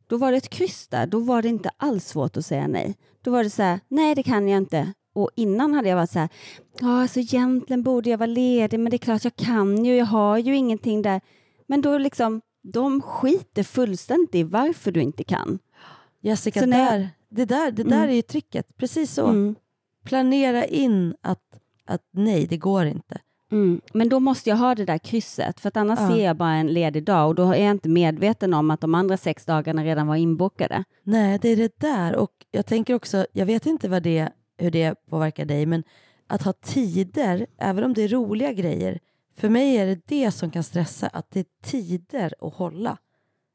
Då 0.06 0.16
var 0.16 0.30
det 0.30 0.36
ett 0.36 0.48
kryss 0.48 0.88
där. 0.88 1.06
Då 1.06 1.18
var 1.18 1.42
det 1.42 1.48
inte 1.48 1.70
alls 1.76 2.08
svårt 2.08 2.36
att 2.36 2.46
säga 2.46 2.66
nej. 2.68 2.96
Då 3.22 3.30
var 3.30 3.44
det 3.44 3.50
så 3.50 3.62
här, 3.62 3.80
nej 3.88 4.14
det 4.14 4.22
kan 4.22 4.48
jag 4.48 4.58
inte. 4.58 4.92
Och 5.14 5.30
innan 5.36 5.74
hade 5.74 5.88
jag 5.88 5.96
varit 5.96 6.10
så 6.10 6.18
här, 6.18 6.28
ja 6.80 7.02
alltså 7.02 7.20
egentligen 7.20 7.82
borde 7.82 8.10
jag 8.10 8.18
vara 8.18 8.26
ledig, 8.26 8.80
men 8.80 8.90
det 8.90 8.96
är 8.96 8.98
klart 8.98 9.24
jag 9.24 9.36
kan 9.36 9.84
ju, 9.84 9.96
jag 9.96 10.06
har 10.06 10.38
ju 10.38 10.56
ingenting 10.56 11.02
där. 11.02 11.20
Men 11.66 11.80
då 11.82 11.98
liksom, 11.98 12.40
de 12.62 13.02
skiter 13.02 13.62
fullständigt 13.62 14.34
i 14.34 14.42
varför 14.42 14.92
du 14.92 15.00
inte 15.00 15.24
kan. 15.24 15.58
Jessica, 16.20 16.60
Så 16.60 16.66
när 16.66 16.90
där, 16.98 17.10
det 17.28 17.44
där, 17.44 17.70
det 17.70 17.82
där 17.82 17.96
Mm. 17.96 18.10
är 18.10 18.14
ju 18.14 18.22
tricket. 18.22 18.76
Precis 18.76 19.14
så. 19.14 19.26
Mm. 19.26 19.54
Planera 20.04 20.64
in 20.64 21.14
att, 21.20 21.60
att 21.86 22.02
nej, 22.12 22.46
det 22.46 22.56
går 22.56 22.86
inte. 22.86 23.20
Mm. 23.54 23.80
Men 23.92 24.08
då 24.08 24.20
måste 24.20 24.50
jag 24.50 24.56
ha 24.56 24.74
det 24.74 24.84
där 24.84 24.98
krysset, 24.98 25.60
för 25.60 25.68
att 25.68 25.76
annars 25.76 25.98
Ja. 26.00 26.08
ser 26.08 26.24
jag 26.24 26.36
bara 26.36 26.54
en 26.54 26.66
ledig 26.66 27.04
dag 27.04 27.28
och 27.28 27.34
då 27.34 27.52
är 27.52 27.62
jag 27.62 27.70
inte 27.70 27.88
medveten 27.88 28.54
om 28.54 28.70
att 28.70 28.80
de 28.80 28.94
andra 28.94 29.16
sex 29.16 29.44
dagarna 29.44 29.84
redan 29.84 30.06
var 30.06 30.16
inbokade. 30.16 30.84
Nej, 31.02 31.38
det 31.42 31.48
är 31.48 31.56
det 31.56 31.78
där. 31.80 32.16
Och 32.16 32.30
jag 32.50 32.66
tänker 32.66 32.94
också, 32.94 33.26
jag 33.32 33.46
vet 33.46 33.66
inte 33.66 33.88
vad 33.88 34.02
det, 34.02 34.28
hur 34.58 34.70
det 34.70 34.94
påverkar 35.10 35.44
dig, 35.44 35.66
men 35.66 35.84
att 36.26 36.42
ha 36.42 36.52
tider, 36.52 37.46
även 37.58 37.84
om 37.84 37.94
det 37.94 38.02
är 38.02 38.08
roliga 38.08 38.52
grejer, 38.52 38.98
för 39.36 39.48
mig 39.48 39.76
är 39.76 39.86
det 39.86 40.00
det 40.06 40.30
som 40.30 40.50
kan 40.50 40.62
stressa, 40.62 41.06
att 41.08 41.30
det 41.30 41.40
är 41.40 41.46
tider 41.62 42.34
att 42.40 42.54
hålla. 42.54 42.98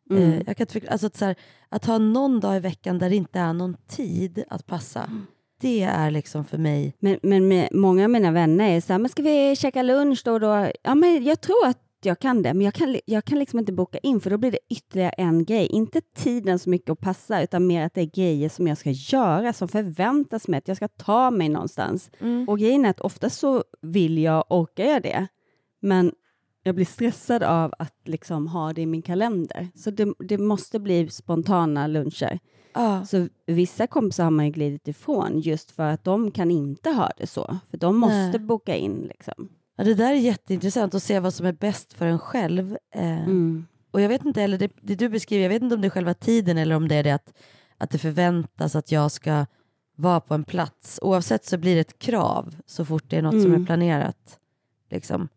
Mm. 0.10 0.24
Eh, 0.24 0.42
jag 0.48 0.58
kan 0.58 0.68
alltså 0.90 1.08
att, 1.08 1.22
här, 1.22 1.36
att 1.70 1.86
ha 1.86 1.98
någon 1.98 2.40
dag 2.40 2.58
i 2.58 2.60
veckan 2.60 3.00
där 3.00 3.10
det 3.10 3.16
inte 3.16 3.40
är 3.40 3.54
någon 3.54 3.78
tid 3.88 4.44
att 4.50 4.66
passa, 4.66 5.04
Mm. 5.04 5.26
Det 5.60 5.82
är 5.84 6.12
liksom 6.12 6.46
för 6.46 6.58
mig, 6.58 6.94
Men, 7.00 7.20
men 7.24 7.48
med, 7.48 7.70
många 7.72 8.04
av 8.04 8.10
mina 8.10 8.32
vänner 8.32 8.78
är 8.78 8.82
så 8.82 8.94
här, 8.94 9.00
men 9.00 9.10
ska 9.10 9.22
vi 9.22 9.56
käka 9.56 9.82
lunch 9.82 10.22
då 10.26 10.34
och 10.34 10.40
då? 10.40 10.72
Ja, 10.84 10.96
men 10.96 11.24
jag 11.24 11.42
tror 11.42 11.68
att 11.68 11.78
jag 12.02 12.20
kan 12.20 12.42
det, 12.42 12.54
men 12.54 12.66
jag 12.66 12.74
kan, 12.74 13.00
jag 13.06 13.26
kan 13.26 13.40
liksom 13.40 13.60
inte 13.60 13.72
boka 13.72 13.98
in 13.98 14.20
för 14.20 14.30
då 14.30 14.38
blir 14.38 14.52
det 14.52 14.60
ytterligare 14.70 15.10
en 15.10 15.46
grej. 15.46 15.68
Inte 15.68 16.02
tiden 16.02 16.60
så 16.60 16.70
mycket 16.70 16.90
att 16.90 17.00
passa, 17.00 17.44
utan 17.44 17.68
mer 17.68 17.86
att 17.86 17.94
det 17.94 18.02
är 18.02 18.06
grejer 18.16 18.50
som 18.50 18.68
jag 18.68 18.78
ska 18.78 18.90
göra, 18.92 19.54
som 19.54 19.68
förväntas 19.68 20.48
mig 20.48 20.58
att 20.58 20.68
jag 20.68 20.78
ska 20.78 20.88
ta 20.88 21.32
mig 21.32 21.50
någonstans. 21.50 22.12
Mm. 22.20 22.50
Och 22.50 22.60
grejen 22.60 22.86
är 22.86 22.90
att 22.90 23.00
ofta 23.00 23.30
så 23.30 23.64
vill 23.82 24.18
jag, 24.18 24.46
orkar 24.50 24.84
jag 24.86 25.04
det, 25.04 25.28
men 25.80 26.12
jag 26.64 26.76
blir 26.76 26.86
stressad 26.86 27.44
av 27.44 27.74
att 27.80 27.96
liksom 28.06 28.48
ha 28.48 28.74
det 28.74 28.82
i 28.82 28.86
min 28.86 29.02
kalender. 29.02 29.68
Så 29.76 29.92
det, 29.92 30.14
det 30.20 30.38
måste 30.38 30.80
bli 30.80 31.10
spontana 31.10 31.88
luncher. 31.88 32.40
Ja, 32.74 33.06
Så 33.06 33.28
vissa 33.46 33.88
kompisar 33.88 34.24
har 34.24 34.32
man 34.32 34.46
ju 34.46 34.52
glidit 34.52 34.88
ifrån 34.88 35.40
just 35.40 35.72
för 35.72 35.84
att 35.84 36.04
de 36.04 36.32
kan 36.32 36.52
inte 36.52 36.90
ha 36.90 37.12
det 37.18 37.28
så. 37.28 37.58
För 37.70 37.78
de 37.78 37.98
måste 37.98 38.30
Nej. 38.30 38.40
boka 38.40 38.76
in 38.76 39.02
liksom. 39.10 39.50
ja, 39.78 39.84
det 39.84 39.94
där 39.94 40.12
är 40.12 40.16
jätteintressant 40.16 40.96
att 40.96 41.04
se 41.04 41.20
vad 41.20 41.34
som 41.34 41.46
är 41.46 41.52
bäst 41.54 41.94
för 41.94 42.06
en 42.06 42.20
själv. 42.20 42.78
Eh, 42.96 43.24
Mm. 43.24 43.66
Och 43.92 44.02
jag 44.02 44.10
vet 44.10 44.26
inte, 44.26 44.42
eller 44.44 44.58
det, 44.58 44.72
det 44.82 44.96
du 44.96 45.10
beskriver, 45.10 45.44
jag 45.44 45.50
vet 45.50 45.62
inte 45.62 45.76
om 45.76 45.82
det 45.82 45.88
är 45.88 45.90
själva 45.90 46.14
tiden 46.14 46.58
eller 46.58 46.76
om 46.76 46.88
det 46.88 46.96
är 46.96 47.04
det 47.04 47.12
att, 47.12 47.34
att 47.78 47.90
det 47.90 47.98
förväntas 47.98 48.76
att 48.76 48.92
jag 48.92 49.12
ska 49.12 49.46
vara 49.96 50.20
på 50.20 50.34
en 50.34 50.44
plats. 50.44 51.00
Oavsett 51.02 51.46
så 51.46 51.58
blir 51.58 51.76
det 51.76 51.82
ett 51.82 52.00
krav 52.00 52.56
så 52.66 52.86
fort 52.86 53.04
det 53.08 53.18
är 53.18 53.22
något 53.22 53.42
som 53.42 53.46
Mm. 53.46 53.62
är 53.62 53.66
planerat. 53.66 54.40
Liksom. 54.90 55.28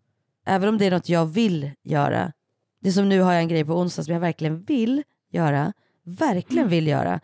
Även 0.46 0.68
om 0.68 0.78
det 0.78 0.86
är 0.86 0.90
något 0.90 1.08
jag 1.08 1.26
vill 1.26 1.70
göra. 1.82 2.32
Det 2.80 2.88
är 2.88 2.92
som 2.92 3.08
nu 3.08 3.20
har 3.20 3.32
jag 3.32 3.42
en 3.42 3.48
grej 3.48 3.64
på 3.64 3.72
onsdag 3.74 4.02
som 4.02 4.14
jag 4.14 4.20
verkligen 4.20 4.62
vill 4.62 5.02
göra. 5.30 5.72
Verkligen 6.04 6.68
vill 6.68 6.86
göra. 6.86 7.20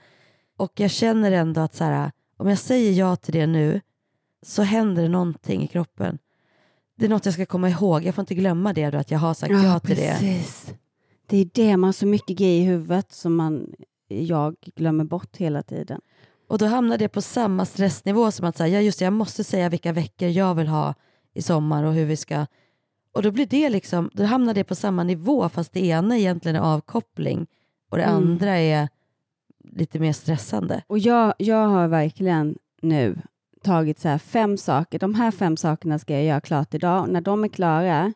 Och 0.56 0.72
jag 0.74 0.90
känner 0.90 1.32
ändå 1.32 1.60
att 1.60 1.74
så 1.74 1.84
här, 1.84 2.10
om 2.36 2.48
jag 2.48 2.58
säger 2.58 2.92
ja 2.92 3.16
till 3.16 3.34
det 3.34 3.46
nu 3.46 3.80
så 4.42 4.62
händer 4.62 5.02
det 5.02 5.08
någonting 5.08 5.62
i 5.62 5.66
kroppen. 5.66 6.18
Det 6.96 7.04
är 7.04 7.08
något 7.08 7.24
jag 7.24 7.34
ska 7.34 7.46
komma 7.46 7.70
ihåg. 7.70 8.04
Jag 8.04 8.14
får 8.14 8.22
inte 8.22 8.34
glömma 8.34 8.72
det 8.72 8.90
då, 8.90 8.98
att 8.98 9.10
jag 9.10 9.18
har 9.18 9.34
sagt 9.34 9.52
ja, 9.52 9.78
till 9.80 9.96
det. 9.96 10.10
precis. 10.12 10.72
Det 11.26 11.36
är 11.36 11.48
det, 11.52 11.76
man 11.76 11.88
har 11.88 11.92
så 11.92 12.06
mycket 12.06 12.36
grejer 12.36 12.62
i 12.62 12.64
huvudet 12.64 13.12
som 13.12 13.36
man, 13.36 13.74
jag 14.08 14.56
glömmer 14.76 15.04
bort 15.04 15.36
hela 15.36 15.62
tiden. 15.62 16.00
Och 16.48 16.58
då 16.58 16.66
hamnar 16.66 16.98
det 16.98 17.08
på 17.08 17.22
samma 17.22 17.64
stressnivå 17.64 18.30
som 18.30 18.46
att 18.46 18.56
säga, 18.56 18.74
ja 18.74 18.80
just 18.80 18.98
det, 18.98 19.04
jag 19.04 19.12
måste 19.12 19.44
säga 19.44 19.68
vilka 19.68 19.92
veckor 19.92 20.28
jag 20.28 20.54
vill 20.54 20.66
ha 20.68 20.94
i 21.34 21.42
sommar 21.42 21.84
och 21.84 21.94
hur 21.94 22.06
vi 22.06 22.16
ska. 22.16 22.46
Och 23.12 23.22
då 23.22 23.30
blir 23.30 23.46
det 23.46 23.68
liksom, 23.68 24.10
då 24.12 24.24
hamnar 24.24 24.54
det 24.54 24.64
på 24.64 24.74
samma 24.74 25.02
nivå 25.04 25.48
fast 25.48 25.72
det 25.72 25.86
ena 25.86 26.18
egentligen 26.18 26.56
är 26.56 26.60
avkoppling 26.60 27.46
och 27.88 27.96
det 27.96 28.02
Mm. 28.04 28.16
andra 28.16 28.56
är 28.58 28.88
lite 29.72 29.98
mer 29.98 30.12
stressande. 30.12 30.82
Och 30.86 30.98
jag, 30.98 31.34
jag 31.38 31.68
har 31.68 31.88
verkligen 31.88 32.58
nu 32.82 33.18
tagit 33.62 33.98
så 34.00 34.18
fem 34.18 34.56
saker. 34.56 34.98
De 34.98 35.14
här 35.14 35.30
fem 35.30 35.56
sakerna 35.56 35.98
ska 35.98 36.14
jag 36.14 36.24
göra 36.24 36.40
klart 36.40 36.74
idag. 36.74 37.02
Och 37.02 37.08
när 37.08 37.20
de 37.20 37.44
är 37.44 37.48
klara, 37.48 38.12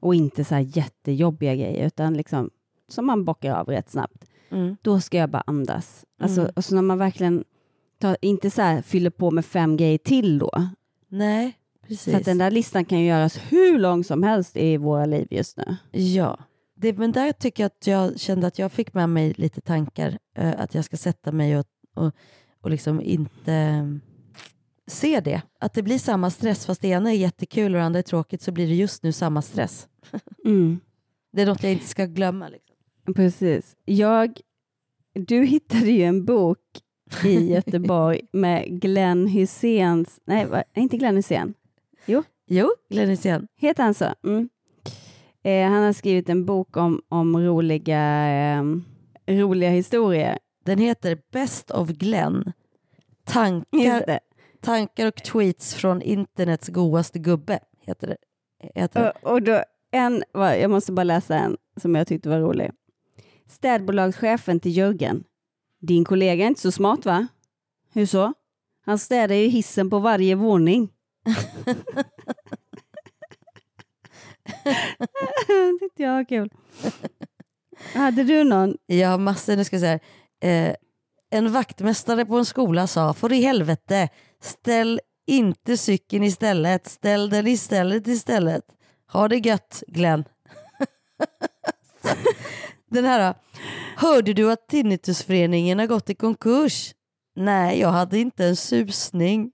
och 0.00 0.14
inte 0.14 0.44
så 0.44 0.54
här 0.54 0.66
jättejobbiga 0.76 1.54
grejer, 1.54 1.86
utan 1.86 2.14
liksom 2.14 2.50
som 2.88 3.06
man 3.06 3.24
bockar 3.24 3.54
av 3.54 3.66
rätt 3.68 3.90
snabbt. 3.90 4.24
Mm. 4.50 4.76
Då 4.82 5.00
ska 5.00 5.16
jag 5.18 5.30
bara 5.30 5.42
andas. 5.46 6.04
Alltså, 6.20 6.40
Mm. 6.40 6.52
och 6.56 6.64
så 6.64 6.74
när 6.74 6.82
man 6.82 6.98
verkligen 6.98 7.44
tar, 7.98 8.16
inte 8.22 8.50
så 8.50 8.62
här 8.62 8.82
fyller 8.82 9.10
på 9.10 9.30
med 9.30 9.44
fem 9.44 9.76
grejer 9.76 9.98
till 9.98 10.38
då. 10.38 10.50
Nej, 11.08 11.58
precis. 11.88 12.14
Så 12.14 12.20
den 12.24 12.38
där 12.38 12.50
listan 12.50 12.84
kan 12.84 13.00
ju 13.00 13.06
göras 13.06 13.36
hur 13.48 13.78
lång 13.78 14.04
som 14.04 14.22
helst 14.22 14.56
i 14.56 14.76
våra 14.76 15.06
liv 15.06 15.26
just 15.30 15.56
nu. 15.56 15.76
Ja, 16.00 16.38
det, 16.76 16.92
men 16.98 17.12
där 17.12 17.32
tycker 17.32 17.62
jag 17.62 17.66
att 17.66 17.86
jag 17.86 18.20
kände 18.20 18.46
att 18.46 18.58
jag 18.58 18.72
fick 18.72 18.94
med 18.94 19.08
mig 19.10 19.34
lite 19.36 19.60
tankar. 19.60 20.18
eh, 20.36 20.60
att 20.60 20.74
jag 20.74 20.84
ska 20.84 20.96
sätta 20.96 21.32
mig 21.32 21.58
och, 21.58 21.66
och, 21.94 22.12
och 22.60 22.70
liksom 22.70 23.00
inte 23.00 23.52
eh, 23.54 23.86
se 24.86 25.20
det. 25.20 25.42
Att 25.60 25.74
det 25.74 25.82
blir 25.82 25.98
samma 25.98 26.30
stress 26.30 26.66
fast 26.66 26.80
det 26.82 26.88
ena 26.88 27.10
är 27.10 27.16
jättekul 27.16 27.74
och 27.74 27.78
det 27.80 27.84
andra 27.86 27.98
är 27.98 28.02
tråkigt 28.02 28.42
så 28.42 28.52
blir 28.52 28.66
det 28.66 28.74
just 28.74 29.02
nu 29.02 29.12
samma 29.12 29.42
stress. 29.42 29.88
Mm. 30.44 30.80
Det 31.32 31.42
är 31.42 31.46
något 31.46 31.62
jag 31.62 31.72
inte 31.72 31.86
ska 31.86 32.04
glömma. 32.06 32.48
Liksom. 32.48 33.14
Precis. 33.14 33.76
Jag, 33.84 34.40
du 35.14 35.44
hittade 35.44 35.90
ju 35.90 36.02
en 36.02 36.24
bok 36.24 36.58
i 37.24 37.52
Göteborg 37.54 38.20
med 38.32 38.80
Glenn 38.80 39.26
Hyséns, 39.26 40.20
nej 40.24 40.46
va, 40.46 40.64
inte 40.74 40.96
Glenn 40.96 41.16
Hysén, 41.16 41.54
Jo, 42.46 42.68
Glenn 42.90 43.08
Hysén. 43.08 43.48
heter 43.56 43.82
han 43.82 43.94
så? 43.94 44.14
Mm. 44.26 44.48
Eh, 45.46 45.68
han 45.68 45.82
har 45.82 45.92
skrivit 45.92 46.28
en 46.28 46.44
bok 46.44 46.76
om, 46.76 47.02
om 47.08 47.36
roliga, 47.38 48.28
eh, 48.28 48.62
roliga 49.26 49.70
historier. 49.70 50.38
Den 50.64 50.78
heter 50.78 51.18
Best 51.32 51.70
of 51.70 51.88
Glenn. 51.88 52.52
Tankar, 53.24 54.20
tankar 54.60 55.06
och 55.06 55.14
tweets 55.14 55.74
från 55.74 56.02
internets 56.02 56.68
godaste 56.68 57.18
gubbe. 57.18 57.58
Heter 57.80 58.06
det. 58.06 58.16
Heter 58.80 59.02
det. 59.02 59.12
Och, 59.22 59.32
och 59.32 59.42
då, 59.42 59.62
en, 59.90 60.24
jag 60.32 60.70
måste 60.70 60.92
bara 60.92 61.04
läsa 61.04 61.38
en 61.38 61.56
som 61.80 61.94
jag 61.94 62.06
tyckte 62.06 62.28
var 62.28 62.40
rolig. 62.40 62.70
Städbolagschefen 63.48 64.60
till 64.60 64.76
Jörgen. 64.76 65.24
Din 65.80 66.04
kollega 66.04 66.44
är 66.44 66.48
inte 66.48 66.60
så 66.60 66.72
smart 66.72 67.06
va? 67.06 67.26
Hur 67.92 68.06
så? 68.06 68.32
Han 68.86 68.98
städar 68.98 69.34
ju 69.34 69.48
hissen 69.48 69.90
på 69.90 69.98
varje 69.98 70.34
våning. 70.34 70.88
tyckte 75.80 76.02
jag 76.02 76.12
var 76.12 76.24
kul. 76.24 76.50
Hade 77.94 78.24
du 78.24 78.44
någon? 78.44 78.76
Jag 78.86 79.08
har 79.08 79.18
massor, 79.18 79.56
nu 79.56 79.64
ska 79.64 79.76
jag 79.76 79.80
säga. 79.80 79.98
Eh, 80.40 80.76
en 81.30 81.52
vaktmästare 81.52 82.24
på 82.24 82.38
en 82.38 82.44
skola 82.44 82.86
sa, 82.86 83.14
för 83.14 83.32
i 83.32 83.42
helvete, 83.42 84.08
ställ 84.40 85.00
inte 85.26 85.76
cykeln 85.76 86.24
istället, 86.24 86.86
ställ 86.86 87.30
den 87.30 87.46
istället 87.46 88.06
istället. 88.06 88.64
Ha 89.12 89.28
det 89.28 89.36
gött 89.36 89.82
Glenn. 89.86 90.24
den 92.90 93.04
här, 93.04 93.34
hörde 93.96 94.32
du 94.32 94.52
att 94.52 94.68
Tinnitusföreningen 94.68 95.78
har 95.78 95.86
gått 95.86 96.10
i 96.10 96.14
konkurs? 96.14 96.94
Nej, 97.36 97.80
jag 97.80 97.88
hade 97.88 98.18
inte 98.18 98.44
en 98.44 98.56
susning. 98.56 99.52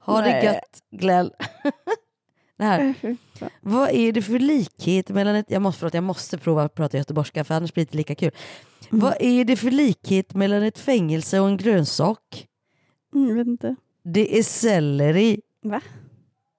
Ha 0.00 0.20
det 0.20 0.44
gött 0.44 0.82
Glenn. 0.90 1.30
det 2.58 2.64
här. 2.64 2.94
Vad 3.60 3.90
är 3.90 4.12
det 4.12 4.22
för 4.22 4.38
likhet 4.38 5.08
mellan 5.08 5.34
ett... 5.34 5.46
Jag 5.48 5.62
måste, 5.62 5.78
förlåt, 5.78 5.94
jag 5.94 6.04
måste 6.04 6.38
prova 6.38 6.62
att 6.62 6.74
prata 6.74 6.96
göteborgska 6.96 7.44
för 7.44 7.54
annars 7.54 7.72
blir 7.74 7.84
det 7.84 7.88
inte 7.88 7.96
lika 7.96 8.14
kul. 8.14 8.30
Vad 8.90 9.14
är 9.20 9.44
det 9.44 9.56
för 9.56 9.70
likhet 9.70 10.34
mellan 10.34 10.62
ett 10.62 10.78
fängelse 10.78 11.40
och 11.40 11.48
en 11.48 11.56
grönsak? 11.56 12.46
Mm, 13.14 13.28
Jag 13.28 13.34
vet 13.36 13.46
inte. 13.46 13.76
Det 14.04 14.38
är 14.38 14.42
selleri. 14.42 15.40
Va? 15.62 15.80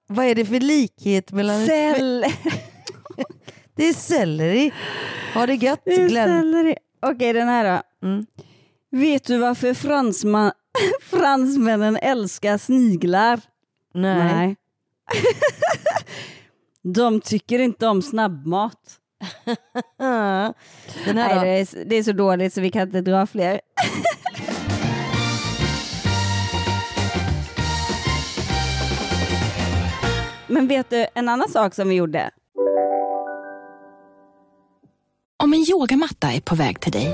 Vad 0.07 0.25
är 0.25 0.35
det 0.35 0.45
för 0.45 0.59
likhet 0.59 1.31
mellan... 1.31 1.65
Cell. 1.65 2.25
Det 3.75 3.85
är 3.87 3.93
selleri. 3.93 4.71
Ha 5.33 5.45
det 5.45 5.55
gött 5.55 5.81
Det 5.85 5.93
är 5.95 6.07
Glenn. 6.09 6.27
selleri. 6.41 6.75
Okej, 7.01 7.33
den 7.33 7.47
här 7.47 7.81
då. 8.01 8.07
Mm. 8.07 8.25
Vet 8.91 9.23
du 9.25 9.37
varför 9.37 9.73
fransman, 9.73 10.51
fransmännen 11.01 11.95
älskar 11.97 12.57
sniglar? 12.57 13.41
Nej. 13.93 14.55
De 16.83 17.21
tycker 17.21 17.59
inte 17.59 17.87
om 17.87 18.01
snabbmat. 18.01 18.99
Den 21.05 21.17
här 21.17 21.35
Nej, 21.35 21.39
det, 21.39 21.49
är, 21.49 21.85
det 21.85 21.95
är 21.95 22.03
så 22.03 22.11
dåligt 22.11 22.53
så 22.53 22.61
vi 22.61 22.71
kan 22.71 22.81
inte 22.81 23.01
dra 23.01 23.25
fler. 23.27 23.61
Men 30.47 30.67
vet 30.67 30.89
du 30.89 31.07
en 31.15 31.29
annan 31.29 31.49
sak 31.49 31.75
som 31.75 31.89
vi 31.89 31.95
gjorde? 31.95 32.31
Om 35.43 35.53
en 35.53 35.59
yogamatta 35.59 36.31
är 36.31 36.41
på 36.41 36.55
väg 36.55 36.79
till 36.79 36.91
dig, 36.91 37.13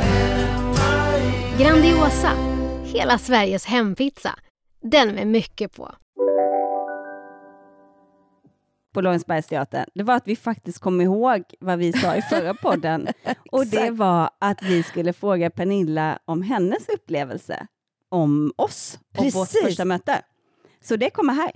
Grandiosa, 1.59 2.31
hela 2.83 3.17
Sveriges 3.17 3.65
hempizza. 3.65 4.39
Den 4.81 5.15
med 5.15 5.27
mycket 5.27 5.75
på. 5.75 5.91
på 8.93 9.01
Lorensbergsteatern, 9.01 9.85
det 9.93 10.03
var 10.03 10.15
att 10.15 10.27
vi 10.27 10.35
faktiskt 10.35 10.79
kom 10.79 11.01
ihåg 11.01 11.43
vad 11.59 11.79
vi 11.79 11.93
sa 11.93 12.15
i 12.15 12.21
förra 12.21 12.53
podden. 12.53 13.07
och 13.51 13.67
det 13.67 13.91
var 13.91 14.29
att 14.39 14.63
vi 14.63 14.83
skulle 14.83 15.13
fråga 15.13 15.49
Pernilla 15.49 16.19
om 16.25 16.41
hennes 16.41 16.89
upplevelse 16.89 17.67
om 18.09 18.53
oss 18.55 18.99
och 19.17 19.23
vårt 19.23 19.33
Precis. 19.33 19.61
första 19.63 19.85
möte. 19.85 20.21
Så 20.81 20.95
det 20.95 21.09
kommer 21.09 21.33
här. 21.33 21.51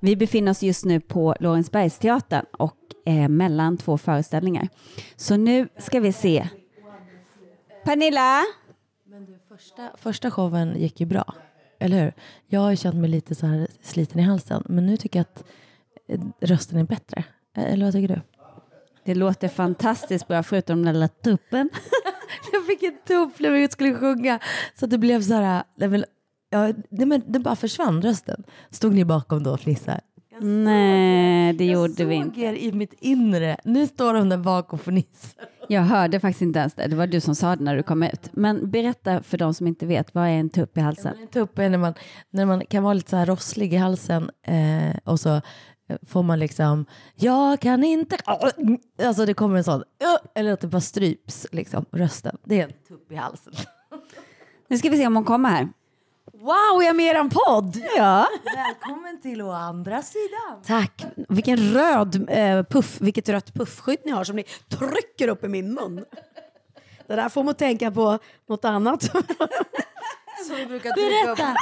Vi 0.00 0.16
befinner 0.16 0.50
oss 0.50 0.62
just 0.62 0.84
nu 0.84 1.00
på 1.00 1.34
Lorensbergsteatern 1.40 2.46
och 2.58 2.76
är 3.04 3.28
mellan 3.28 3.76
två 3.78 3.98
föreställningar. 3.98 4.68
Så 5.16 5.36
nu 5.36 5.68
ska 5.78 6.00
vi 6.00 6.12
se. 6.12 6.48
Pernilla! 7.84 8.42
Första, 9.52 9.90
första 9.96 10.30
showen 10.30 10.76
gick 10.80 11.00
ju 11.00 11.06
bra, 11.06 11.34
eller 11.78 12.02
hur? 12.04 12.12
Jag 12.46 12.60
har 12.60 12.70
ju 12.70 12.76
känt 12.76 12.96
mig 12.96 13.10
lite 13.10 13.34
så 13.34 13.46
här 13.46 13.68
sliten 13.82 14.20
i 14.20 14.22
halsen, 14.22 14.62
men 14.68 14.86
nu 14.86 14.96
tycker 14.96 15.18
jag 15.18 15.26
att 15.34 15.44
eh, 16.08 16.20
rösten 16.40 16.78
är 16.78 16.84
bättre. 16.84 17.24
Eh, 17.56 17.72
Eller 17.72 17.84
vad 17.84 17.92
tycker 17.92 18.14
du? 18.14 18.20
Det 19.04 19.14
låter 19.14 19.48
fantastiskt 19.48 20.28
bra, 20.28 20.42
förutom 20.42 20.84
den 20.84 20.94
lilla 20.94 21.08
tuppen. 21.08 21.70
Jag 22.52 22.66
fick 22.66 22.82
en 22.82 22.98
tupp 23.06 23.40
när 23.40 23.50
jag 23.54 23.72
skulle 23.72 23.94
sjunga, 23.94 24.38
så 24.74 24.86
det 24.86 24.98
blev 24.98 25.22
så 25.22 25.34
här... 25.34 25.62
Ja, 26.50 26.72
nej, 26.88 27.06
men 27.06 27.22
det 27.26 27.38
bara 27.38 27.56
försvann 27.56 28.02
rösten. 28.02 28.44
Stod 28.70 28.94
ni 28.94 29.04
bakom 29.04 29.42
då 29.42 29.52
och 29.52 29.60
fnissade? 29.60 30.00
Nej, 30.42 31.52
det 31.52 31.64
gjorde 31.64 32.04
vi 32.04 32.16
såg 32.16 32.26
inte. 32.26 32.40
er 32.40 32.52
i 32.52 32.72
mitt 32.72 32.94
inre. 33.00 33.56
Nu 33.64 33.86
står 33.86 34.14
de 34.14 34.28
där 34.28 34.36
bak 34.38 34.72
och 34.72 34.80
fnissar. 34.80 35.44
Jag 35.68 35.82
hörde 35.82 36.20
faktiskt 36.20 36.42
inte 36.42 36.58
ens 36.58 36.74
det. 36.74 36.86
Det 36.86 36.96
var 36.96 37.06
du 37.06 37.20
som 37.20 37.34
sa 37.34 37.56
det 37.56 37.64
när 37.64 37.76
du 37.76 37.82
kom 37.82 38.02
ut. 38.02 38.28
Men 38.32 38.70
berätta 38.70 39.22
för 39.22 39.38
de 39.38 39.54
som 39.54 39.66
inte 39.66 39.86
vet, 39.86 40.14
vad 40.14 40.24
är 40.24 40.30
en 40.30 40.50
tupp 40.50 40.78
i 40.78 40.80
halsen? 40.80 41.16
En 41.20 41.28
tupp 41.28 41.58
är 41.58 41.68
när 41.68 41.78
man, 41.78 41.94
när 42.30 42.46
man 42.46 42.66
kan 42.66 42.82
vara 42.82 42.94
lite 42.94 43.10
så 43.10 43.16
här 43.16 43.26
rosslig 43.26 43.74
i 43.74 43.76
halsen 43.76 44.30
eh, 44.46 44.96
och 45.04 45.20
så 45.20 45.34
eh, 45.34 45.96
får 46.06 46.22
man 46.22 46.38
liksom, 46.38 46.86
jag 47.14 47.60
kan 47.60 47.84
inte, 47.84 48.16
alltså 49.04 49.26
det 49.26 49.34
kommer 49.34 49.56
en 49.56 49.64
sån, 49.64 49.82
eller 50.34 50.52
att 50.52 50.60
det 50.60 50.66
bara 50.66 50.80
stryps 50.80 51.46
liksom, 51.52 51.84
rösten. 51.92 52.36
Det 52.44 52.60
är 52.60 52.64
en 52.64 52.72
tupp 52.88 53.12
i 53.12 53.14
halsen. 53.14 53.52
Nu 54.68 54.78
ska 54.78 54.90
vi 54.90 54.96
se 54.96 55.06
om 55.06 55.16
hon 55.16 55.24
kommer 55.24 55.48
här. 55.48 55.68
Wow, 56.42 56.82
jag 56.82 56.86
är 56.86 56.94
med 56.94 57.06
i 57.06 57.08
eran 57.08 57.30
podd! 57.30 57.82
Ja. 57.96 58.28
Välkommen 58.56 59.20
till 59.20 59.42
å 59.42 59.50
andra 59.50 60.02
sidan. 60.02 60.62
Tack. 60.66 61.04
Vilken 61.28 61.56
röd 61.56 62.28
eh, 62.30 62.62
puff, 62.62 63.00
vilket 63.00 63.28
rött 63.28 63.54
puffskydd 63.54 63.98
ni 64.04 64.10
har 64.12 64.24
som 64.24 64.36
ni 64.36 64.44
trycker 64.68 65.28
upp 65.28 65.44
i 65.44 65.48
min 65.48 65.74
mun. 65.74 66.04
Det 67.06 67.16
där 67.16 67.28
får 67.28 67.42
man 67.42 67.54
tänka 67.54 67.90
på 67.90 68.18
något 68.48 68.64
annat. 68.64 69.02
Som 70.46 70.56
vi 70.56 70.66
brukar 70.66 70.90
trycka 70.90 71.30
upp. 71.32 71.36
Berätta! 71.38 71.56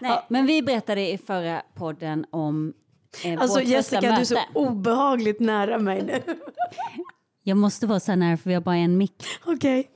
Nej, 0.00 0.24
men 0.28 0.46
vi 0.46 0.62
berättade 0.62 1.10
i 1.12 1.18
förra 1.18 1.62
podden 1.74 2.26
om 2.30 2.72
eh, 3.24 3.40
Alltså 3.40 3.58
vårt 3.58 3.68
Jessica, 3.68 4.00
första 4.00 4.14
du 4.16 4.20
är 4.20 4.24
så 4.24 4.34
möte. 4.34 4.46
obehagligt 4.54 5.40
nära 5.40 5.78
mig 5.78 6.02
nu. 6.02 6.22
Jag 7.42 7.56
måste 7.56 7.86
vara 7.86 8.00
så 8.00 8.12
här 8.12 8.16
nära 8.16 8.36
för 8.36 8.50
vi 8.50 8.54
har 8.54 8.62
bara 8.62 8.76
en 8.76 8.98
mick. 8.98 9.24
Okej. 9.44 9.90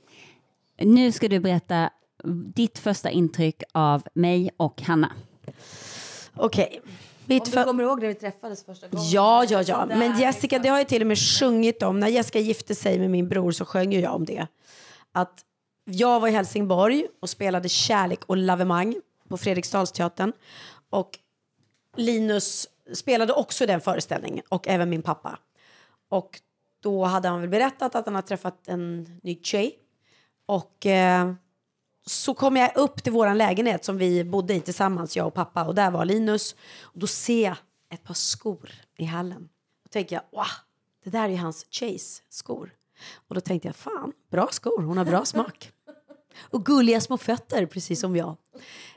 Nu 0.81 1.11
ska 1.11 1.27
du 1.27 1.39
berätta 1.39 1.89
ditt 2.55 2.79
första 2.79 3.09
intryck 3.09 3.63
av 3.71 4.03
mig 4.13 4.49
och 4.57 4.81
Hanna. 4.81 5.11
Okej. 6.35 6.81
Om 6.83 6.89
Mitt 7.25 7.45
du 7.45 7.51
för... 7.51 7.63
kommer 7.63 7.83
ihåg 7.83 8.01
när 8.01 8.07
vi 8.07 8.13
träffades 8.13 8.65
första 8.65 8.87
gången? 8.87 9.09
Ja, 9.09 9.45
ja, 9.49 9.61
ja. 9.61 9.85
Men 9.85 10.19
Jessica, 10.19 10.59
det 10.59 10.69
har 10.69 10.77
jag 10.77 10.87
till 10.87 11.01
och 11.01 11.07
med 11.07 11.17
sjungit 11.17 11.83
om. 11.83 11.99
När 11.99 12.07
Jessica 12.07 12.39
gifte 12.39 12.75
sig 12.75 12.99
med 12.99 13.09
min 13.09 13.29
bror 13.29 13.51
så 13.51 13.65
sjöng 13.65 13.93
jag 13.93 14.15
om 14.15 14.25
det. 14.25 14.47
Att 15.11 15.45
jag 15.85 16.19
var 16.19 16.27
i 16.27 16.31
Helsingborg 16.31 17.07
och 17.19 17.29
spelade 17.29 17.69
Kärlek 17.69 18.25
och 18.25 18.37
lavemang 18.37 18.95
på 19.29 19.37
Fredriksdalsteatern. 19.37 20.33
Och 20.89 21.19
Linus 21.95 22.67
spelade 22.93 23.33
också 23.33 23.65
den 23.65 23.81
föreställningen 23.81 24.45
och 24.49 24.67
även 24.67 24.89
min 24.89 25.01
pappa. 25.01 25.39
Och 26.09 26.41
då 26.79 27.03
hade 27.03 27.27
han 27.27 27.41
väl 27.41 27.49
berättat 27.49 27.95
att 27.95 28.05
han 28.05 28.15
har 28.15 28.21
träffat 28.21 28.67
en 28.67 29.19
ny 29.23 29.39
tjej. 29.43 29.75
Och 30.45 30.85
eh, 30.85 31.33
så 32.09 32.33
kom 32.33 32.55
jag 32.55 32.77
upp 32.77 33.03
till 33.03 33.11
vår 33.11 33.33
lägenhet 33.33 33.85
som 33.85 33.97
vi 33.97 34.23
bodde 34.23 34.53
i 34.53 34.61
tillsammans, 34.61 35.17
jag 35.17 35.27
och 35.27 35.33
pappa. 35.33 35.63
Och 35.63 35.75
där 35.75 35.91
var 35.91 36.05
Linus. 36.05 36.55
Och 36.81 36.99
då 36.99 37.07
ser 37.07 37.43
jag 37.43 37.57
ett 37.93 38.03
par 38.03 38.13
skor 38.13 38.71
i 38.97 39.05
hallen. 39.05 39.49
Då 39.83 39.89
tänker 39.89 40.15
jag, 40.15 40.23
wow, 40.31 40.45
det 41.03 41.09
där 41.09 41.29
är 41.29 41.37
hans 41.37 41.65
Chase 41.71 42.21
skor. 42.29 42.71
Och 43.27 43.35
då 43.35 43.41
tänkte 43.41 43.67
jag, 43.67 43.75
fan, 43.75 44.13
bra 44.31 44.47
skor, 44.51 44.83
hon 44.83 44.97
har 44.97 45.05
bra 45.05 45.25
smak. 45.25 45.71
Och 46.49 46.65
gulliga 46.65 47.01
små 47.01 47.17
fötter, 47.17 47.65
precis 47.65 47.99
som 47.99 48.15
jag. 48.15 48.37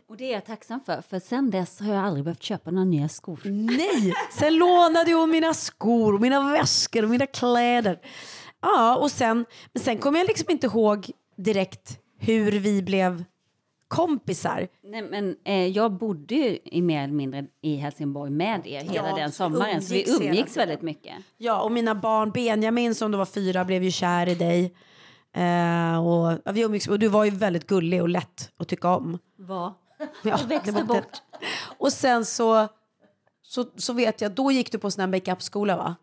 Och 0.08 0.16
det 0.16 0.24
är 0.24 0.32
jag 0.32 0.46
tacksam 0.46 0.80
för, 0.80 1.02
för 1.02 1.18
sen 1.18 1.50
dess 1.50 1.80
har 1.80 1.94
jag 1.94 2.04
aldrig 2.04 2.24
behövt 2.24 2.42
köpa 2.42 2.70
några 2.70 2.84
nya 2.84 3.08
skor. 3.08 3.40
Nej! 3.44 4.14
Sen 4.38 4.56
lånade 4.56 5.12
hon 5.12 5.30
mina 5.30 5.54
skor, 5.54 6.18
mina 6.18 6.52
väskor 6.52 7.04
och 7.04 7.10
mina 7.10 7.26
kläder. 7.26 8.00
Ja, 8.60 8.96
och 8.96 9.10
sen, 9.10 9.44
men 9.72 9.82
sen 9.82 9.98
kommer 9.98 10.18
jag 10.18 10.28
liksom 10.28 10.50
inte 10.50 10.66
ihåg 10.66 11.10
direkt 11.36 11.98
hur 12.22 12.52
vi 12.52 12.82
blev 12.82 13.24
kompisar. 13.88 14.68
Nej, 14.82 15.02
men, 15.02 15.36
eh, 15.44 15.66
jag 15.66 15.92
bodde 15.92 16.34
ju 16.34 16.58
i 16.64 16.82
mer 16.82 17.04
eller 17.04 17.14
mindre 17.14 17.46
i 17.60 17.76
Helsingborg 17.76 18.30
med 18.30 18.66
er 18.66 18.80
hela 18.80 19.08
Ja, 19.08 19.16
den 19.16 19.32
sommaren, 19.32 19.82
så 19.82 19.94
vi 19.94 20.04
umgicks 20.20 20.56
väldigt 20.56 20.82
mycket. 20.82 21.14
Ja, 21.36 21.62
och 21.62 21.72
mina 21.72 21.94
barn, 21.94 22.30
Benjamin 22.30 22.94
som 22.94 23.10
då 23.10 23.18
var 23.18 23.24
fyra, 23.26 23.64
blev 23.64 23.84
ju 23.84 23.90
kär 23.90 24.28
i 24.28 24.34
dig. 24.34 24.64
Eh, 25.32 26.06
och, 26.06 26.38
ja, 26.44 26.52
vi 26.52 26.60
umgicks, 26.60 26.88
och 26.88 26.98
du 26.98 27.08
var 27.08 27.24
ju 27.24 27.30
väldigt 27.30 27.66
gullig 27.66 28.02
och 28.02 28.08
lätt 28.08 28.52
att 28.56 28.68
tycka 28.68 28.88
om. 28.96 29.18
Vad? 29.36 29.72
Ja, 30.22 30.38
Jag 30.40 30.48
växte 30.48 30.72
var 30.72 30.84
bort. 30.84 31.22
Och 31.78 31.92
sen 31.92 32.24
så, 32.24 32.68
så, 33.42 33.64
så 33.76 33.92
vet 33.92 34.20
jag, 34.20 34.32
då 34.32 34.52
gick 34.52 34.72
du 34.72 34.78
på 34.78 34.90
sån 34.90 35.00
här 35.00 35.08
makeup-skola 35.08 35.76
va? 35.76 35.96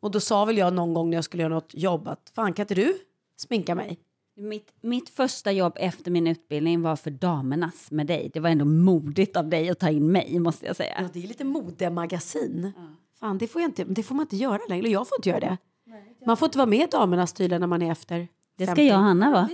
Och 0.00 0.10
då 0.10 0.20
sa 0.20 0.44
väl 0.44 0.58
jag 0.58 0.72
någon 0.74 0.94
gång 0.94 1.10
när 1.10 1.16
jag 1.16 1.24
skulle 1.24 1.42
göra 1.42 1.54
något 1.54 1.74
jobb 1.74 2.08
att 2.08 2.32
fan 2.34 2.52
kan 2.52 2.62
inte 2.62 2.74
du 2.74 2.98
sminka 3.36 3.74
mig? 3.74 3.98
Mitt, 4.36 4.72
mitt 4.80 5.08
första 5.08 5.52
jobb 5.52 5.72
efter 5.76 6.10
min 6.10 6.26
utbildning 6.26 6.82
var 6.82 6.96
för 6.96 7.10
Damernas 7.10 7.90
med 7.90 8.06
dig. 8.06 8.30
Det 8.34 8.40
var 8.40 8.50
ändå 8.50 8.64
modigt 8.64 9.36
av 9.36 9.48
dig 9.48 9.70
att 9.70 9.78
ta 9.78 9.90
in 9.90 10.12
mig, 10.12 10.38
måste 10.38 10.66
jag 10.66 10.76
säga. 10.76 10.94
Ja, 10.98 11.08
det 11.12 11.24
är 11.24 11.28
lite 11.28 11.44
modemagasin. 11.44 12.72
Fan, 13.20 13.38
det 13.38 13.46
får, 13.46 13.62
jag 13.62 13.68
inte, 13.68 13.84
det 13.84 14.02
får 14.02 14.14
man 14.14 14.24
inte 14.24 14.36
göra 14.36 14.60
längre. 14.68 14.88
Jag 14.88 15.08
får 15.08 15.18
inte 15.18 15.28
göra 15.28 15.40
det. 15.40 15.56
Man 16.26 16.36
får 16.36 16.46
inte 16.46 16.58
vara 16.58 16.66
med 16.66 16.80
i 16.80 16.86
Damernas 16.90 17.32
tydligen 17.32 17.60
när 17.60 17.66
man 17.68 17.82
är 17.82 17.92
efter 17.92 18.28
Det 18.58 18.64
ska 18.66 18.74
50. 18.74 18.86
jag 18.86 18.96
och 18.98 19.04
Hanna 19.04 19.30
vara. 19.30 19.48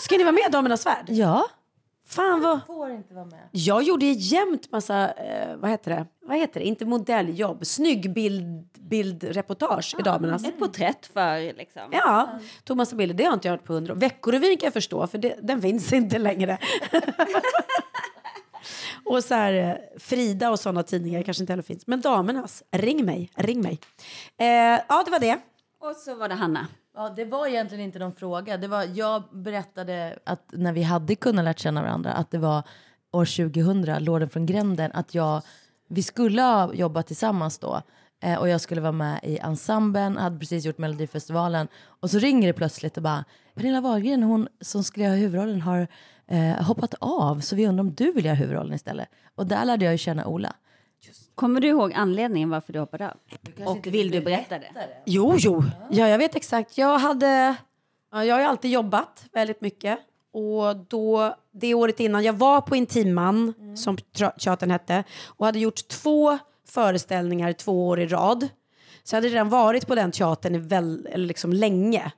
Ska 0.00 0.16
ni 0.16 0.24
vara 0.24 0.32
med 0.32 0.42
i 0.48 0.52
Damernas 0.52 0.86
värld? 0.86 1.04
Ja. 1.08 1.46
Fan 2.12 2.40
vad... 2.40 2.66
Får 2.66 2.90
inte 2.90 3.14
vara 3.14 3.24
med. 3.24 3.48
Jag 3.52 3.82
gjorde 3.82 4.06
jämt 4.06 4.72
massa, 4.72 5.12
eh, 5.12 5.56
vad 5.56 5.70
heter 5.70 5.90
det? 5.90 6.06
Vad 6.26 6.38
heter 6.38 6.60
det? 6.60 6.66
Inte 6.66 6.84
modelljobb, 6.84 7.66
snygg 7.66 8.12
bild, 8.12 8.68
bildreportage 8.78 9.96
i 9.98 10.02
Damernas. 10.02 10.44
Ett 10.44 10.58
porträtt 10.58 11.06
för 11.06 11.56
liksom. 11.56 11.82
Ja, 11.90 12.38
tog 12.64 12.76
massa 12.76 12.96
bilder. 12.96 13.14
Det 13.14 13.24
har 13.24 13.32
inte 13.32 13.48
jag 13.48 13.54
gjort 13.54 13.64
på 13.64 13.72
hundra 13.72 13.92
år. 13.92 13.98
Veckorevyn 13.98 14.56
kan 14.56 14.66
jag 14.66 14.72
förstå, 14.72 15.06
för 15.06 15.18
det, 15.18 15.36
den 15.42 15.62
finns 15.62 15.92
inte 15.92 16.18
längre. 16.18 16.58
och 19.04 19.24
så 19.24 19.34
här, 19.34 19.52
eh, 19.52 19.98
Frida 19.98 20.50
och 20.50 20.60
sådana 20.60 20.82
tidningar 20.82 21.22
kanske 21.22 21.42
inte 21.42 21.52
heller 21.52 21.62
finns. 21.62 21.86
Men 21.86 22.00
Damernas, 22.00 22.62
ring 22.70 23.04
mig, 23.04 23.30
ring 23.34 23.60
mig. 23.60 23.78
Eh, 24.38 24.46
ja, 24.88 25.02
det 25.04 25.10
var 25.10 25.20
det. 25.20 25.38
Och 25.82 25.96
så 25.96 26.14
var 26.14 26.28
det 26.28 26.34
Hanna. 26.34 26.66
Ja, 26.94 27.12
det 27.16 27.24
var 27.24 27.46
egentligen 27.46 27.84
inte 27.84 27.98
någon 27.98 28.12
fråga. 28.12 28.56
Det 28.56 28.68
var, 28.68 28.84
jag 28.94 29.22
berättade 29.32 30.18
att 30.24 30.44
när 30.52 30.72
vi 30.72 30.82
hade 30.82 31.14
kunnat 31.14 31.44
lärt 31.44 31.58
känna 31.58 31.82
varandra 31.82 32.12
att 32.12 32.30
det 32.30 32.38
var 32.38 32.62
år 33.12 33.24
2000, 33.24 34.04
Lorden 34.04 34.30
från 34.30 34.46
gränden, 34.46 34.90
att 34.94 35.14
jag, 35.14 35.42
vi 35.88 36.02
skulle 36.02 36.42
ha 36.42 36.74
jobbat 36.74 37.06
tillsammans 37.06 37.58
då. 37.58 37.82
Eh, 38.22 38.38
och 38.38 38.48
jag 38.48 38.60
skulle 38.60 38.80
vara 38.80 38.92
med 38.92 39.20
i 39.22 39.38
ensemblen, 39.38 40.16
hade 40.16 40.38
precis 40.38 40.64
gjort 40.64 40.78
Melodifestivalen. 40.78 41.68
Och 41.84 42.10
så 42.10 42.18
ringer 42.18 42.46
det 42.46 42.52
plötsligt 42.52 42.96
och 42.96 43.02
bara, 43.02 43.24
Pernilla 43.54 43.80
Wahlgren, 43.80 44.22
hon 44.22 44.48
som 44.60 44.84
skulle 44.84 45.04
göra 45.04 45.16
huvudrollen 45.16 45.60
har 45.60 45.86
eh, 46.26 46.62
hoppat 46.62 46.94
av, 47.00 47.40
så 47.40 47.56
vi 47.56 47.66
undrar 47.66 47.80
om 47.80 47.94
du 47.94 48.12
vill 48.12 48.24
göra 48.24 48.34
huvudrollen 48.34 48.74
istället. 48.74 49.08
Och 49.34 49.46
där 49.46 49.64
lärde 49.64 49.84
jag 49.84 49.94
ju 49.94 49.98
känna 49.98 50.26
Ola. 50.26 50.54
Kommer 51.42 51.60
du 51.60 51.68
ihåg 51.68 51.92
anledningen 51.92 52.50
varför 52.50 52.72
du 52.72 52.78
hoppade 52.78 53.10
av? 53.10 53.16
Och 53.66 53.86
vill 53.86 54.10
du 54.10 54.20
berätta 54.20 54.58
det? 54.58 54.70
Jo, 55.06 55.34
jo. 55.38 55.64
Ja, 55.90 56.08
jag 56.08 56.18
vet 56.18 56.34
exakt. 56.36 56.78
Jag 56.78 56.98
hade... 56.98 57.54
Ja, 58.12 58.24
jag 58.24 58.34
har 58.34 58.40
ju 58.40 58.46
alltid 58.46 58.70
jobbat 58.70 59.24
väldigt 59.32 59.60
mycket. 59.60 59.98
Och 60.32 60.76
då, 60.76 61.36
det 61.52 61.74
året 61.74 62.00
innan, 62.00 62.24
jag 62.24 62.32
var 62.32 62.60
på 62.60 62.76
Intiman, 62.76 63.54
som 63.76 63.96
tra- 63.96 64.38
teatern 64.38 64.70
hette, 64.70 65.04
och 65.26 65.46
hade 65.46 65.58
gjort 65.58 65.88
två 65.88 66.38
föreställningar 66.68 67.52
två 67.52 67.88
år 67.88 68.00
i 68.00 68.06
rad. 68.06 68.48
Så 69.02 69.14
jag 69.14 69.22
hade 69.22 69.28
redan 69.28 69.48
varit 69.48 69.86
på 69.86 69.94
den 69.94 70.12
teatern 70.12 70.54
i 70.54 70.58
väl, 70.58 71.08
eller 71.12 71.26
liksom 71.26 71.52
länge. 71.52 72.12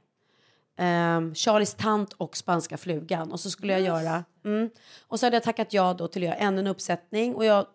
Um, 0.78 1.34
Charlies 1.34 1.74
tant 1.74 2.12
och 2.12 2.36
Spanska 2.36 2.76
flugan. 2.76 3.32
Och 3.32 3.40
så 3.40 3.50
skulle 3.50 3.72
jag 3.72 3.82
göra... 3.82 4.24
Mm, 4.44 4.70
och 5.08 5.20
så 5.20 5.26
hade 5.26 5.36
jag 5.36 5.42
tackat 5.42 5.72
ja 5.72 5.94
då 5.94 6.08
till 6.08 6.22
att 6.22 6.26
göra 6.26 6.36
ännu 6.36 6.60
en 6.60 6.66
uppsättning. 6.66 7.34
Och 7.34 7.44
jag 7.44 7.66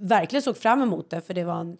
verkligen 0.00 0.42
såg 0.42 0.56
fram 0.56 0.82
emot 0.82 1.10
det 1.10 1.20
för 1.20 1.34
det 1.34 1.44
var 1.44 1.60
en, 1.60 1.78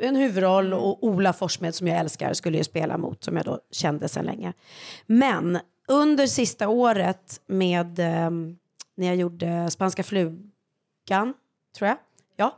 en 0.00 0.16
huvudroll 0.16 0.74
och 0.74 1.04
Ola 1.04 1.32
Forssmed 1.32 1.74
som 1.74 1.86
jag 1.86 1.98
älskar 1.98 2.32
skulle 2.32 2.58
ju 2.58 2.64
spela 2.64 2.98
mot 2.98 3.24
som 3.24 3.36
jag 3.36 3.44
då 3.44 3.60
kände 3.70 4.08
sedan 4.08 4.24
länge. 4.24 4.52
Men 5.06 5.58
under 5.88 6.26
sista 6.26 6.68
året 6.68 7.40
med 7.46 7.98
ehm, 7.98 8.56
när 8.94 9.06
jag 9.06 9.16
gjorde 9.16 9.70
Spanska 9.70 10.02
flugan, 10.02 11.34
tror 11.76 11.88
jag, 11.88 11.96
ja, 12.36 12.56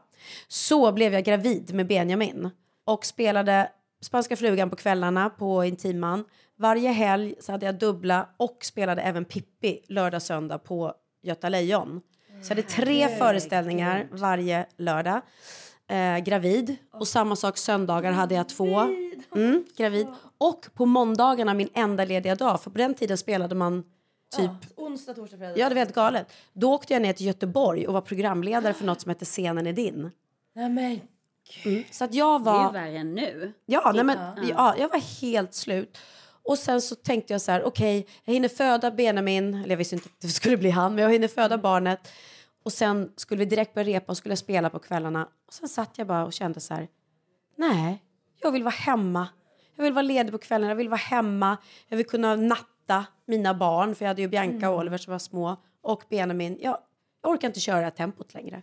så 0.48 0.92
blev 0.92 1.12
jag 1.12 1.24
gravid 1.24 1.74
med 1.74 1.86
Benjamin 1.86 2.50
och 2.84 3.06
spelade 3.06 3.70
Spanska 4.00 4.36
flugan 4.36 4.70
på 4.70 4.76
kvällarna 4.76 5.30
på 5.30 5.64
Intiman. 5.64 6.24
Varje 6.56 6.90
helg 6.90 7.34
så 7.40 7.52
hade 7.52 7.66
jag 7.66 7.78
dubbla 7.78 8.28
och 8.36 8.58
spelade 8.62 9.02
även 9.02 9.24
Pippi 9.24 9.80
lördag 9.88 10.22
söndag 10.22 10.58
på 10.58 10.94
Göta 11.22 11.48
Lejon. 11.48 12.00
Så 12.44 12.50
jag 12.52 12.56
hade 12.56 12.68
tre 12.68 13.08
föreställningar 13.08 14.06
varje 14.10 14.66
lördag. 14.76 15.20
Eh, 15.88 16.18
gravid. 16.18 16.76
Och 16.92 17.08
samma 17.08 17.36
sak 17.36 17.56
söndagar 17.58 18.12
hade 18.12 18.34
jag 18.34 18.48
två. 18.48 18.78
Mm, 19.36 19.64
gravid. 19.76 20.06
Och 20.38 20.66
på 20.74 20.86
måndagarna 20.86 21.54
min 21.54 21.68
enda 21.74 22.04
lediga 22.04 22.34
dag. 22.34 22.62
För 22.62 22.70
på 22.70 22.78
den 22.78 22.94
tiden 22.94 23.18
spelade 23.18 23.54
man 23.54 23.84
typ... 24.36 24.50
Onsdag, 24.76 25.14
torsdag, 25.14 25.36
fredag. 25.36 25.58
Ja, 25.58 25.68
det 25.68 25.74
var 25.74 25.80
helt 25.80 25.94
galet. 25.94 26.32
Då 26.52 26.72
åkte 26.72 26.92
jag 26.92 27.02
ner 27.02 27.12
till 27.12 27.26
Göteborg 27.26 27.86
och 27.86 27.94
var 27.94 28.00
programledare 28.00 28.72
för 28.74 28.84
något 28.84 29.00
som 29.00 29.08
hette 29.08 29.24
Scenen 29.24 29.66
är 29.66 29.72
din. 29.72 30.10
Nej, 30.54 30.68
men 30.70 31.00
Mm. 31.64 31.84
Så 31.90 32.04
att 32.04 32.14
jag 32.14 32.44
Det 32.44 32.50
är 32.50 32.52
var... 32.54 32.72
värre 32.72 32.98
än 32.98 33.14
nu. 33.14 33.52
Ja, 33.66 33.92
nej, 33.94 34.04
men, 34.04 34.18
Ja. 34.18 34.42
ja, 34.48 34.74
jag 34.78 34.88
var 34.88 35.20
helt 35.20 35.54
slut. 35.54 35.98
Och 36.42 36.58
sen 36.58 36.80
så 36.80 36.94
tänkte 36.94 37.32
jag 37.34 37.40
så 37.40 37.52
här, 37.52 37.64
okej, 37.64 38.06
jag 38.24 38.34
hinner 38.34 38.48
föda 38.48 38.90
Benjamin, 38.90 39.54
eller 39.54 39.68
jag 39.70 39.76
visste 39.76 39.94
inte 39.94 40.06
att 40.08 40.20
det 40.20 40.28
skulle 40.28 40.56
bli 40.56 40.70
han, 40.70 40.94
men 40.94 41.04
jag 41.04 41.12
hinner 41.12 41.28
föda 41.28 41.58
barnet. 41.58 42.12
Och 42.64 42.72
sen 42.72 43.12
skulle 43.16 43.38
vi 43.38 43.44
direkt 43.44 43.74
börja 43.74 43.96
repa 43.96 44.12
och 44.12 44.16
skulle 44.16 44.36
spela 44.36 44.70
på 44.70 44.78
kvällarna. 44.78 45.28
Och 45.46 45.52
sen 45.52 45.68
satt 45.68 45.98
jag 45.98 46.06
bara 46.06 46.24
och 46.24 46.32
kände 46.32 46.60
så 46.60 46.74
här, 46.74 46.88
nej, 47.56 48.02
jag 48.42 48.52
vill 48.52 48.62
vara 48.62 48.74
hemma. 48.74 49.28
Jag 49.76 49.84
vill 49.84 49.92
vara 49.92 50.02
ledig 50.02 50.32
på 50.32 50.38
kvällen, 50.38 50.68
jag 50.68 50.76
vill 50.76 50.88
vara 50.88 50.98
hemma. 50.98 51.56
Jag 51.88 51.96
vill 51.96 52.06
kunna 52.06 52.36
natta 52.36 53.06
mina 53.26 53.54
barn, 53.54 53.94
för 53.94 54.04
jag 54.04 54.10
hade 54.10 54.22
ju 54.22 54.28
Bianca 54.28 54.70
och 54.70 54.78
Oliver 54.78 54.98
som 54.98 55.10
var 55.10 55.18
små. 55.18 55.56
Och 55.82 56.02
Benjamin. 56.10 56.58
Jag, 56.60 56.78
jag 57.22 57.32
orkar 57.32 57.48
inte 57.48 57.60
köra 57.60 57.90
tempot 57.90 58.34
längre. 58.34 58.62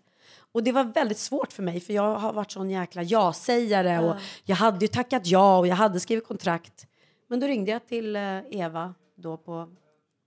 Och 0.51 0.63
det 0.63 0.71
var 0.71 0.83
väldigt 0.83 1.17
svårt 1.17 1.53
för 1.53 1.63
mig, 1.63 1.79
för 1.79 1.93
jag 1.93 2.15
har 2.15 2.33
varit 2.33 2.51
sån 2.51 2.69
jäkla 2.69 3.03
ja-sägare. 3.03 3.99
Och 3.99 4.15
jag 4.43 4.55
hade 4.55 4.79
ju 4.79 4.87
tackat 4.87 5.27
ja 5.27 5.57
och 5.57 5.67
jag 5.67 5.75
hade 5.75 5.99
skrivit 5.99 6.27
kontrakt. 6.27 6.87
Men 7.27 7.39
då 7.39 7.47
ringde 7.47 7.71
jag 7.71 7.87
till 7.87 8.15
eh, 8.15 8.39
Eva 8.49 8.93
då 9.15 9.37
på 9.37 9.69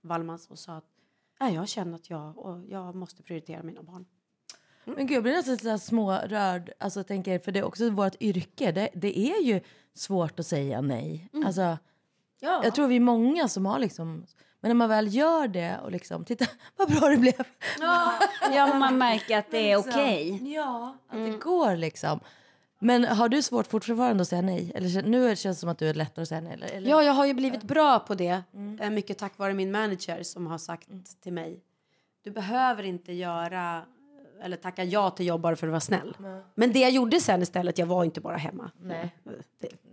Valmans 0.03 0.51
och 0.51 0.59
sa 0.59 0.73
att 0.73 0.94
jag 1.39 1.69
känner 1.69 1.95
att 1.95 2.11
jag, 2.11 2.39
och 2.39 2.65
jag 2.69 2.95
måste 2.95 3.23
prioritera 3.23 3.63
mina 3.63 3.83
barn. 3.83 4.07
Men 4.85 5.07
gud, 5.07 5.17
jag 5.17 5.23
blir 5.23 5.33
nästan 5.33 5.71
här 5.71 5.79
smårörd. 5.79 6.73
Alltså, 6.81 6.99
jag 7.01 7.07
tänker, 7.07 7.39
för 7.39 7.53
det 7.53 7.59
är 7.59 7.65
också 7.65 7.91
vårt 7.91 8.23
yrke. 8.23 8.73
Det, 8.73 8.89
det 8.95 9.19
är 9.19 9.43
ju 9.43 9.61
svårt 9.95 10.41
att 10.41 10.47
säga 10.47 10.81
nej. 10.81 11.29
Mm. 11.33 11.47
Alltså, 11.47 11.79
Ja. 12.41 12.61
Jag 12.65 12.75
tror 12.75 12.87
vi 12.89 12.97
är 12.97 13.01
många 13.01 13.49
som 13.49 13.67
har 13.67 13.79
liksom... 13.79 14.27
Men 14.61 14.69
när 14.69 14.75
man 14.75 14.89
väl 14.89 15.15
gör 15.15 15.49
det 15.49 15.79
och 15.85 15.91
liksom, 15.93 16.25
titta 16.25 16.45
vad 16.77 16.91
bra 16.91 17.09
det 17.09 17.17
blev. 17.17 17.43
Ja, 18.55 18.75
man 18.75 18.99
märker 18.99 19.39
att 19.39 19.51
det 19.51 19.71
är 19.71 19.77
Liksom. 19.85 19.93
okej. 20.03 20.53
Ja, 20.55 20.97
att 21.09 21.15
Mm. 21.15 21.33
det 21.33 21.39
går 21.39 21.77
liksom. 21.77 22.21
Men 22.85 23.05
har 23.05 23.29
du 23.29 23.43
svårt 23.43 23.67
fortfarande 23.67 24.23
att 24.23 24.29
säga 24.29 24.43
nej? 24.43 24.73
Eller 24.75 25.03
nu 25.03 25.37
känns 25.37 25.57
det 25.57 25.61
som 25.61 25.69
att 25.69 25.79
du 25.79 25.89
är 25.89 25.95
lättare 25.95 26.23
att 26.23 26.29
säga 26.29 26.41
nej? 26.41 26.53
Eller, 26.53 26.67
eller? 26.73 26.91
Ja, 26.91 27.03
jag 27.03 27.13
har 27.13 27.27
ju 27.27 27.35
blivit 27.35 27.63
bra 27.63 27.99
på 27.99 28.15
det. 28.15 28.43
eh, 28.81 28.91
Mycket 28.91 29.19
tack 29.19 29.39
vare 29.39 29.55
min 29.55 29.71
manager 29.73 30.23
som 30.23 30.47
har 30.47 30.59
sagt 30.59 30.89
till 31.23 31.33
mig. 31.33 31.61
Du 32.25 32.31
behöver 32.31 32.83
inte 32.83 33.13
göra 33.13 33.83
eller 34.43 34.57
tacka 34.57 34.85
ja 34.85 35.11
till 35.11 35.27
jobb 35.27 35.41
bara 35.41 35.57
för 35.57 35.67
att 35.67 35.71
vara 35.71 35.81
snäll. 35.81 36.17
Men 36.55 36.73
det 36.73 36.79
jag 36.79 36.91
gjorde 36.91 37.21
sen 37.21 37.43
istället, 37.43 37.79
jag 37.79 37.87
var 37.87 38.05
inte 38.05 38.21
bara 38.21 38.37
hemma. 38.37 38.71
Nej. 38.81 39.15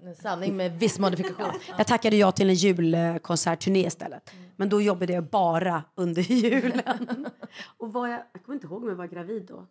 En 0.04 0.16
sanning 0.16 0.58
med 0.58 0.80
viss 0.80 1.00
modifikation. 1.00 1.52
Jag 1.78 1.88
tackade 1.88 2.16
ja 2.16 2.32
till 2.32 2.50
en 2.50 2.56
julkonsertturné 2.56 3.86
istället. 3.88 4.32
Men 4.56 4.70
då 4.70 4.82
jobbade 4.82 5.14
jag 5.14 5.24
bara 5.24 5.84
under 5.96 6.22
julen. 6.32 7.28
och 7.78 7.94
var 7.94 8.08
jag, 8.08 8.20
jag 8.34 8.44
kommer 8.44 8.56
inte 8.56 8.68
ihåg 8.68 8.84
om 8.84 8.90
jag 8.90 8.96
var 8.96 9.08
gravid 9.08 9.46
då. 9.48 9.68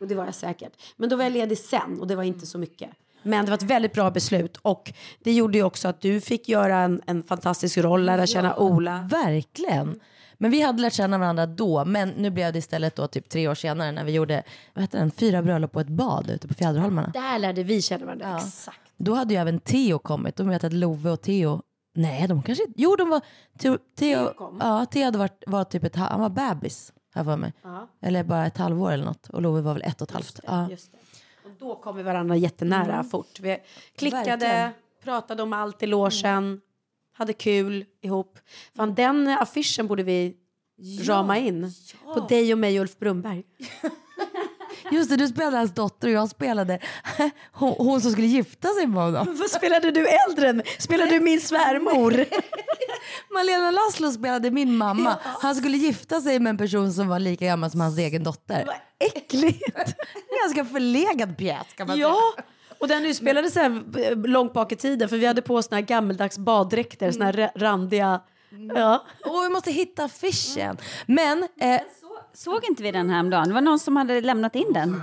Och 0.00 0.08
det 0.08 0.14
var 0.14 0.24
jag 0.24 0.34
säkert. 0.34 0.72
Men 0.96 1.08
då 1.08 1.16
var 1.16 1.24
jag 1.24 1.32
ledig 1.32 1.58
sen 1.58 2.00
och 2.00 2.06
det 2.06 2.16
var 2.16 2.22
inte 2.22 2.46
så 2.46 2.58
mycket. 2.58 2.90
Men 3.22 3.44
det 3.44 3.50
var 3.50 3.56
ett 3.58 3.62
väldigt 3.62 3.92
bra 3.92 4.10
beslut 4.10 4.56
och 4.62 4.92
det 5.20 5.32
gjorde 5.32 5.58
ju 5.58 5.64
också 5.64 5.88
att 5.88 6.00
du 6.00 6.20
fick 6.20 6.48
göra 6.48 6.76
en, 6.78 7.02
en 7.06 7.22
fantastisk 7.22 7.78
roll, 7.78 8.04
lära 8.04 8.26
känna 8.26 8.56
Ola. 8.56 9.08
Verkligen. 9.10 10.00
Men 10.38 10.50
vi 10.50 10.60
hade 10.60 10.82
lärt 10.82 10.92
känna 10.92 11.18
varandra 11.18 11.46
då, 11.46 11.84
men 11.84 12.08
nu 12.08 12.30
blev 12.30 12.52
det 12.52 12.58
istället 12.58 12.96
då 12.96 13.06
typ 13.06 13.28
tre 13.28 13.48
år 13.48 13.54
senare 13.54 13.92
när 13.92 14.04
vi 14.04 14.12
gjorde 14.12 14.42
vad 14.74 14.82
heter 14.82 14.98
den, 14.98 15.10
fyra 15.10 15.42
bröllop 15.42 15.72
på 15.72 15.80
ett 15.80 15.88
bad 15.88 16.30
ute 16.30 16.48
på 16.48 16.54
Fjäderholmarna. 16.54 17.10
Där 17.14 17.38
lärde 17.38 17.62
vi 17.62 17.82
känna 17.82 18.04
varandra. 18.04 18.36
Exakt. 18.36 18.78
Då 18.96 19.14
hade 19.14 19.34
ju 19.34 19.40
även 19.40 19.60
Theo 19.60 19.98
kommit. 19.98 20.36
De 20.36 20.48
vet 20.48 20.64
att 20.64 20.72
Love 20.72 21.10
och 21.10 21.20
Theo, 21.22 21.62
nej 21.94 22.28
de 22.28 22.42
kanske 22.42 22.64
inte, 22.64 22.82
jo 22.82 22.96
de 22.96 23.08
var, 23.08 23.20
Theo, 23.58 23.78
Theo, 23.98 24.30
ja, 24.60 24.86
Theo 24.86 25.04
hade 25.04 25.18
varit, 25.18 25.44
var 25.46 25.64
typ 25.64 25.84
ett, 25.84 25.96
ha- 25.96 26.08
han 26.10 26.20
var 26.20 26.30
bebis 26.30 26.92
här 27.14 27.24
för 27.24 27.36
mig. 27.36 27.52
Ja. 27.62 27.88
Eller 28.00 28.24
bara 28.24 28.46
ett 28.46 28.58
halvår 28.58 28.92
eller 28.92 29.04
något. 29.04 29.28
Och 29.28 29.42
Love 29.42 29.60
var 29.60 29.72
väl 29.74 29.82
ett 29.82 30.02
och 30.02 30.08
ett 30.08 30.14
halvt. 30.14 30.40
Ja. 30.46 30.70
Just 30.70 30.92
det. 30.92 30.98
Och 31.44 31.50
då 31.58 31.74
kom 31.76 31.96
vi 31.96 32.02
varandra 32.02 32.36
jättenära 32.36 32.94
Mm. 32.94 33.08
fort. 33.10 33.40
Vi 33.40 33.58
klickade, 33.98 34.26
Verkligen. 34.26 34.70
pratade 35.04 35.42
om 35.42 35.52
allt 35.52 35.82
i 35.82 35.86
logen, 35.86 36.60
hade 37.12 37.32
kul 37.32 37.84
ihop. 38.02 38.38
Fan, 38.76 38.94
den 38.94 39.28
affischen 39.28 39.86
borde 39.86 40.02
vi 40.02 40.36
rama 41.02 41.38
in 41.38 41.72
på 42.14 42.20
dig 42.20 42.52
och 42.52 42.58
mig 42.58 42.78
och 42.80 42.82
Ulf 42.82 42.98
Brunberg. 42.98 43.44
Just 44.92 45.10
det, 45.10 45.16
du 45.16 45.28
spelade 45.28 45.56
hans 45.56 45.74
dotter 45.74 46.08
och 46.08 46.14
jag 46.14 46.28
spelade 46.28 46.78
hon, 47.52 47.74
hon 47.78 48.00
som 48.00 48.12
skulle 48.12 48.26
gifta 48.26 48.68
sig 48.68 48.86
med 48.86 49.02
honom. 49.02 49.36
Vad 49.38 49.50
spelade 49.50 49.90
du 49.90 50.06
äldre 50.08 50.48
än? 50.48 50.62
Spelade 50.78 51.10
du 51.10 51.20
min 51.20 51.40
svärmor? 51.40 52.12
Malena 53.34 53.70
Laszlo 53.70 54.10
spelade 54.12 54.50
min 54.50 54.76
mamma. 54.76 55.16
Han 55.22 55.54
skulle 55.54 55.76
gifta 55.76 56.20
sig 56.20 56.38
med 56.38 56.50
en 56.50 56.58
person 56.58 56.92
som 56.92 57.08
var 57.08 57.18
lika 57.18 57.44
gammal 57.44 57.70
som 57.70 57.80
hans 57.80 57.98
egen 57.98 58.24
dotter. 58.24 58.64
Vad 58.66 58.76
äckligt! 59.14 59.62
Ganska 60.42 60.64
förlegad 60.64 61.36
pjäs 61.38 61.66
kan 61.76 61.86
man 61.86 61.98
Ja, 61.98 62.08
säga. 62.36 62.44
och 62.80 62.88
den 62.88 63.06
utspelade 63.06 63.50
sig 63.50 63.62
här 63.62 64.26
långt 64.26 64.52
bak 64.52 64.72
i 64.72 64.76
tiden 64.76 65.08
för 65.08 65.16
vi 65.16 65.26
hade 65.26 65.42
på 65.42 65.62
såna 65.62 65.76
här 65.76 65.82
gammeldags 65.84 66.38
baddräkter, 66.38 67.10
såna 67.10 67.24
här 67.24 67.32
ra- 67.32 67.50
randiga... 67.56 68.20
Ja. 68.74 69.04
Åh, 69.24 69.42
vi 69.42 69.48
måste 69.48 69.70
hitta 69.70 70.04
affischen. 70.04 70.76
Men... 71.06 71.48
Eh, 71.60 71.80
Såg 72.36 72.64
inte 72.64 72.82
vi 72.82 72.90
den 72.92 73.10
här 73.10 73.22
dagen? 73.30 73.48
Det 73.48 73.54
var 73.54 73.60
någon 73.60 73.78
som 73.78 73.96
hade 73.96 74.20
lämnat 74.20 74.54
in 74.54 74.72
den. 74.72 75.02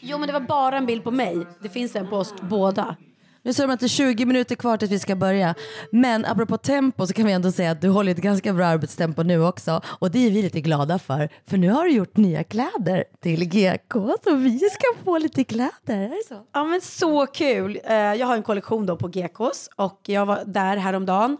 Jo, 0.00 0.18
men 0.18 0.26
det 0.26 0.32
var 0.32 0.40
bara 0.40 0.76
en 0.76 0.86
bild 0.86 1.04
på 1.04 1.10
mig. 1.10 1.46
Det 1.62 1.68
finns 1.68 1.96
en 1.96 2.06
på 2.08 2.16
oss 2.16 2.34
båda. 2.40 2.96
Nu 3.42 3.52
sa 3.52 3.62
de 3.66 3.72
att 3.72 3.80
det 3.80 3.86
är 3.86 3.88
20 3.88 4.24
minuter 4.26 4.54
kvar 4.54 4.76
tills 4.76 4.90
vi 4.92 4.98
ska 4.98 5.16
börja. 5.16 5.54
Men 5.92 6.24
apropå 6.24 6.56
tempo 6.56 7.06
så 7.06 7.12
kan 7.14 7.26
vi 7.26 7.32
ändå 7.32 7.52
säga 7.52 7.70
att 7.70 7.80
du 7.80 7.88
håller 7.88 8.12
ett 8.12 8.18
ganska 8.18 8.52
bra 8.52 8.66
arbetstempo 8.66 9.22
nu 9.22 9.44
också. 9.44 9.80
Och 9.86 10.10
det 10.10 10.26
är 10.26 10.30
vi 10.30 10.42
lite 10.42 10.60
glada 10.60 10.98
för. 10.98 11.28
För 11.46 11.56
nu 11.56 11.68
har 11.70 11.84
du 11.84 11.90
gjort 11.90 12.16
nya 12.16 12.44
kläder 12.44 13.04
till 13.22 13.44
GK. 13.48 13.94
Så 14.24 14.34
vi 14.34 14.58
ska 14.58 15.04
få 15.04 15.18
lite 15.18 15.44
kläder. 15.44 15.70
Är 15.86 16.08
det 16.08 16.22
så? 16.28 16.34
Ja 16.52 16.64
men 16.64 16.80
så 16.80 17.26
kul! 17.26 17.80
Eh, 17.84 17.94
Jag 17.96 18.26
har 18.26 18.36
en 18.36 18.42
kollektion 18.42 18.86
då 18.86 18.96
på 18.96 19.08
GKs 19.08 19.68
och 19.76 20.00
jag 20.06 20.26
var 20.26 20.42
där 20.46 20.76
häromdagen. 20.76 21.36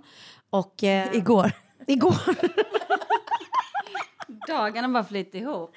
Och, 0.50 0.84
eh, 0.84 1.06
Igår. 1.16 1.52
Igår. 1.86 2.14
Dagarna 4.48 4.88
bara 4.88 5.04
flyter 5.04 5.38
ihop. 5.38 5.74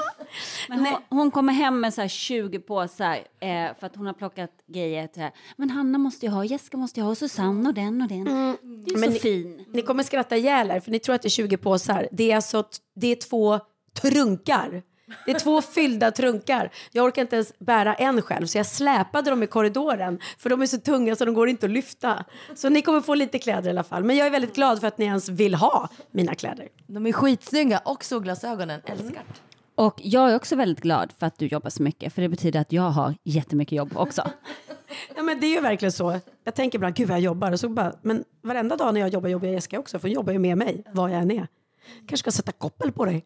Men 0.68 0.78
hon, 0.78 0.96
hon 1.08 1.30
kommer 1.30 1.52
hem 1.52 1.80
med 1.80 1.94
så 1.94 2.00
här 2.00 2.08
20 2.08 2.58
påsar 2.58 3.14
eh, 3.40 3.48
för 3.78 3.86
att 3.86 3.96
hon 3.96 4.06
har 4.06 4.12
plockat 4.12 4.50
grejer. 4.66 5.06
Till 5.06 5.22
här. 5.22 5.32
Men 5.56 5.70
Hanna 5.70 5.98
måste 5.98 6.26
ju 6.26 6.32
ha, 6.32 6.44
Jessica 6.44 6.76
måste 6.76 7.00
ju 7.00 7.04
ha, 7.04 7.10
och 7.10 7.18
Susanne 7.18 7.68
och 7.68 7.74
den 7.74 8.02
och 8.02 8.08
den. 8.08 8.24
Det 8.24 8.90
är 8.90 8.98
Men 8.98 9.08
så 9.08 9.10
ni, 9.10 9.18
fin. 9.18 9.64
Ni 9.68 9.82
kommer 9.82 10.02
skratta 10.02 10.36
ihjäl 10.36 10.70
er 10.70 10.80
för 10.80 10.90
ni 10.90 10.98
tror 10.98 11.14
att 11.14 11.22
det 11.22 11.28
är 11.28 11.30
20 11.30 11.56
påsar. 11.56 12.08
Det 12.12 12.32
är 12.32 12.36
alltså 12.36 12.64
det 12.94 13.06
är 13.06 13.16
två 13.16 13.60
trunkar. 14.00 14.82
Det 15.26 15.30
är 15.30 15.38
två 15.38 15.62
fyllda 15.62 16.10
trunkar. 16.10 16.70
Jag 16.92 17.04
orkar 17.04 17.22
inte 17.22 17.36
ens 17.36 17.58
bära 17.58 17.94
en 17.94 18.22
själv 18.22 18.46
så 18.46 18.58
jag 18.58 18.66
släpade 18.66 19.30
dem 19.30 19.42
i 19.42 19.46
korridoren 19.46 20.18
för 20.38 20.50
de 20.50 20.62
är 20.62 20.66
så 20.66 20.78
tunga 20.78 21.16
så 21.16 21.24
de 21.24 21.34
går 21.34 21.48
inte 21.48 21.66
att 21.66 21.72
lyfta. 21.72 22.24
Så 22.54 22.68
ni 22.68 22.82
kommer 22.82 23.00
få 23.00 23.14
lite 23.14 23.38
kläder 23.38 23.66
i 23.66 23.70
alla 23.70 23.82
fall. 23.82 24.04
Men 24.04 24.16
jag 24.16 24.26
är 24.26 24.30
väldigt 24.30 24.54
glad 24.54 24.80
för 24.80 24.86
att 24.86 24.98
ni 24.98 25.04
ens 25.04 25.28
vill 25.28 25.54
ha 25.54 25.88
mina 26.10 26.34
kläder. 26.34 26.68
De 26.86 27.06
är 27.06 27.12
skitsnygga 27.12 27.78
och 27.78 28.04
solglasögonen. 28.04 28.80
Älskar. 28.84 29.22
Och 29.74 30.00
jag 30.02 30.30
är 30.30 30.36
också 30.36 30.56
väldigt 30.56 30.80
glad 30.80 31.12
för 31.18 31.26
att 31.26 31.38
du 31.38 31.46
jobbar 31.46 31.70
så 31.70 31.82
mycket. 31.82 32.12
För 32.14 32.22
det 32.22 32.28
betyder 32.28 32.60
att 32.60 32.72
jag 32.72 32.82
har 32.90 33.14
jättemycket 33.24 33.72
jobb 33.72 33.92
också. 33.96 34.30
Ja, 35.16 35.22
men 35.22 35.40
det 35.40 35.46
är 35.46 35.54
ju 35.54 35.60
verkligen 35.60 35.92
så. 35.92 36.20
Jag 36.44 36.54
tänker 36.54 36.78
ibland, 36.78 36.94
gud 36.94 37.08
vad 37.08 37.16
jag 37.16 37.22
jobbar. 37.22 37.52
Och 37.52 37.60
så 37.60 37.68
bara, 37.68 37.92
men 38.02 38.24
varenda 38.42 38.76
dag 38.76 38.94
när 38.94 39.00
jag 39.00 39.08
jobbar 39.08 39.28
jobbar 39.28 39.46
jag 39.46 39.54
Jessica 39.54 39.78
också. 39.78 39.98
För 39.98 40.08
hon 40.08 40.14
jobbar 40.14 40.32
ju 40.32 40.38
med 40.38 40.58
mig, 40.58 40.84
var 40.92 41.08
jag 41.08 41.22
än 41.22 41.30
är. 41.30 41.46
Kanske 41.98 42.16
ska 42.16 42.30
sätta 42.30 42.52
koppel 42.52 42.92
på 42.92 43.04
dig. 43.04 43.24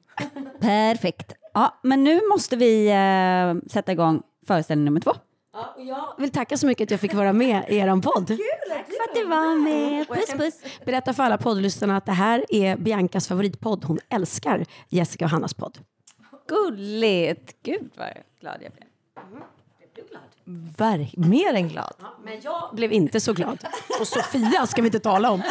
Perfekt. 0.60 1.32
Ja, 1.54 1.78
men 1.82 2.04
nu 2.04 2.20
måste 2.28 2.56
vi 2.56 2.88
eh, 2.88 3.70
sätta 3.72 3.92
igång 3.92 4.22
föreställning 4.46 4.84
nummer 4.84 5.00
två. 5.00 5.12
Ja, 5.52 5.74
jag 5.78 6.14
vill 6.18 6.30
tacka 6.30 6.56
så 6.56 6.66
mycket 6.66 6.86
att 6.86 6.90
jag 6.90 7.00
fick 7.00 7.14
vara 7.14 7.32
med 7.32 7.64
i 7.68 7.76
er 7.76 8.00
podd. 8.00 8.26
Tack 8.26 8.86
för 8.86 9.10
att 9.10 9.14
du 9.14 9.24
var 9.24 9.62
med. 9.62 10.08
Puss, 10.08 10.30
puss. 10.30 10.60
Berätta 10.84 11.12
för 11.14 11.22
alla 11.22 11.38
poddlyssnarna 11.38 11.96
att 11.96 12.06
det 12.06 12.12
här 12.12 12.44
är 12.48 12.76
Biancas 12.76 13.28
favoritpodd. 13.28 13.84
Hon 13.84 13.98
älskar 14.08 14.64
Jessica 14.88 15.24
och 15.24 15.30
Hannas 15.30 15.54
podd. 15.54 15.78
Gulligt. 16.48 17.62
Gud 17.62 17.90
vad 17.96 18.08
glad 18.40 18.56
jag 18.62 18.72
blev. 18.72 18.88
Verk, 20.78 21.16
mer 21.16 21.54
än 21.54 21.68
glad. 21.68 21.94
Men 22.24 22.40
jag 22.40 22.70
blev 22.72 22.92
inte 22.92 23.20
så 23.20 23.32
glad. 23.32 23.58
Och 24.00 24.08
Sofia 24.08 24.66
ska 24.66 24.82
vi 24.82 24.88
inte 24.88 25.00
tala 25.00 25.30
om. 25.30 25.42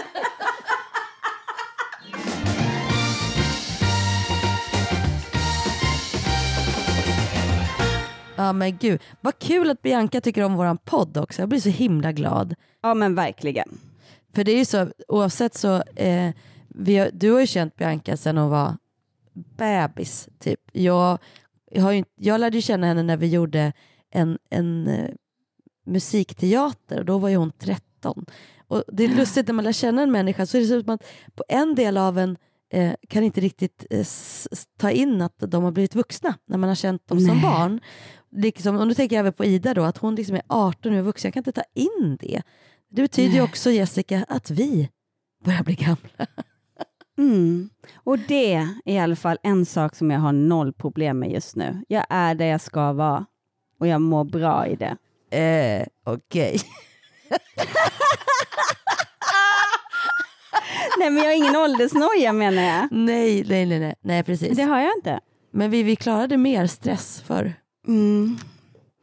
Ja 8.44 8.54
men 8.54 8.78
gud, 8.78 9.02
vad 9.22 9.40
kul 9.40 9.70
att 9.70 9.82
Bianca 9.82 10.22
tycker 10.22 10.44
om 10.44 10.54
våran 10.54 10.78
podd 10.78 11.18
också. 11.18 11.42
Jag 11.42 11.50
blir 11.50 11.60
så 11.60 11.70
himla 11.70 12.12
glad. 12.12 12.56
Ja 12.82 12.94
men 12.94 13.16
verkligen. 13.16 13.78
För 14.36 14.44
det 14.44 14.52
är 14.52 14.58
ju 14.58 14.66
så, 14.66 14.92
oavsett 15.08 15.56
så, 15.56 15.76
eh, 15.96 16.32
har, 16.76 17.12
du 17.14 17.32
har 17.32 17.40
ju 17.40 17.48
känt 17.48 17.76
Bianca 17.76 18.18
sedan 18.18 18.38
hon 18.38 18.50
var 18.50 18.78
bebis 19.34 20.30
typ. 20.40 20.60
Jag, 20.72 21.18
har 21.78 21.92
ju, 21.92 22.04
jag 22.16 22.40
lärde 22.40 22.58
ju 22.58 22.62
känna 22.62 22.88
henne 22.88 23.04
när 23.04 23.18
vi 23.18 23.28
gjorde 23.28 23.74
en, 24.12 24.38
en 24.50 24.88
eh, 24.88 25.10
musikteater 25.86 27.00
och 27.00 27.06
då 27.06 27.18
var 27.18 27.30
ju 27.30 27.36
hon 27.36 27.52
13. 27.52 28.26
Och 28.68 28.84
det 28.88 29.04
är 29.04 29.08
lustigt 29.08 29.48
när 29.48 29.54
man 29.54 29.66
lär 29.66 29.72
känna 29.72 30.02
en 30.02 30.12
människa 30.12 30.46
så 30.46 30.58
är 30.58 30.62
det 30.62 30.84
som 30.84 30.94
att 30.94 31.04
på 31.36 31.44
en 31.48 31.76
del 31.76 31.98
av 31.98 32.20
en 32.20 32.38
eh, 32.74 32.94
kan 33.10 33.24
inte 33.24 33.42
riktigt 33.42 33.86
eh, 33.90 34.06
ta 34.78 34.92
in 34.92 35.22
att 35.22 35.36
de 35.38 35.64
har 35.64 35.72
blivit 35.72 35.96
vuxna 35.96 36.36
när 36.46 36.58
man 36.58 36.70
har 36.70 36.76
känt 36.76 37.08
dem 37.08 37.20
som 37.20 37.36
Nej. 37.36 37.42
barn. 37.42 37.80
Liksom, 38.36 38.76
och 38.76 38.88
nu 38.88 38.94
tänker 38.94 39.16
jag 39.16 39.20
även 39.20 39.34
på 39.34 39.46
Ida 39.46 39.74
då, 39.74 39.84
att 39.84 39.98
hon 39.98 40.16
liksom 40.16 40.36
är 40.36 40.42
18 40.48 40.92
och 40.92 40.98
är 40.98 41.02
vuxen. 41.02 41.28
Jag 41.30 41.34
kan 41.34 41.40
inte 41.42 41.52
ta 41.52 41.64
in 41.74 42.18
det. 42.20 42.42
Det 42.90 43.02
betyder 43.02 43.34
ju 43.36 43.42
också 43.42 43.72
Jessica 43.72 44.26
att 44.30 44.50
vi 44.52 44.90
börjar 45.46 45.64
bli 45.64 45.76
gamla. 45.76 46.28
Mm. 47.18 47.70
Och 47.96 48.20
det 48.20 48.54
är 48.54 48.68
i 48.86 48.98
alla 48.98 49.16
fall 49.16 49.38
en 49.44 49.66
sak 49.66 49.96
som 49.96 50.12
jag 50.12 50.20
har 50.20 50.32
noll 50.32 50.74
problem 50.74 51.20
med 51.20 51.32
just 51.32 51.56
nu. 51.56 51.84
Jag 51.88 52.06
är 52.10 52.36
där 52.36 52.46
jag 52.46 52.62
ska 52.62 52.94
vara 52.94 53.26
och 53.80 53.88
jag 53.88 54.02
mår 54.02 54.24
bra 54.24 54.68
i 54.68 54.76
det. 54.76 54.98
Eh, 55.38 55.88
Okej. 56.06 56.60
Nej 61.00 61.10
men 61.10 61.18
jag 61.18 61.26
har 61.26 61.36
ingen 61.36 61.56
åldersnoja 61.56 62.34
menar 62.34 62.62
jag. 62.62 62.88
Nej, 62.92 63.46
nej, 63.48 63.66
nej, 63.66 63.80
nej, 63.80 63.96
nej 64.02 64.24
precis. 64.24 64.58
Det 64.58 64.64
har 64.64 64.80
jag 64.80 64.92
inte. 64.98 65.20
Men 65.52 65.72
vi, 65.72 65.84
vi 65.84 65.96
klarade 65.96 66.38
mer 66.38 66.68
stress 66.68 67.22
för. 67.22 67.54
Mm. 67.88 68.38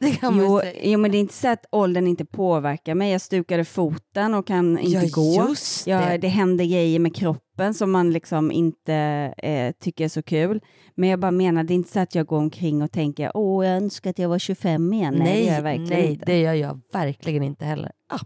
Det 0.00 0.10
kan 0.10 0.36
man 0.36 0.44
jo, 0.44 0.60
säga. 0.60 0.80
jo, 0.84 0.98
men 0.98 1.10
det 1.10 1.16
är 1.18 1.20
inte 1.20 1.34
så 1.34 1.48
att 1.48 1.66
åldern 1.72 2.06
inte 2.06 2.24
påverkar 2.24 2.94
mig. 2.94 3.12
Jag 3.12 3.20
stukade 3.20 3.64
foten 3.64 4.34
och 4.34 4.46
kan 4.46 4.78
inte 4.78 5.06
Ja, 5.06 5.10
gå. 5.12 5.46
just 5.48 5.86
Ja, 5.86 6.00
det. 6.10 6.18
det 6.18 6.28
händer 6.28 6.64
grejer 6.64 6.98
med 6.98 7.16
kroppen 7.16 7.74
som 7.74 7.90
man 7.90 8.10
liksom 8.10 8.52
inte 8.52 8.94
eh, 9.38 9.72
tycker 9.80 10.04
är 10.04 10.08
så 10.08 10.22
kul. 10.22 10.60
Men 10.94 11.08
jag 11.08 11.20
bara 11.20 11.30
menar, 11.30 11.64
det 11.64 11.72
är 11.72 11.76
inte 11.76 11.92
så 11.92 12.00
att 12.00 12.14
jag 12.14 12.26
går 12.26 12.38
omkring 12.38 12.82
och 12.82 12.92
tänker 12.92 13.30
åh, 13.34 13.66
jag 13.66 13.76
önskar 13.76 14.10
att 14.10 14.18
jag 14.18 14.28
var 14.28 14.38
25 14.38 14.92
igen. 14.92 15.14
Nej, 15.18 15.34
det 15.36 15.44
gör 15.46 15.54
jag 15.54 15.62
verkligen 15.62 15.88
nej, 16.02 16.10
inte. 16.12 16.24
det 16.26 16.40
gör 16.40 16.54
jag 16.54 16.80
verkligen 16.92 17.42
inte 17.42 17.64
heller. 17.64 17.92
Ah. 18.08 18.18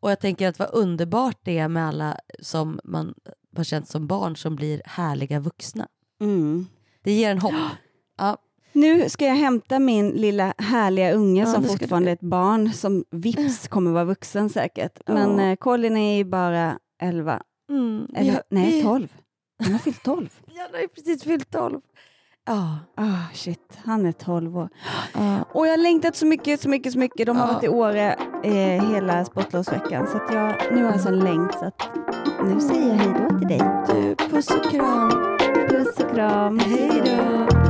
Och 0.00 0.10
jag 0.10 0.20
tänker 0.20 0.48
att 0.48 0.58
vad 0.58 0.68
underbart 0.72 1.38
det 1.44 1.58
är 1.58 1.68
med 1.68 1.88
alla 1.88 2.16
som 2.40 2.80
man 2.84 3.14
har 3.56 3.64
känt 3.64 3.88
som 3.88 4.06
barn 4.06 4.36
som 4.36 4.56
blir 4.56 4.82
härliga 4.84 5.40
vuxna. 5.40 5.88
Mm. 6.20 6.66
Det 7.04 7.12
ger 7.12 7.30
en 7.30 7.38
hopp. 7.38 7.52
Ja. 8.18 8.36
Nu 8.72 9.08
ska 9.08 9.26
jag 9.26 9.34
hämta 9.34 9.78
min 9.78 10.10
lilla 10.10 10.54
härliga 10.58 11.12
unge 11.12 11.40
Ja, 11.40 11.46
som 11.46 11.64
fortfarande 11.64 12.10
är 12.10 12.12
ett 12.12 12.20
barn, 12.20 12.72
som 12.72 13.04
vips 13.10 13.68
kommer 13.68 13.90
vara 13.90 14.04
vuxen 14.04 14.50
säkert. 14.50 15.00
Men 15.06 15.38
Ja. 15.38 15.44
eh, 15.50 15.56
Colin 15.56 15.96
är 15.96 16.16
ju 16.16 16.24
bara 16.24 16.78
11. 17.02 17.40
Mm. 17.70 18.06
Eller, 18.14 18.32
Vi- 18.32 18.38
nej, 18.50 18.70
vi- 18.72 18.82
12. 18.82 19.08
Han 19.64 19.72
har 19.72 19.78
fyllt 19.78 20.02
12. 20.02 20.28
Ja, 20.54 20.62
han 20.72 20.80
har 20.80 20.86
precis 20.88 21.22
fyllt 21.24 21.50
12. 21.50 21.80
Ja. 22.46 22.78
Ah, 22.96 23.34
shit, 23.34 23.78
han 23.84 24.06
är 24.06 24.12
12 24.12 24.58
år. 24.58 24.68
Och 25.52 25.66
jag 25.66 25.72
har 25.72 25.76
längtat 25.82 26.16
så 26.16 26.26
mycket, 26.26 26.60
så 26.60 26.68
mycket, 26.68 26.92
så 26.92 26.98
mycket. 26.98 27.26
De 27.26 27.36
har 27.36 27.46
Ja. 27.48 27.52
varit 27.54 27.64
i 27.64 27.68
Åre 27.68 28.12
eh, 28.44 28.92
hela 28.92 29.24
sportlovsveckan. 29.24 30.06
Så 30.06 30.16
att 30.16 30.34
jag, 30.34 30.54
nu 30.74 30.84
har 30.84 30.90
jag 30.90 31.00
sån 31.00 31.18
längt 31.18 31.52
så 31.52 31.64
att 31.64 31.88
nu 32.44 32.60
säger 32.60 32.88
jag 32.88 32.94
hej 32.94 33.14
då 33.30 33.38
till 33.38 33.48
dig. 33.48 33.60
Du, 33.88 34.14
puss 34.30 34.50
och 34.50 34.70
kram. 34.70 35.10
Puss 35.68 35.98
och 36.00 36.10
kram. 36.14 36.58
Hej 36.58 37.02
då. 37.04 37.67